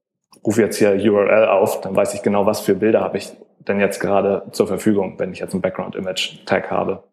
rufe 0.46 0.62
jetzt 0.62 0.78
hier 0.78 0.92
URL 0.94 1.48
auf, 1.48 1.82
dann 1.82 1.96
weiß 1.96 2.14
ich 2.14 2.22
genau, 2.22 2.46
was 2.46 2.62
für 2.62 2.76
Bilder 2.76 3.02
habe 3.02 3.18
ich 3.18 3.32
denn 3.68 3.80
jetzt 3.80 4.00
gerade 4.00 4.44
zur 4.52 4.68
Verfügung, 4.68 5.16
wenn 5.18 5.32
ich 5.32 5.40
jetzt 5.40 5.54
einen 5.54 5.62
Background-Image-Tag 5.62 6.72
habe. 6.72 7.04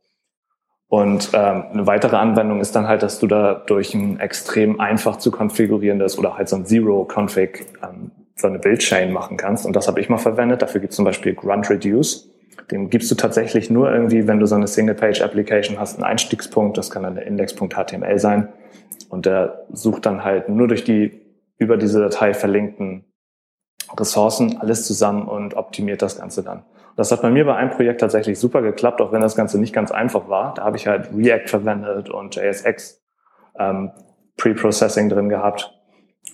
Und 0.89 1.31
ähm, 1.33 1.65
eine 1.73 1.87
weitere 1.87 2.17
Anwendung 2.17 2.61
ist 2.61 2.77
dann 2.77 2.87
halt, 2.87 3.03
dass 3.03 3.19
du 3.19 3.27
da 3.27 3.55
durch 3.55 3.93
ein 3.95 4.21
extrem 4.21 4.81
einfach 4.81 5.17
zu 5.17 5.31
konfigurierendes 5.33 6.17
oder 6.17 6.37
halt 6.37 6.49
so 6.49 6.57
ein 6.57 6.65
Zero-Config 6.65 7.67
ähm, 7.83 8.13
so 8.37 8.47
eine 8.47 8.59
Build-Chain 8.59 9.13
machen 9.13 9.37
kannst. 9.37 9.67
Und 9.67 9.75
das 9.75 9.89
habe 9.89 10.01
ich 10.01 10.09
mal 10.09 10.19
verwendet. 10.19 10.63
Dafür 10.63 10.81
gibt 10.81 10.93
es 10.93 10.97
zum 10.97 11.05
Beispiel 11.05 11.35
Grunt 11.35 11.69
Reduce. 11.69 12.31
Den 12.71 12.91
gibst 12.91 13.11
du 13.11 13.15
tatsächlich 13.15 13.71
nur 13.71 13.91
irgendwie, 13.91 14.29
wenn 14.29 14.39
du 14.39 14.47
so 14.47 14.55
eine 14.55 14.69
Single-Page-Application 14.69 15.79
hast, 15.79 15.97
einen 15.97 16.05
Einstiegspunkt. 16.05 16.79
Das 16.79 16.91
kann 16.91 17.03
dann 17.03 17.17
der 17.17 17.27
Index.html 17.27 18.19
sein. 18.19 18.49
Und 19.17 19.25
der 19.25 19.65
sucht 19.73 20.05
dann 20.05 20.25
halt 20.25 20.51
nur 20.51 20.69
durch 20.69 20.85
die 20.85 21.23
über 21.57 21.79
diese 21.79 22.01
Datei 22.01 22.35
verlinkten 22.35 23.07
Ressourcen 23.99 24.59
alles 24.61 24.87
zusammen 24.87 25.27
und 25.27 25.55
optimiert 25.55 26.03
das 26.03 26.19
Ganze 26.19 26.43
dann. 26.43 26.65
Das 26.97 27.11
hat 27.11 27.23
bei 27.23 27.31
mir 27.31 27.47
bei 27.47 27.57
einem 27.57 27.71
Projekt 27.71 28.03
tatsächlich 28.03 28.39
super 28.39 28.61
geklappt, 28.61 29.01
auch 29.01 29.13
wenn 29.13 29.23
das 29.23 29.35
Ganze 29.35 29.59
nicht 29.59 29.73
ganz 29.73 29.91
einfach 29.91 30.29
war. 30.29 30.53
Da 30.53 30.65
habe 30.65 30.77
ich 30.77 30.87
halt 30.87 31.09
React 31.17 31.47
verwendet 31.49 32.11
und 32.11 32.37
JSX 32.37 33.03
ähm, 33.59 33.91
Pre-Processing 34.37 35.09
drin 35.09 35.31
gehabt. 35.31 35.73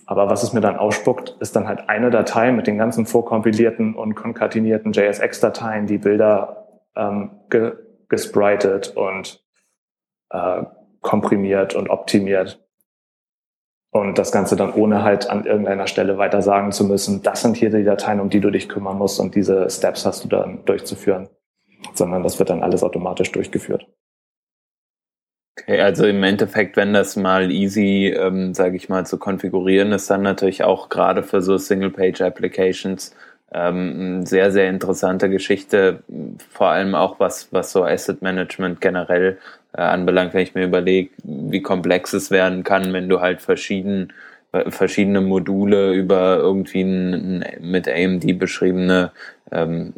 Aber 0.05 0.29
was 0.29 0.43
es 0.43 0.51
mir 0.51 0.59
dann 0.59 0.75
ausspuckt, 0.75 1.37
ist 1.39 1.55
dann 1.55 1.69
halt 1.69 1.87
eine 1.87 2.09
Datei 2.09 2.51
mit 2.51 2.67
den 2.67 2.77
ganzen 2.77 3.05
vorkompilierten 3.05 3.95
und 3.95 4.13
konkatenierten 4.15 4.91
JSX-Dateien, 4.91 5.87
die 5.87 5.99
Bilder 5.99 6.67
ähm, 6.97 7.31
ge 7.49 7.77
gespritet 8.09 8.89
und 8.97 9.41
äh, 10.31 10.63
komprimiert 11.03 11.75
und 11.75 11.89
optimiert. 11.89 12.62
Und 13.93 14.17
das 14.17 14.31
Ganze 14.31 14.55
dann 14.55 14.73
ohne 14.73 15.03
halt 15.03 15.29
an 15.29 15.45
irgendeiner 15.45 15.85
Stelle 15.85 16.17
weiter 16.17 16.41
sagen 16.41 16.71
zu 16.71 16.83
müssen, 16.83 17.21
das 17.21 17.43
sind 17.43 17.55
hier 17.55 17.69
die 17.69 17.83
Dateien, 17.83 18.19
um 18.19 18.29
die 18.31 18.39
du 18.39 18.49
dich 18.49 18.67
kümmern 18.67 18.97
musst 18.97 19.19
und 19.19 19.35
diese 19.35 19.69
Steps 19.69 20.03
hast 20.03 20.23
du 20.23 20.27
dann 20.27 20.65
durchzuführen, 20.65 21.29
sondern 21.93 22.23
das 22.23 22.39
wird 22.39 22.49
dann 22.49 22.63
alles 22.63 22.81
automatisch 22.81 23.31
durchgeführt. 23.31 23.85
Okay, 25.59 25.79
also 25.79 26.07
im 26.07 26.23
Endeffekt, 26.23 26.75
wenn 26.75 26.93
das 26.93 27.15
mal 27.15 27.51
easy, 27.51 28.07
ähm, 28.07 28.55
sage 28.55 28.75
ich 28.77 28.89
mal, 28.89 29.05
zu 29.05 29.19
konfigurieren 29.19 29.91
ist, 29.91 30.09
dann 30.09 30.23
natürlich 30.23 30.63
auch 30.63 30.89
gerade 30.89 31.21
für 31.21 31.43
so 31.43 31.59
Single-Page-Applications 31.59 33.15
ähm, 33.53 34.25
sehr, 34.25 34.51
sehr 34.51 34.69
interessante 34.69 35.29
Geschichte, 35.29 36.01
vor 36.49 36.69
allem 36.69 36.95
auch 36.95 37.19
was, 37.19 37.53
was 37.53 37.71
so 37.71 37.85
Asset 37.85 38.23
Management 38.23 38.81
generell 38.81 39.37
äh, 39.75 39.81
anbelangt, 39.81 40.33
wenn 40.33 40.43
ich 40.43 40.55
mir 40.55 40.65
überlege, 40.65 41.11
wie 41.23 41.61
komplex 41.61 42.13
es 42.13 42.31
werden 42.31 42.63
kann, 42.63 42.93
wenn 42.93 43.09
du 43.09 43.21
halt 43.21 43.41
verschieden, 43.41 44.13
äh, 44.51 44.69
verschiedene 44.71 45.21
Module 45.21 45.93
über 45.93 46.37
irgendwie 46.37 46.81
ein, 46.81 47.43
ein 47.43 47.45
mit 47.61 47.87
AMD 47.87 48.39
beschriebene 48.39 49.11
ähm, 49.51 49.93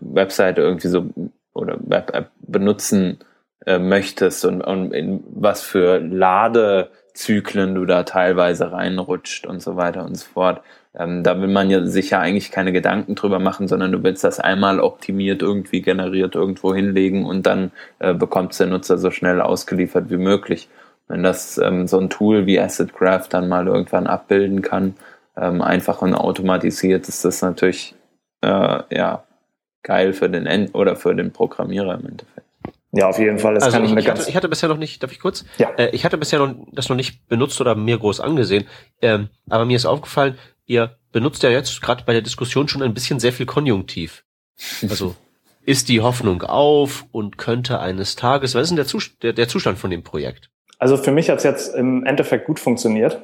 Webseite 0.00 0.60
irgendwie 0.60 0.88
so 0.88 1.06
oder 1.54 1.78
Web-App 1.80 2.30
benutzen 2.40 3.18
äh, 3.64 3.78
möchtest 3.78 4.44
und, 4.44 4.60
und 4.62 4.92
in 4.92 5.24
was 5.28 5.62
für 5.62 5.98
Ladezyklen 5.98 7.74
du 7.74 7.84
da 7.84 8.02
teilweise 8.02 8.72
reinrutscht 8.72 9.46
und 9.46 9.62
so 9.62 9.76
weiter 9.76 10.04
und 10.04 10.16
so 10.16 10.26
fort. 10.26 10.62
Ähm, 10.98 11.22
da 11.22 11.40
will 11.40 11.48
man 11.48 11.68
ja 11.68 11.84
sich 11.84 12.10
ja 12.10 12.20
eigentlich 12.20 12.50
keine 12.50 12.72
Gedanken 12.72 13.14
drüber 13.14 13.38
machen, 13.38 13.68
sondern 13.68 13.92
du 13.92 14.02
willst 14.02 14.24
das 14.24 14.40
einmal 14.40 14.80
optimiert 14.80 15.42
irgendwie 15.42 15.82
generiert 15.82 16.34
irgendwo 16.34 16.74
hinlegen 16.74 17.26
und 17.26 17.44
dann 17.44 17.70
äh, 17.98 18.14
bekommt 18.14 18.58
der 18.58 18.66
Nutzer 18.66 18.96
so 18.96 19.10
schnell 19.10 19.40
ausgeliefert 19.40 20.08
wie 20.10 20.16
möglich. 20.16 20.68
Wenn 21.08 21.22
das 21.22 21.58
ähm, 21.58 21.86
so 21.86 21.98
ein 21.98 22.10
Tool 22.10 22.46
wie 22.46 22.58
Asset 22.58 22.94
Graph 22.94 23.28
dann 23.28 23.48
mal 23.48 23.66
irgendwann 23.66 24.06
abbilden 24.06 24.62
kann, 24.62 24.94
ähm, 25.36 25.60
einfach 25.60 26.00
und 26.02 26.14
automatisiert, 26.14 27.08
ist 27.08 27.24
das 27.24 27.42
natürlich 27.42 27.94
äh, 28.40 28.80
ja 28.90 29.24
geil 29.82 30.14
für 30.14 30.30
den 30.30 30.46
End 30.46 30.74
oder 30.74 30.96
für 30.96 31.14
den 31.14 31.30
Programmierer 31.30 31.94
im 31.94 32.06
Endeffekt. 32.06 32.46
Ja, 32.92 33.08
auf 33.08 33.18
jeden 33.18 33.38
Fall. 33.38 33.56
Es 33.56 33.64
also 33.64 33.82
ich, 33.82 33.94
ich, 33.94 34.08
hatte, 34.08 34.28
ich 34.28 34.34
hatte 34.34 34.48
bisher 34.48 34.68
noch 34.68 34.78
nicht, 34.78 35.02
darf 35.02 35.12
ich 35.12 35.20
kurz? 35.20 35.44
Ja. 35.58 35.68
Äh, 35.76 35.90
ich 35.90 36.04
hatte 36.04 36.16
bisher 36.16 36.38
noch, 36.38 36.54
das 36.72 36.88
noch 36.88 36.96
nicht 36.96 37.28
benutzt 37.28 37.60
oder 37.60 37.74
mir 37.74 37.98
groß 37.98 38.20
angesehen. 38.20 38.66
Ähm, 39.02 39.28
aber 39.50 39.66
mir 39.66 39.76
ist 39.76 39.84
aufgefallen, 39.84 40.38
ihr 40.66 40.96
benutzt 41.12 41.42
ja 41.42 41.50
jetzt 41.50 41.80
gerade 41.80 42.04
bei 42.04 42.12
der 42.12 42.22
Diskussion 42.22 42.68
schon 42.68 42.82
ein 42.82 42.94
bisschen 42.94 43.20
sehr 43.20 43.32
viel 43.32 43.46
Konjunktiv. 43.46 44.24
Also 44.82 45.14
ist 45.64 45.88
die 45.88 46.00
Hoffnung 46.00 46.42
auf 46.42 47.06
und 47.12 47.38
könnte 47.38 47.80
eines 47.80 48.16
Tages, 48.16 48.54
was 48.54 48.62
ist 48.62 48.68
denn 48.70 48.76
der, 48.76 48.86
Zustand, 48.86 49.22
der, 49.22 49.32
der 49.32 49.48
Zustand 49.48 49.78
von 49.78 49.90
dem 49.90 50.02
Projekt? 50.02 50.50
Also 50.78 50.96
für 50.96 51.10
mich 51.10 51.30
hat 51.30 51.38
es 51.38 51.44
jetzt 51.44 51.74
im 51.74 52.04
Endeffekt 52.04 52.46
gut 52.46 52.60
funktioniert. 52.60 53.22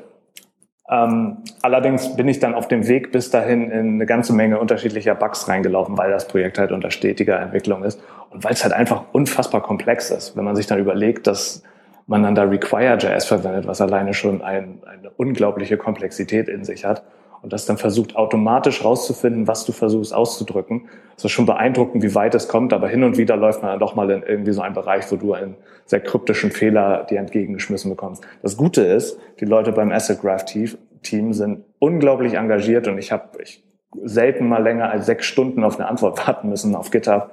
Ähm, 0.90 1.38
allerdings 1.62 2.16
bin 2.16 2.28
ich 2.28 2.38
dann 2.38 2.54
auf 2.54 2.66
dem 2.66 2.88
Weg 2.88 3.12
bis 3.12 3.30
dahin 3.30 3.70
in 3.70 3.94
eine 3.94 4.06
ganze 4.06 4.32
Menge 4.32 4.58
unterschiedlicher 4.58 5.14
Bugs 5.14 5.48
reingelaufen, 5.48 5.96
weil 5.96 6.10
das 6.10 6.26
Projekt 6.26 6.58
halt 6.58 6.72
unter 6.72 6.90
stetiger 6.90 7.38
Entwicklung 7.40 7.84
ist 7.84 8.00
und 8.30 8.42
weil 8.42 8.52
es 8.52 8.62
halt 8.64 8.74
einfach 8.74 9.04
unfassbar 9.12 9.62
komplex 9.62 10.10
ist. 10.10 10.36
Wenn 10.36 10.44
man 10.44 10.56
sich 10.56 10.66
dann 10.66 10.78
überlegt, 10.78 11.26
dass 11.26 11.62
man 12.06 12.22
dann 12.22 12.34
da 12.34 12.42
Require.js 12.42 13.26
verwendet, 13.26 13.66
was 13.66 13.80
alleine 13.80 14.12
schon 14.12 14.42
ein, 14.42 14.82
eine 14.84 15.10
unglaubliche 15.10 15.76
Komplexität 15.76 16.48
in 16.48 16.64
sich 16.64 16.84
hat 16.84 17.04
und 17.42 17.52
das 17.52 17.66
dann 17.66 17.76
versucht 17.76 18.16
automatisch 18.16 18.84
rauszufinden, 18.84 19.48
was 19.48 19.64
du 19.64 19.72
versuchst 19.72 20.14
auszudrücken. 20.14 20.88
Es 21.16 21.24
ist 21.24 21.32
schon 21.32 21.46
beeindruckend, 21.46 22.02
wie 22.02 22.14
weit 22.14 22.34
es 22.34 22.48
kommt, 22.48 22.72
aber 22.72 22.88
hin 22.88 23.02
und 23.02 23.18
wieder 23.18 23.36
läuft 23.36 23.62
man 23.62 23.72
dann 23.72 23.80
doch 23.80 23.96
mal 23.96 24.10
in 24.10 24.22
irgendwie 24.22 24.52
so 24.52 24.62
einen 24.62 24.74
Bereich, 24.74 25.10
wo 25.10 25.16
du 25.16 25.34
einen 25.34 25.56
sehr 25.84 26.00
kryptischen 26.00 26.52
Fehler 26.52 27.04
dir 27.04 27.18
entgegengeschmissen 27.18 27.90
bekommst. 27.90 28.24
Das 28.42 28.56
Gute 28.56 28.82
ist, 28.82 29.18
die 29.40 29.44
Leute 29.44 29.72
beim 29.72 29.90
Asset 29.90 30.20
Graph 30.20 30.44
Team 30.44 31.32
sind 31.32 31.64
unglaublich 31.80 32.34
engagiert 32.34 32.86
und 32.86 32.98
ich 32.98 33.10
habe 33.10 33.42
ich 33.42 33.64
selten 34.04 34.48
mal 34.48 34.62
länger 34.62 34.90
als 34.90 35.06
sechs 35.06 35.26
Stunden 35.26 35.64
auf 35.64 35.78
eine 35.78 35.88
Antwort 35.88 36.26
warten 36.26 36.48
müssen 36.48 36.74
auf 36.76 36.90
GitHub, 36.90 37.32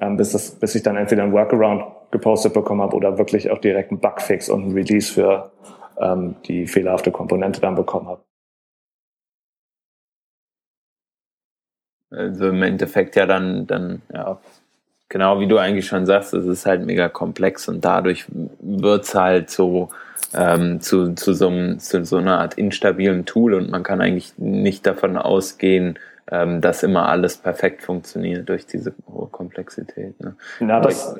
ähm, 0.00 0.16
bis, 0.16 0.32
das, 0.32 0.52
bis 0.52 0.74
ich 0.76 0.84
dann 0.84 0.96
entweder 0.96 1.24
ein 1.24 1.32
Workaround 1.32 1.84
gepostet 2.10 2.54
bekommen 2.54 2.80
habe 2.80 2.96
oder 2.96 3.18
wirklich 3.18 3.50
auch 3.50 3.58
direkt 3.58 3.90
einen 3.90 4.00
Bugfix 4.00 4.48
und 4.48 4.68
ein 4.68 4.72
Release 4.72 5.12
für 5.12 5.50
ähm, 6.00 6.36
die 6.46 6.66
fehlerhafte 6.66 7.10
Komponente 7.10 7.60
dann 7.60 7.74
bekommen 7.74 8.06
habe. 8.06 8.27
Also 12.10 12.48
im 12.48 12.62
Endeffekt 12.62 13.16
ja 13.16 13.26
dann, 13.26 13.66
dann, 13.66 14.02
ja, 14.12 14.38
genau 15.08 15.40
wie 15.40 15.46
du 15.46 15.58
eigentlich 15.58 15.86
schon 15.86 16.06
sagst, 16.06 16.34
es 16.34 16.46
ist 16.46 16.66
halt 16.66 16.84
mega 16.84 17.08
komplex 17.08 17.68
und 17.68 17.84
dadurch 17.84 18.26
wird's 18.58 19.14
halt 19.14 19.50
so 19.50 19.90
ähm, 20.34 20.80
zu, 20.80 21.14
zu, 21.14 21.32
so 21.32 21.48
einem, 21.48 21.78
zu 21.78 22.04
so 22.04 22.16
einer 22.16 22.40
Art 22.40 22.54
instabilen 22.54 23.24
Tool 23.24 23.54
und 23.54 23.70
man 23.70 23.82
kann 23.82 24.00
eigentlich 24.00 24.36
nicht 24.38 24.86
davon 24.86 25.16
ausgehen, 25.16 25.98
ähm, 26.30 26.60
dass 26.60 26.82
immer 26.82 27.08
alles 27.08 27.38
perfekt 27.38 27.82
funktioniert 27.82 28.48
durch 28.48 28.66
diese 28.66 28.94
hohe 29.06 29.28
Komplexität. 29.28 30.20
Ne? 30.20 30.36
Ja, 30.60 30.80
das, 30.80 31.18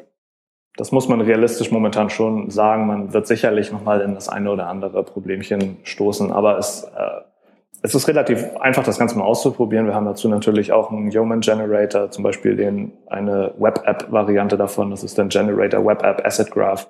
das 0.76 0.92
muss 0.92 1.08
man 1.08 1.20
realistisch 1.20 1.70
momentan 1.70 2.10
schon 2.10 2.50
sagen. 2.50 2.86
Man 2.86 3.12
wird 3.12 3.26
sicherlich 3.26 3.72
nochmal 3.72 4.00
in 4.02 4.14
das 4.14 4.28
eine 4.28 4.50
oder 4.50 4.68
andere 4.68 5.02
Problemchen 5.02 5.78
stoßen, 5.82 6.30
aber 6.30 6.58
es 6.58 6.84
äh, 6.84 7.20
es 7.82 7.94
ist 7.94 8.08
relativ 8.08 8.56
einfach, 8.56 8.84
das 8.84 8.98
Ganze 8.98 9.16
mal 9.16 9.24
auszuprobieren. 9.24 9.86
Wir 9.86 9.94
haben 9.94 10.06
dazu 10.06 10.28
natürlich 10.28 10.72
auch 10.72 10.90
einen 10.90 11.10
Human 11.10 11.40
Generator, 11.40 12.10
zum 12.10 12.24
Beispiel 12.24 12.56
den, 12.56 12.92
eine 13.06 13.54
Web-App-Variante 13.58 14.56
davon. 14.56 14.90
Das 14.90 15.04
ist 15.04 15.16
dann 15.18 15.28
Generator 15.28 15.84
Web 15.84 16.02
App 16.02 16.24
Asset 16.24 16.50
Graph. 16.50 16.88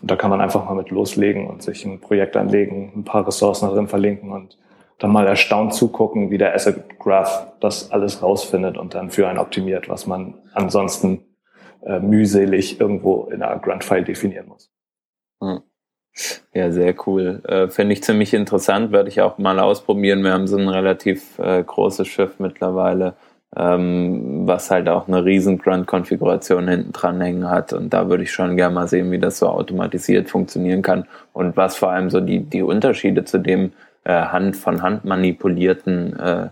Und 0.00 0.10
da 0.10 0.16
kann 0.16 0.30
man 0.30 0.40
einfach 0.40 0.64
mal 0.64 0.74
mit 0.74 0.90
loslegen 0.90 1.46
und 1.48 1.62
sich 1.62 1.84
ein 1.84 2.00
Projekt 2.00 2.36
anlegen, 2.36 2.92
ein 2.96 3.04
paar 3.04 3.26
Ressourcen 3.26 3.68
darin 3.68 3.88
verlinken 3.88 4.32
und 4.32 4.58
dann 4.98 5.10
mal 5.10 5.26
erstaunt 5.26 5.74
zugucken, 5.74 6.30
wie 6.30 6.38
der 6.38 6.54
Asset 6.54 6.98
Graph 6.98 7.46
das 7.60 7.90
alles 7.90 8.22
rausfindet 8.22 8.78
und 8.78 8.94
dann 8.94 9.10
für 9.10 9.28
einen 9.28 9.38
optimiert, 9.38 9.88
was 9.88 10.06
man 10.06 10.34
ansonsten 10.54 11.24
äh, 11.84 11.98
mühselig 11.98 12.80
irgendwo 12.80 13.24
in 13.24 13.42
einer 13.42 13.58
Grunt-File 13.58 14.04
definieren 14.04 14.46
muss. 14.46 14.70
Hm. 15.42 15.60
Ja, 16.52 16.70
sehr 16.70 16.94
cool. 17.06 17.40
Äh, 17.48 17.68
Finde 17.68 17.94
ich 17.94 18.02
ziemlich 18.02 18.34
interessant, 18.34 18.92
werde 18.92 19.08
ich 19.08 19.20
auch 19.22 19.38
mal 19.38 19.58
ausprobieren. 19.58 20.22
Wir 20.22 20.32
haben 20.32 20.46
so 20.46 20.58
ein 20.58 20.68
relativ 20.68 21.38
äh, 21.38 21.62
großes 21.62 22.06
Schiff 22.06 22.38
mittlerweile, 22.38 23.14
ähm, 23.56 24.46
was 24.46 24.70
halt 24.70 24.88
auch 24.88 25.08
eine 25.08 25.24
riesen 25.24 25.58
Grunt-Konfiguration 25.58 26.68
hinten 26.68 26.92
dran 26.92 27.20
hängen 27.20 27.48
hat. 27.48 27.72
Und 27.72 27.94
da 27.94 28.10
würde 28.10 28.24
ich 28.24 28.32
schon 28.32 28.56
gerne 28.56 28.74
mal 28.74 28.88
sehen, 28.88 29.10
wie 29.10 29.18
das 29.18 29.38
so 29.38 29.48
automatisiert 29.48 30.28
funktionieren 30.28 30.82
kann 30.82 31.06
und 31.32 31.56
was 31.56 31.76
vor 31.76 31.90
allem 31.90 32.10
so 32.10 32.20
die, 32.20 32.40
die 32.40 32.62
Unterschiede 32.62 33.24
zu 33.24 33.38
dem 33.38 33.72
äh, 34.04 34.12
Hand 34.12 34.56
von 34.56 34.82
Hand 34.82 35.06
manipulierten 35.06 36.18
äh, 36.18 36.48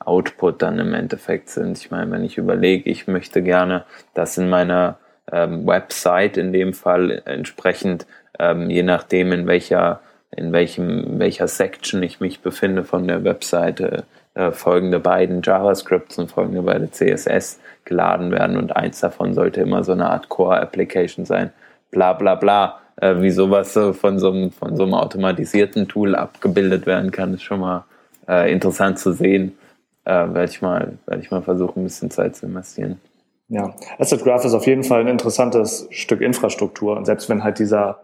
Output 0.00 0.60
dann 0.60 0.78
im 0.80 0.92
Endeffekt 0.92 1.50
sind. 1.50 1.78
Ich 1.78 1.90
meine, 1.92 2.10
wenn 2.10 2.24
ich 2.24 2.36
überlege, 2.36 2.90
ich 2.90 3.06
möchte 3.06 3.42
gerne, 3.42 3.84
dass 4.12 4.36
in 4.38 4.48
meiner 4.48 4.98
ähm, 5.30 5.66
Website 5.66 6.36
in 6.36 6.52
dem 6.52 6.74
Fall 6.74 7.22
entsprechend 7.24 8.06
ähm, 8.38 8.70
je 8.70 8.82
nachdem, 8.82 9.32
in 9.32 9.46
welcher, 9.46 10.00
in 10.30 10.52
welchem, 10.52 11.18
welcher 11.18 11.48
Section 11.48 12.02
ich 12.02 12.20
mich 12.20 12.40
befinde 12.40 12.84
von 12.84 13.06
der 13.06 13.24
Webseite, 13.24 14.04
äh, 14.34 14.50
folgende 14.50 14.98
beiden 14.98 15.42
JavaScripts 15.42 16.18
und 16.18 16.30
folgende 16.30 16.62
beide 16.62 16.90
CSS 16.90 17.60
geladen 17.84 18.32
werden 18.32 18.56
und 18.56 18.74
eins 18.74 19.00
davon 19.00 19.34
sollte 19.34 19.60
immer 19.60 19.84
so 19.84 19.92
eine 19.92 20.10
Art 20.10 20.28
Core-Application 20.28 21.24
sein. 21.24 21.52
Bla 21.90 22.12
bla 22.14 22.34
bla. 22.34 22.80
Äh, 22.96 23.20
wie 23.20 23.30
sowas 23.30 23.76
äh, 23.76 23.92
von, 23.92 24.18
so 24.18 24.30
einem, 24.30 24.50
von 24.50 24.76
so 24.76 24.84
einem 24.84 24.94
automatisierten 24.94 25.88
Tool 25.88 26.14
abgebildet 26.14 26.86
werden 26.86 27.10
kann, 27.10 27.34
ist 27.34 27.42
schon 27.42 27.60
mal 27.60 27.84
äh, 28.28 28.52
interessant 28.52 28.98
zu 28.98 29.12
sehen. 29.12 29.56
Äh, 30.04 30.12
werde 30.12 30.50
ich, 30.50 30.60
mal, 30.60 30.98
werd 31.06 31.22
ich 31.22 31.30
mal 31.30 31.42
versuchen, 31.42 31.80
ein 31.80 31.84
bisschen 31.84 32.10
Zeit 32.10 32.36
zu 32.36 32.46
investieren. 32.46 33.00
Ja, 33.48 33.74
Asset 33.98 34.22
Graph 34.22 34.44
ist 34.44 34.54
auf 34.54 34.66
jeden 34.66 34.84
Fall 34.84 35.00
ein 35.00 35.08
interessantes 35.08 35.86
Stück 35.90 36.20
Infrastruktur. 36.20 36.96
Und 36.96 37.04
selbst 37.04 37.28
wenn 37.28 37.44
halt 37.44 37.58
dieser 37.58 38.03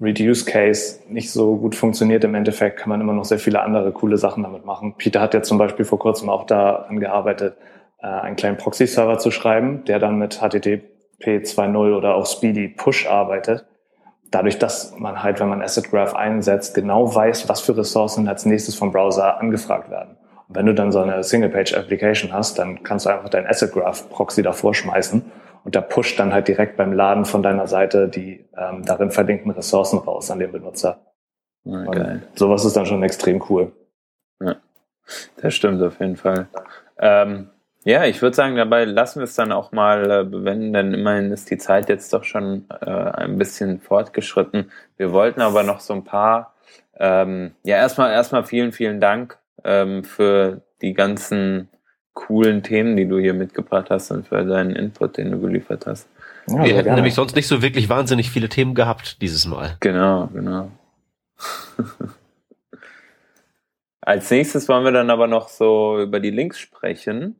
Reduce 0.00 0.44
Case 0.44 1.00
nicht 1.08 1.30
so 1.30 1.56
gut 1.56 1.74
funktioniert 1.74 2.22
im 2.24 2.34
Endeffekt, 2.34 2.78
kann 2.78 2.90
man 2.90 3.00
immer 3.00 3.14
noch 3.14 3.24
sehr 3.24 3.38
viele 3.38 3.62
andere 3.62 3.92
coole 3.92 4.18
Sachen 4.18 4.42
damit 4.42 4.64
machen. 4.64 4.94
Peter 4.98 5.20
hat 5.20 5.32
ja 5.32 5.42
zum 5.42 5.58
Beispiel 5.58 5.84
vor 5.84 5.98
kurzem 5.98 6.28
auch 6.28 6.44
daran 6.44 7.00
gearbeitet, 7.00 7.56
äh, 8.02 8.06
einen 8.06 8.36
kleinen 8.36 8.58
Proxy-Server 8.58 9.18
zu 9.18 9.30
schreiben, 9.30 9.84
der 9.84 9.98
dann 9.98 10.18
mit 10.18 10.40
HTTP 10.40 10.82
2.0 11.24 11.96
oder 11.96 12.14
auch 12.14 12.26
Speedy 12.26 12.68
Push 12.68 13.06
arbeitet. 13.06 13.64
Dadurch, 14.30 14.58
dass 14.58 14.98
man 14.98 15.22
halt, 15.22 15.40
wenn 15.40 15.48
man 15.48 15.62
Asset 15.62 15.90
Graph 15.90 16.14
einsetzt, 16.14 16.74
genau 16.74 17.14
weiß, 17.14 17.48
was 17.48 17.60
für 17.60 17.76
Ressourcen 17.76 18.28
als 18.28 18.44
nächstes 18.44 18.74
vom 18.74 18.92
Browser 18.92 19.40
angefragt 19.40 19.90
werden. 19.90 20.16
Und 20.48 20.56
wenn 20.56 20.66
du 20.66 20.74
dann 20.74 20.92
so 20.92 20.98
eine 20.98 21.22
Single-Page-Application 21.22 22.32
hast, 22.32 22.58
dann 22.58 22.82
kannst 22.82 23.06
du 23.06 23.10
einfach 23.10 23.30
dein 23.30 23.46
Asset 23.46 23.72
Graph 23.72 24.10
Proxy 24.10 24.42
davor 24.42 24.74
schmeißen 24.74 25.24
und 25.66 25.74
da 25.74 25.80
pusht 25.80 26.20
dann 26.20 26.32
halt 26.32 26.46
direkt 26.46 26.76
beim 26.76 26.92
Laden 26.92 27.24
von 27.24 27.42
deiner 27.42 27.66
Seite 27.66 28.08
die 28.08 28.44
ähm, 28.56 28.84
darin 28.84 29.10
verlinkten 29.10 29.50
Ressourcen 29.50 29.98
raus 29.98 30.30
an 30.30 30.38
den 30.38 30.52
Benutzer. 30.52 31.00
Ja, 31.64 31.84
geil. 31.86 32.22
sowas 32.36 32.64
ist 32.64 32.76
dann 32.76 32.86
schon 32.86 33.02
extrem 33.02 33.42
cool. 33.50 33.72
Ja, 34.40 34.54
das 35.42 35.54
stimmt 35.54 35.82
auf 35.82 35.98
jeden 35.98 36.14
Fall. 36.14 36.46
Ähm, 37.00 37.48
ja, 37.82 38.04
ich 38.04 38.22
würde 38.22 38.36
sagen, 38.36 38.54
dabei 38.54 38.84
lassen 38.84 39.18
wir 39.18 39.24
es 39.24 39.34
dann 39.34 39.50
auch 39.50 39.72
mal 39.72 40.08
äh, 40.08 40.24
bewenden, 40.24 40.72
denn 40.72 40.94
immerhin 40.94 41.32
ist 41.32 41.50
die 41.50 41.58
Zeit 41.58 41.88
jetzt 41.88 42.12
doch 42.12 42.22
schon 42.22 42.66
äh, 42.80 42.88
ein 42.88 43.36
bisschen 43.36 43.80
fortgeschritten. 43.80 44.70
Wir 44.96 45.10
wollten 45.10 45.40
aber 45.40 45.64
noch 45.64 45.80
so 45.80 45.94
ein 45.94 46.04
paar, 46.04 46.54
ähm, 46.96 47.56
ja, 47.64 47.76
erstmal, 47.76 48.12
erstmal 48.12 48.44
vielen, 48.44 48.70
vielen 48.70 49.00
Dank 49.00 49.36
ähm, 49.64 50.04
für 50.04 50.62
die 50.80 50.94
ganzen 50.94 51.68
coolen 52.16 52.62
Themen, 52.62 52.96
die 52.96 53.06
du 53.06 53.18
hier 53.18 53.34
mitgebracht 53.34 53.90
hast 53.90 54.10
und 54.10 54.26
für 54.26 54.42
deinen 54.44 54.74
Input, 54.74 55.18
den 55.18 55.30
du 55.30 55.40
geliefert 55.40 55.86
hast. 55.86 56.08
Ja, 56.48 56.64
Wir 56.64 56.74
hätten 56.74 56.84
gerne. 56.84 56.96
nämlich 56.96 57.14
sonst 57.14 57.36
nicht 57.36 57.46
so 57.46 57.62
wirklich 57.62 57.88
wahnsinnig 57.88 58.30
viele 58.30 58.48
Themen 58.48 58.74
gehabt 58.74 59.20
dieses 59.22 59.46
Mal. 59.46 59.76
Genau, 59.80 60.28
genau. 60.32 60.70
Als 64.00 64.30
nächstes 64.30 64.68
wollen 64.68 64.84
wir 64.84 64.92
dann 64.92 65.10
aber 65.10 65.26
noch 65.26 65.48
so 65.48 66.00
über 66.00 66.18
die 66.18 66.30
Links 66.30 66.58
sprechen. 66.58 67.36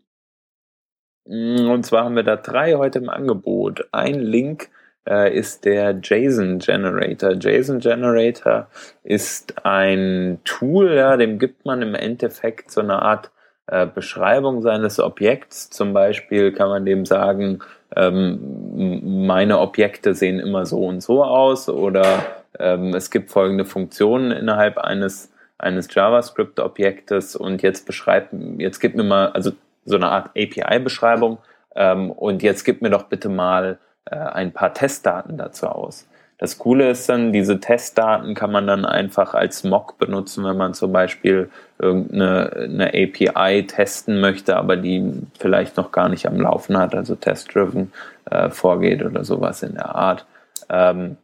Mm, 1.25 1.71
und 1.71 1.87
zwar 1.87 2.05
haben 2.05 2.17
wir 2.17 2.25
da 2.25 2.37
drei 2.37 2.75
heute 2.75 2.99
im 2.99 3.09
Angebot. 3.09 3.89
Ein 3.93 4.21
Link 4.21 4.69
äh, 5.09 5.35
ist 5.35 5.65
der 5.65 5.99
JSON 6.03 6.59
Generator. 6.59 7.33
JSON 7.33 7.79
Generator 7.79 8.69
ist 9.05 9.65
ein 9.65 10.41
Tool, 10.45 10.93
ja, 10.95 11.17
dem 11.17 11.39
gibt 11.39 11.65
man 11.65 11.81
im 11.81 11.95
Endeffekt 11.95 12.71
so 12.71 12.81
eine 12.81 13.01
Art 13.01 13.31
äh, 13.67 13.87
Beschreibung 13.87 14.63
seines 14.63 15.01
Objekts. 15.01 15.71
Zum 15.71 15.93
Beispiel 15.93 16.53
kann 16.53 16.69
man 16.69 16.85
dem 16.85 17.07
sagen, 17.07 17.61
ähm, 17.95 19.27
meine 19.27 19.59
Objekte 19.59 20.15
sehen 20.15 20.41
immer 20.41 20.67
so 20.67 20.87
und 20.87 21.03
so 21.03 21.25
aus 21.25 21.69
oder 21.69 22.25
ähm, 22.59 22.95
es 22.95 23.11
gibt 23.11 23.31
folgende 23.31 23.65
Funktionen 23.65 24.31
innerhalb 24.31 24.79
eines 24.79 25.33
eines 25.59 25.93
JavaScript-Objektes 25.93 27.37
und 27.37 27.63
jetzt 27.63 27.87
beschreibt, 27.87 28.35
jetzt 28.59 28.81
gib 28.81 28.95
mir 28.95 29.05
mal, 29.05 29.29
also 29.29 29.53
so 29.85 29.97
eine 29.97 30.09
Art 30.09 30.31
API-Beschreibung 30.37 31.39
ähm, 31.75 32.11
und 32.11 32.43
jetzt 32.43 32.65
gib 32.65 32.83
mir 32.83 32.91
doch 32.91 33.05
bitte 33.05 33.29
mal 33.29 33.79
äh, 34.05 34.17
ein 34.17 34.53
paar 34.53 34.75
Testdaten 34.75 35.39
dazu 35.39 35.67
aus. 35.67 36.09
Das 36.39 36.59
Coole 36.59 36.91
ist 36.91 37.09
dann, 37.09 37.33
diese 37.33 37.61
Testdaten 37.61 38.35
kann 38.35 38.53
man 38.53 38.67
dann 38.67 38.85
einfach 38.85 39.33
als 39.33 39.65
Mock 39.65 39.97
benutzen, 39.99 40.45
wenn 40.45 40.57
man 40.57 40.75
zum 40.75 40.93
Beispiel 40.93 41.51
irgendeine 41.79 42.53
eine 42.53 42.89
API 42.89 43.67
testen 43.67 44.21
möchte, 44.21 44.57
aber 44.57 44.77
die 44.77 45.23
vielleicht 45.39 45.79
noch 45.79 45.93
gar 45.93 46.11
nicht 46.11 46.27
am 46.27 46.39
Laufen 46.39 46.77
hat, 46.77 46.95
also 46.95 47.15
test-driven 47.15 47.91
äh, 48.31 48.51
vorgeht 48.51 49.03
oder 49.03 49.25
sowas 49.25 49.63
in 49.63 49.75
der 49.75 49.95
Art. 49.95 50.27
Ähm, 50.69 51.17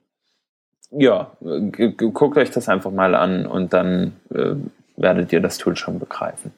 ja, 0.91 1.33
guckt 1.41 2.39
euch 2.39 2.51
das 2.51 2.69
einfach 2.69 2.91
mal 2.91 3.15
an 3.15 3.47
und 3.47 3.73
dann 3.75 4.15
äh, 4.35 4.55
werdet 4.97 5.33
ihr 5.33 5.41
das 5.41 5.59
Tool 5.59 5.77
schon 5.77 5.99
begreifen. 5.99 6.53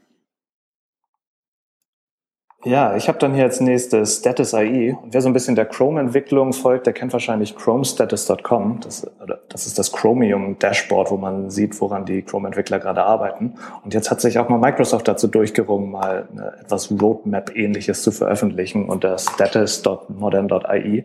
Ja, 2.64 2.96
ich 2.96 3.08
habe 3.08 3.18
dann 3.18 3.34
hier 3.34 3.44
als 3.44 3.60
nächstes 3.60 4.16
Status 4.16 4.54
IE. 4.54 4.92
Und 4.92 5.12
wer 5.12 5.20
so 5.20 5.28
ein 5.28 5.34
bisschen 5.34 5.54
der 5.54 5.66
Chrome-Entwicklung 5.66 6.54
folgt, 6.54 6.86
der 6.86 6.94
kennt 6.94 7.12
wahrscheinlich 7.12 7.54
chromestatus.com. 7.56 8.80
Das, 8.80 9.06
das 9.50 9.66
ist 9.66 9.78
das 9.78 9.92
Chromium-Dashboard, 9.92 11.10
wo 11.10 11.18
man 11.18 11.50
sieht, 11.50 11.78
woran 11.82 12.06
die 12.06 12.22
Chrome-Entwickler 12.22 12.78
gerade 12.78 13.02
arbeiten. 13.02 13.54
Und 13.84 13.92
jetzt 13.92 14.10
hat 14.10 14.22
sich 14.22 14.38
auch 14.38 14.48
mal 14.48 14.58
Microsoft 14.58 15.06
dazu 15.06 15.28
durchgerungen, 15.28 15.90
mal 15.90 16.26
eine, 16.32 16.54
etwas 16.62 16.90
Roadmap-ähnliches 16.90 18.02
zu 18.02 18.12
veröffentlichen 18.12 18.88
unter 18.88 19.18
status.modern.ie. 19.18 21.04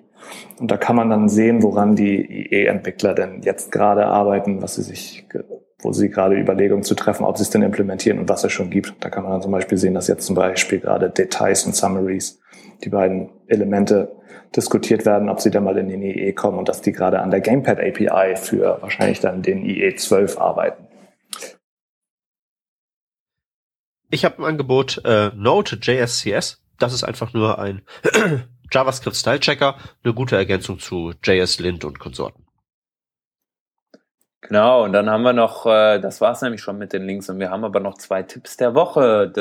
Und 0.60 0.72
da 0.72 0.78
kann 0.78 0.96
man 0.96 1.10
dann 1.10 1.28
sehen, 1.28 1.62
woran 1.62 1.96
die 1.96 2.48
IE-Entwickler 2.54 3.14
denn 3.14 3.42
jetzt 3.42 3.72
gerade 3.74 4.06
arbeiten, 4.06 4.62
was 4.62 4.76
sie 4.76 4.84
sich 4.84 5.26
wo 5.82 5.94
sie 5.94 6.10
gerade 6.10 6.36
Überlegungen 6.36 6.84
zu 6.84 6.96
treffen, 6.96 7.24
ob 7.24 7.38
sie 7.38 7.44
es 7.44 7.50
denn 7.50 7.62
implementieren 7.62 8.20
und 8.20 8.30
was 8.30 8.44
es 8.44 8.52
schon 8.52 8.70
gibt. 8.70 8.94
Da 9.00 9.10
kann 9.10 9.24
man 9.24 9.32
dann 9.32 9.42
zum 9.42 9.52
Beispiel 9.52 9.78
sehen, 9.78 9.94
dass 9.94 10.08
jetzt 10.08 10.26
zum 10.26 10.36
Beispiel 10.36 10.80
gerade 10.80 11.10
Details 11.10 11.66
und 11.66 11.76
Summaries, 11.76 12.40
die 12.84 12.90
beiden 12.90 13.30
Elemente 13.48 14.12
diskutiert 14.56 15.06
werden, 15.06 15.30
ob 15.30 15.40
sie 15.42 15.52
dann 15.52 15.64
mal 15.64 15.78
in 15.78 15.90
den 15.90 16.02
IE 16.02 16.34
kommen 16.34 16.58
und 16.58 16.70
dass 16.70 16.82
die 16.82 16.92
gerade 16.92 17.20
an 17.20 17.32
der 17.32 17.42
Gamepad 17.42 17.80
API 17.80 18.36
für 18.36 18.82
wahrscheinlich 18.82 19.20
dann 19.20 19.42
den 19.42 19.64
IE 19.64 19.96
12 19.96 20.38
arbeiten. 20.38 20.86
Ich 24.12 24.26
habe 24.26 24.40
ein 24.40 24.46
Angebot 24.46 25.02
äh, 25.06 25.30
Node.js.cs. 25.36 26.64
Das 26.80 26.94
ist 26.94 27.04
einfach 27.04 27.34
nur 27.34 27.60
ein 27.60 27.84
JavaScript 28.72 29.16
Style 29.16 29.40
Checker, 29.40 29.78
eine 30.04 30.14
gute 30.14 30.36
Ergänzung 30.36 30.80
zu 30.80 31.14
JS 31.24 31.60
Lint 31.60 31.86
und 31.86 32.00
Konsorten. 32.00 32.49
Genau, 34.42 34.84
und 34.86 34.94
dann 34.94 35.10
haben 35.10 35.24
wir 35.24 35.34
noch, 35.34 35.66
äh, 35.66 36.00
das 36.00 36.22
war 36.22 36.32
es 36.32 36.42
nämlich 36.42 36.62
schon 36.62 36.78
mit 36.78 36.94
den 36.94 37.04
Links, 37.04 37.30
und 37.30 37.40
wir 37.40 37.50
haben 37.52 37.66
aber 37.66 37.80
noch 37.82 37.98
zwei 37.98 38.24
Tipps 38.24 38.56
der 38.56 38.74
Woche. 38.74 39.32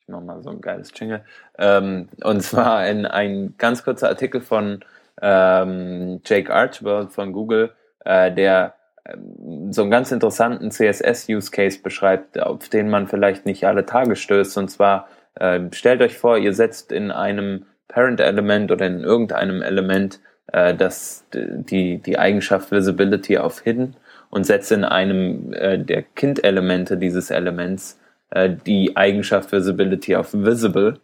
Ich 0.00 0.08
mache 0.08 0.22
mal 0.22 0.42
so 0.42 0.50
ein 0.50 0.60
geiles 0.60 0.92
Jingle. 0.94 1.24
Ähm, 1.58 2.08
und 2.22 2.42
zwar 2.42 2.76
ein, 2.76 3.06
ein 3.06 3.54
ganz 3.56 3.84
kurzer 3.84 4.08
Artikel 4.08 4.42
von 4.42 4.84
ähm, 5.22 6.20
Jake 6.24 6.52
Archibald 6.52 7.12
von 7.12 7.32
Google, 7.32 7.72
äh, 8.04 8.32
der 8.32 8.74
ähm, 9.06 9.72
so 9.72 9.82
einen 9.82 9.90
ganz 9.90 10.12
interessanten 10.12 10.70
CSS-Use-Case 10.70 11.80
beschreibt, 11.82 12.38
auf 12.38 12.68
den 12.68 12.90
man 12.90 13.08
vielleicht 13.08 13.46
nicht 13.46 13.66
alle 13.66 13.86
Tage 13.86 14.16
stößt. 14.16 14.58
Und 14.58 14.68
zwar 14.68 15.08
äh, 15.36 15.60
stellt 15.72 16.02
euch 16.02 16.18
vor, 16.18 16.36
ihr 16.36 16.52
setzt 16.52 16.92
in 16.92 17.10
einem 17.10 17.66
Parent-Element 17.88 18.70
oder 18.72 18.86
in 18.86 19.00
irgendeinem 19.00 19.62
Element 19.62 20.20
äh, 20.52 20.74
das, 20.74 21.24
die, 21.32 21.98
die 21.98 22.18
Eigenschaft 22.18 22.70
Visibility 22.70 23.38
auf 23.38 23.60
Hidden 23.60 23.96
und 24.30 24.44
setze 24.44 24.74
in 24.74 24.84
einem 24.84 25.52
äh, 25.52 25.78
der 25.78 26.02
Kind-Elemente 26.02 26.96
dieses 26.96 27.30
Elements 27.30 27.98
äh, 28.30 28.50
die 28.66 28.96
Eigenschaft 28.96 29.52
Visibility 29.52 30.16
auf 30.16 30.32
Visible, 30.32 30.98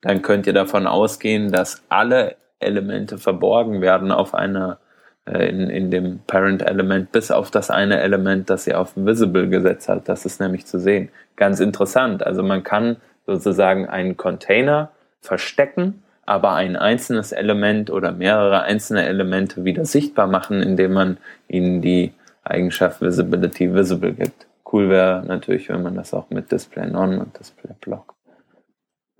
dann 0.00 0.22
könnt 0.22 0.46
ihr 0.46 0.52
davon 0.52 0.86
ausgehen, 0.86 1.50
dass 1.50 1.82
alle 1.88 2.36
Elemente 2.60 3.18
verborgen 3.18 3.80
werden 3.80 4.12
auf 4.12 4.34
einer 4.34 4.78
äh, 5.26 5.48
in, 5.48 5.70
in 5.70 5.90
dem 5.90 6.20
Parent-Element, 6.26 7.12
bis 7.12 7.30
auf 7.30 7.50
das 7.50 7.70
eine 7.70 8.00
Element, 8.00 8.48
das 8.50 8.66
ihr 8.66 8.80
auf 8.80 8.92
Visible 8.96 9.48
gesetzt 9.48 9.88
habt. 9.88 10.08
Das 10.08 10.24
ist 10.24 10.40
nämlich 10.40 10.66
zu 10.66 10.78
sehen. 10.78 11.10
Ganz 11.36 11.60
interessant. 11.60 12.24
Also 12.24 12.42
man 12.42 12.62
kann 12.62 12.96
sozusagen 13.26 13.88
einen 13.88 14.16
Container 14.16 14.90
verstecken 15.20 16.02
aber 16.28 16.52
ein 16.52 16.76
einzelnes 16.76 17.32
Element 17.32 17.88
oder 17.90 18.12
mehrere 18.12 18.60
einzelne 18.62 19.06
Elemente 19.06 19.64
wieder 19.64 19.86
sichtbar 19.86 20.26
machen, 20.26 20.62
indem 20.62 20.92
man 20.92 21.16
ihnen 21.48 21.80
die 21.80 22.12
Eigenschaft 22.44 23.00
Visibility 23.00 23.72
Visible 23.72 24.12
gibt. 24.12 24.46
Cool 24.70 24.90
wäre 24.90 25.24
natürlich, 25.26 25.70
wenn 25.70 25.82
man 25.82 25.94
das 25.94 26.12
auch 26.12 26.28
mit 26.28 26.52
Display 26.52 26.86
Non 26.86 27.18
und 27.18 27.38
Display 27.38 27.72
Block 27.80 28.14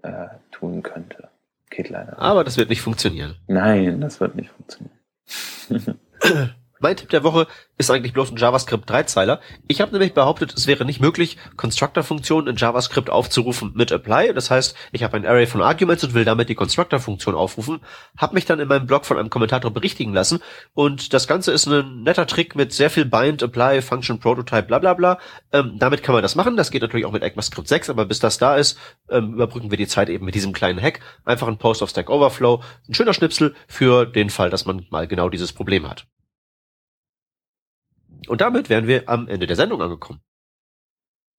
äh, 0.03 0.29
tun 0.51 0.83
könnte. 0.83 1.29
Geht 1.71 1.89
leider. 1.89 2.19
Aber 2.19 2.45
das 2.45 2.59
wird 2.59 2.69
nicht 2.69 2.83
funktionieren. 2.83 3.37
Nein, 3.47 4.03
das 4.03 4.21
wird 4.21 4.35
nicht 4.35 4.51
funktionieren. 4.51 4.99
Mein 6.81 6.97
Tipp 6.97 7.09
der 7.11 7.25
Woche 7.25 7.47
ist 7.77 7.91
eigentlich 7.91 8.13
bloß 8.13 8.31
ein 8.31 8.37
JavaScript-Dreizeiler. 8.37 9.41
Ich 9.67 9.81
habe 9.81 9.93
nämlich 9.93 10.15
behauptet, 10.15 10.55
es 10.57 10.67
wäre 10.67 10.85
nicht 10.85 11.01
möglich, 11.01 11.39
Constructor-Funktionen 11.57 12.49
in 12.49 12.57
JavaScript 12.57 13.11
aufzurufen 13.11 13.73
mit 13.75 13.93
Apply. 13.93 14.33
Das 14.35 14.51
heißt, 14.51 14.77
ich 14.93 15.03
habe 15.03 15.17
ein 15.17 15.27
Array 15.27 15.47
von 15.47 15.63
Arguments 15.63 16.05
und 16.05 16.15
will 16.15 16.25
damit 16.25 16.49
die 16.49 16.55
Constructor-Funktion 16.55 17.35
aufrufen, 17.35 17.81
habe 18.17 18.35
mich 18.35 18.47
dann 18.47 18.61
in 18.61 18.69
meinem 18.69 18.87
Blog 18.87 19.07
von 19.07 19.19
einem 19.19 19.31
Kommentator 19.31 19.71
berichtigen 19.73 20.13
lassen 20.13 20.41
und 20.75 21.13
das 21.13 21.27
Ganze 21.27 21.53
ist 21.53 21.67
ein 21.67 22.03
netter 22.03 22.27
Trick 22.27 22.55
mit 22.55 22.73
sehr 22.73 22.91
viel 22.91 23.05
Bind, 23.05 23.43
Apply, 23.43 23.83
Function, 23.83 24.21
Prototype, 24.21 24.65
bla 24.65 24.79
bla 24.79 24.95
bla. 24.95 25.19
Ähm, 25.53 25.77
damit 25.79 26.03
kann 26.03 26.15
man 26.15 26.23
das 26.23 26.35
machen. 26.35 26.57
Das 26.57 26.71
geht 26.71 26.83
natürlich 26.83 27.07
auch 27.07 27.13
mit 27.13 27.23
ECMAScript 27.23 27.69
6, 27.69 27.91
aber 27.91 28.05
bis 28.05 28.19
das 28.19 28.39
da 28.39 28.57
ist, 28.57 28.79
ähm, 29.11 29.35
überbrücken 29.35 29.71
wir 29.71 29.79
die 29.79 29.89
Zeit 29.89 30.09
eben 30.09 30.25
mit 30.25 30.35
diesem 30.35 30.53
kleinen 30.53 30.81
Hack. 30.81 31.01
Einfach 31.25 31.49
ein 31.49 31.59
Post 31.59 31.83
auf 31.83 31.91
Stack 31.91 32.11
Overflow. 32.11 32.63
Ein 32.89 32.95
schöner 32.95 33.15
Schnipsel 33.15 33.55
für 33.67 34.07
den 34.07 34.31
Fall, 34.31 34.51
dass 34.51 34.67
man 34.67 34.87
mal 34.91 35.07
genau 35.07 35.29
dieses 35.29 35.53
Problem 35.53 35.89
hat. 35.89 36.07
Und 38.29 38.41
damit 38.41 38.69
wären 38.69 38.87
wir 38.87 39.09
am 39.09 39.29
Ende 39.29 39.47
der 39.47 39.57
Sendung 39.57 39.83
angekommen. 39.83 40.21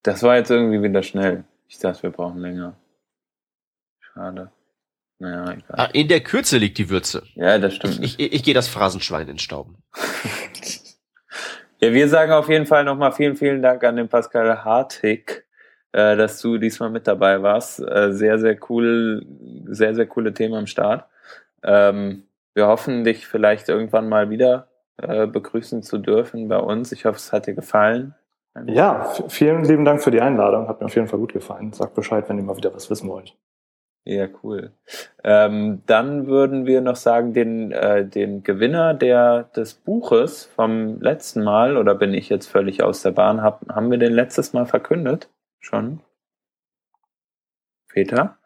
Das 0.04 0.24
war 0.24 0.38
jetzt 0.38 0.50
irgendwie 0.50 0.82
wieder 0.82 1.04
schnell. 1.04 1.44
Ich 1.68 1.78
dachte, 1.80 2.04
wir 2.04 2.10
brauchen 2.12 2.40
länger. 2.40 2.76
Schade. 4.00 4.52
Naja, 5.20 5.52
egal. 5.52 5.76
Ah, 5.78 5.90
in 5.92 6.08
der 6.08 6.22
Kürze 6.22 6.58
liegt 6.58 6.78
die 6.78 6.90
Würze. 6.90 7.24
Ja, 7.36 7.58
das 7.60 7.76
stimmt. 7.76 8.00
Ich, 8.02 8.20
ich, 8.20 8.34
ich 8.34 8.44
gehe 8.44 8.54
das 8.54 8.70
Phrasenschwein 8.70 9.28
in 9.28 9.38
Stauben. 9.38 9.84
ja, 11.80 11.92
wir 11.94 12.08
sagen 12.08 12.32
auf 12.32 12.48
jeden 12.48 12.66
Fall 12.66 12.86
nochmal 12.86 13.12
vielen, 13.12 13.36
vielen 13.36 13.62
Dank 13.62 13.84
an 13.84 13.98
den 13.98 14.08
Pascal 14.08 14.64
Hartig, 14.64 15.46
äh, 15.92 16.16
dass 16.16 16.40
du 16.40 16.58
diesmal 16.58 16.90
mit 16.90 17.06
dabei 17.06 17.44
warst. 17.44 17.82
Äh, 17.82 18.14
sehr, 18.14 18.40
sehr 18.40 18.58
cool, 18.70 19.26
sehr, 19.68 19.94
sehr 19.94 20.08
coole 20.08 20.34
Themen 20.34 20.56
am 20.56 20.68
Start. 20.68 21.06
Ähm, 21.64 22.24
wir 22.54 22.68
hoffen, 22.68 23.04
dich 23.04 23.28
vielleicht 23.28 23.68
irgendwann 23.68 24.08
mal 24.08 24.30
wieder 24.30 24.69
äh, 25.02 25.28
begrüßen 25.28 25.84
zu 25.84 25.98
dürfen 25.98 26.48
bei 26.48 26.60
uns. 26.60 26.92
Ich 26.92 27.06
hoffe, 27.06 27.18
es 27.18 27.32
hat 27.32 27.48
dir 27.48 27.54
gefallen. 27.54 28.16
Ja, 28.66 29.14
vielen 29.28 29.64
lieben 29.64 29.86
Dank 29.86 30.02
für 30.04 30.12
die 30.12 30.22
Einladung. 30.22 30.68
Hat 30.68 30.80
mir 30.80 30.88
auf 30.88 30.96
jeden 30.96 31.08
Fall 31.08 31.20
gut 31.20 31.34
gefallen. 31.34 31.72
Sagt 31.72 31.94
Bescheid, 31.94 32.28
wenn 32.28 32.38
ihr 32.38 32.44
mal 32.44 32.58
wieder 32.58 32.74
was 32.74 32.90
wissen 32.90 33.08
wollt. 33.08 33.36
Ja, 34.06 34.28
cool. 34.44 34.72
Ähm, 35.24 35.84
dann 35.86 36.26
würden 36.28 36.66
wir 36.66 36.82
noch 36.82 36.96
sagen, 36.96 37.34
den, 37.34 37.72
äh, 37.72 38.08
den 38.08 38.44
Gewinner 38.44 38.94
der, 38.94 39.44
des 39.56 39.76
Buches 39.76 40.46
vom 40.56 41.00
letzten 41.00 41.44
Mal, 41.44 41.78
oder 41.78 41.96
bin 41.96 42.14
ich 42.14 42.30
jetzt 42.30 42.48
völlig 42.48 42.82
aus 42.82 43.02
der 43.02 43.12
Bahn, 43.12 43.42
hab, 43.42 43.68
haben 43.70 43.92
wir 43.92 43.98
den 43.98 44.14
letztes 44.14 44.54
Mal 44.54 44.66
verkündet? 44.66 45.30
Schon? 45.60 46.00
Peter? 47.88 48.38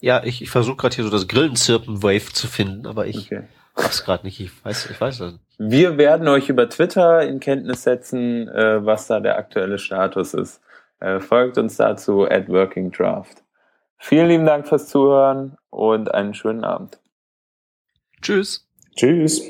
Ja, 0.00 0.22
ich, 0.24 0.42
ich 0.42 0.50
versuche 0.50 0.76
gerade 0.76 0.96
hier 0.96 1.04
so 1.04 1.10
das 1.10 1.28
Grillenzirpen-Wave 1.28 2.32
zu 2.32 2.46
finden, 2.46 2.86
aber 2.86 3.06
ich 3.06 3.26
okay. 3.26 3.44
Hab's 3.78 4.04
gerade 4.04 4.26
nicht. 4.26 4.40
Ich 4.40 4.64
weiß, 4.64 4.90
ich 4.90 5.00
weiß 5.00 5.18
das. 5.18 5.38
Wir 5.58 5.98
werden 5.98 6.28
euch 6.28 6.48
über 6.48 6.68
Twitter 6.68 7.22
in 7.22 7.40
Kenntnis 7.40 7.82
setzen, 7.82 8.48
äh, 8.48 8.84
was 8.84 9.06
da 9.06 9.20
der 9.20 9.36
aktuelle 9.36 9.78
Status 9.78 10.34
ist. 10.34 10.60
Äh, 11.00 11.20
folgt 11.20 11.58
uns 11.58 11.76
dazu 11.76 12.24
at 12.24 12.48
Working 12.48 12.90
Draft. 12.90 13.42
Vielen 13.98 14.28
lieben 14.28 14.46
Dank 14.46 14.68
fürs 14.68 14.88
Zuhören 14.88 15.56
und 15.70 16.14
einen 16.14 16.34
schönen 16.34 16.64
Abend. 16.64 17.00
Tschüss. 18.22 18.66
Tschüss. 18.96 19.42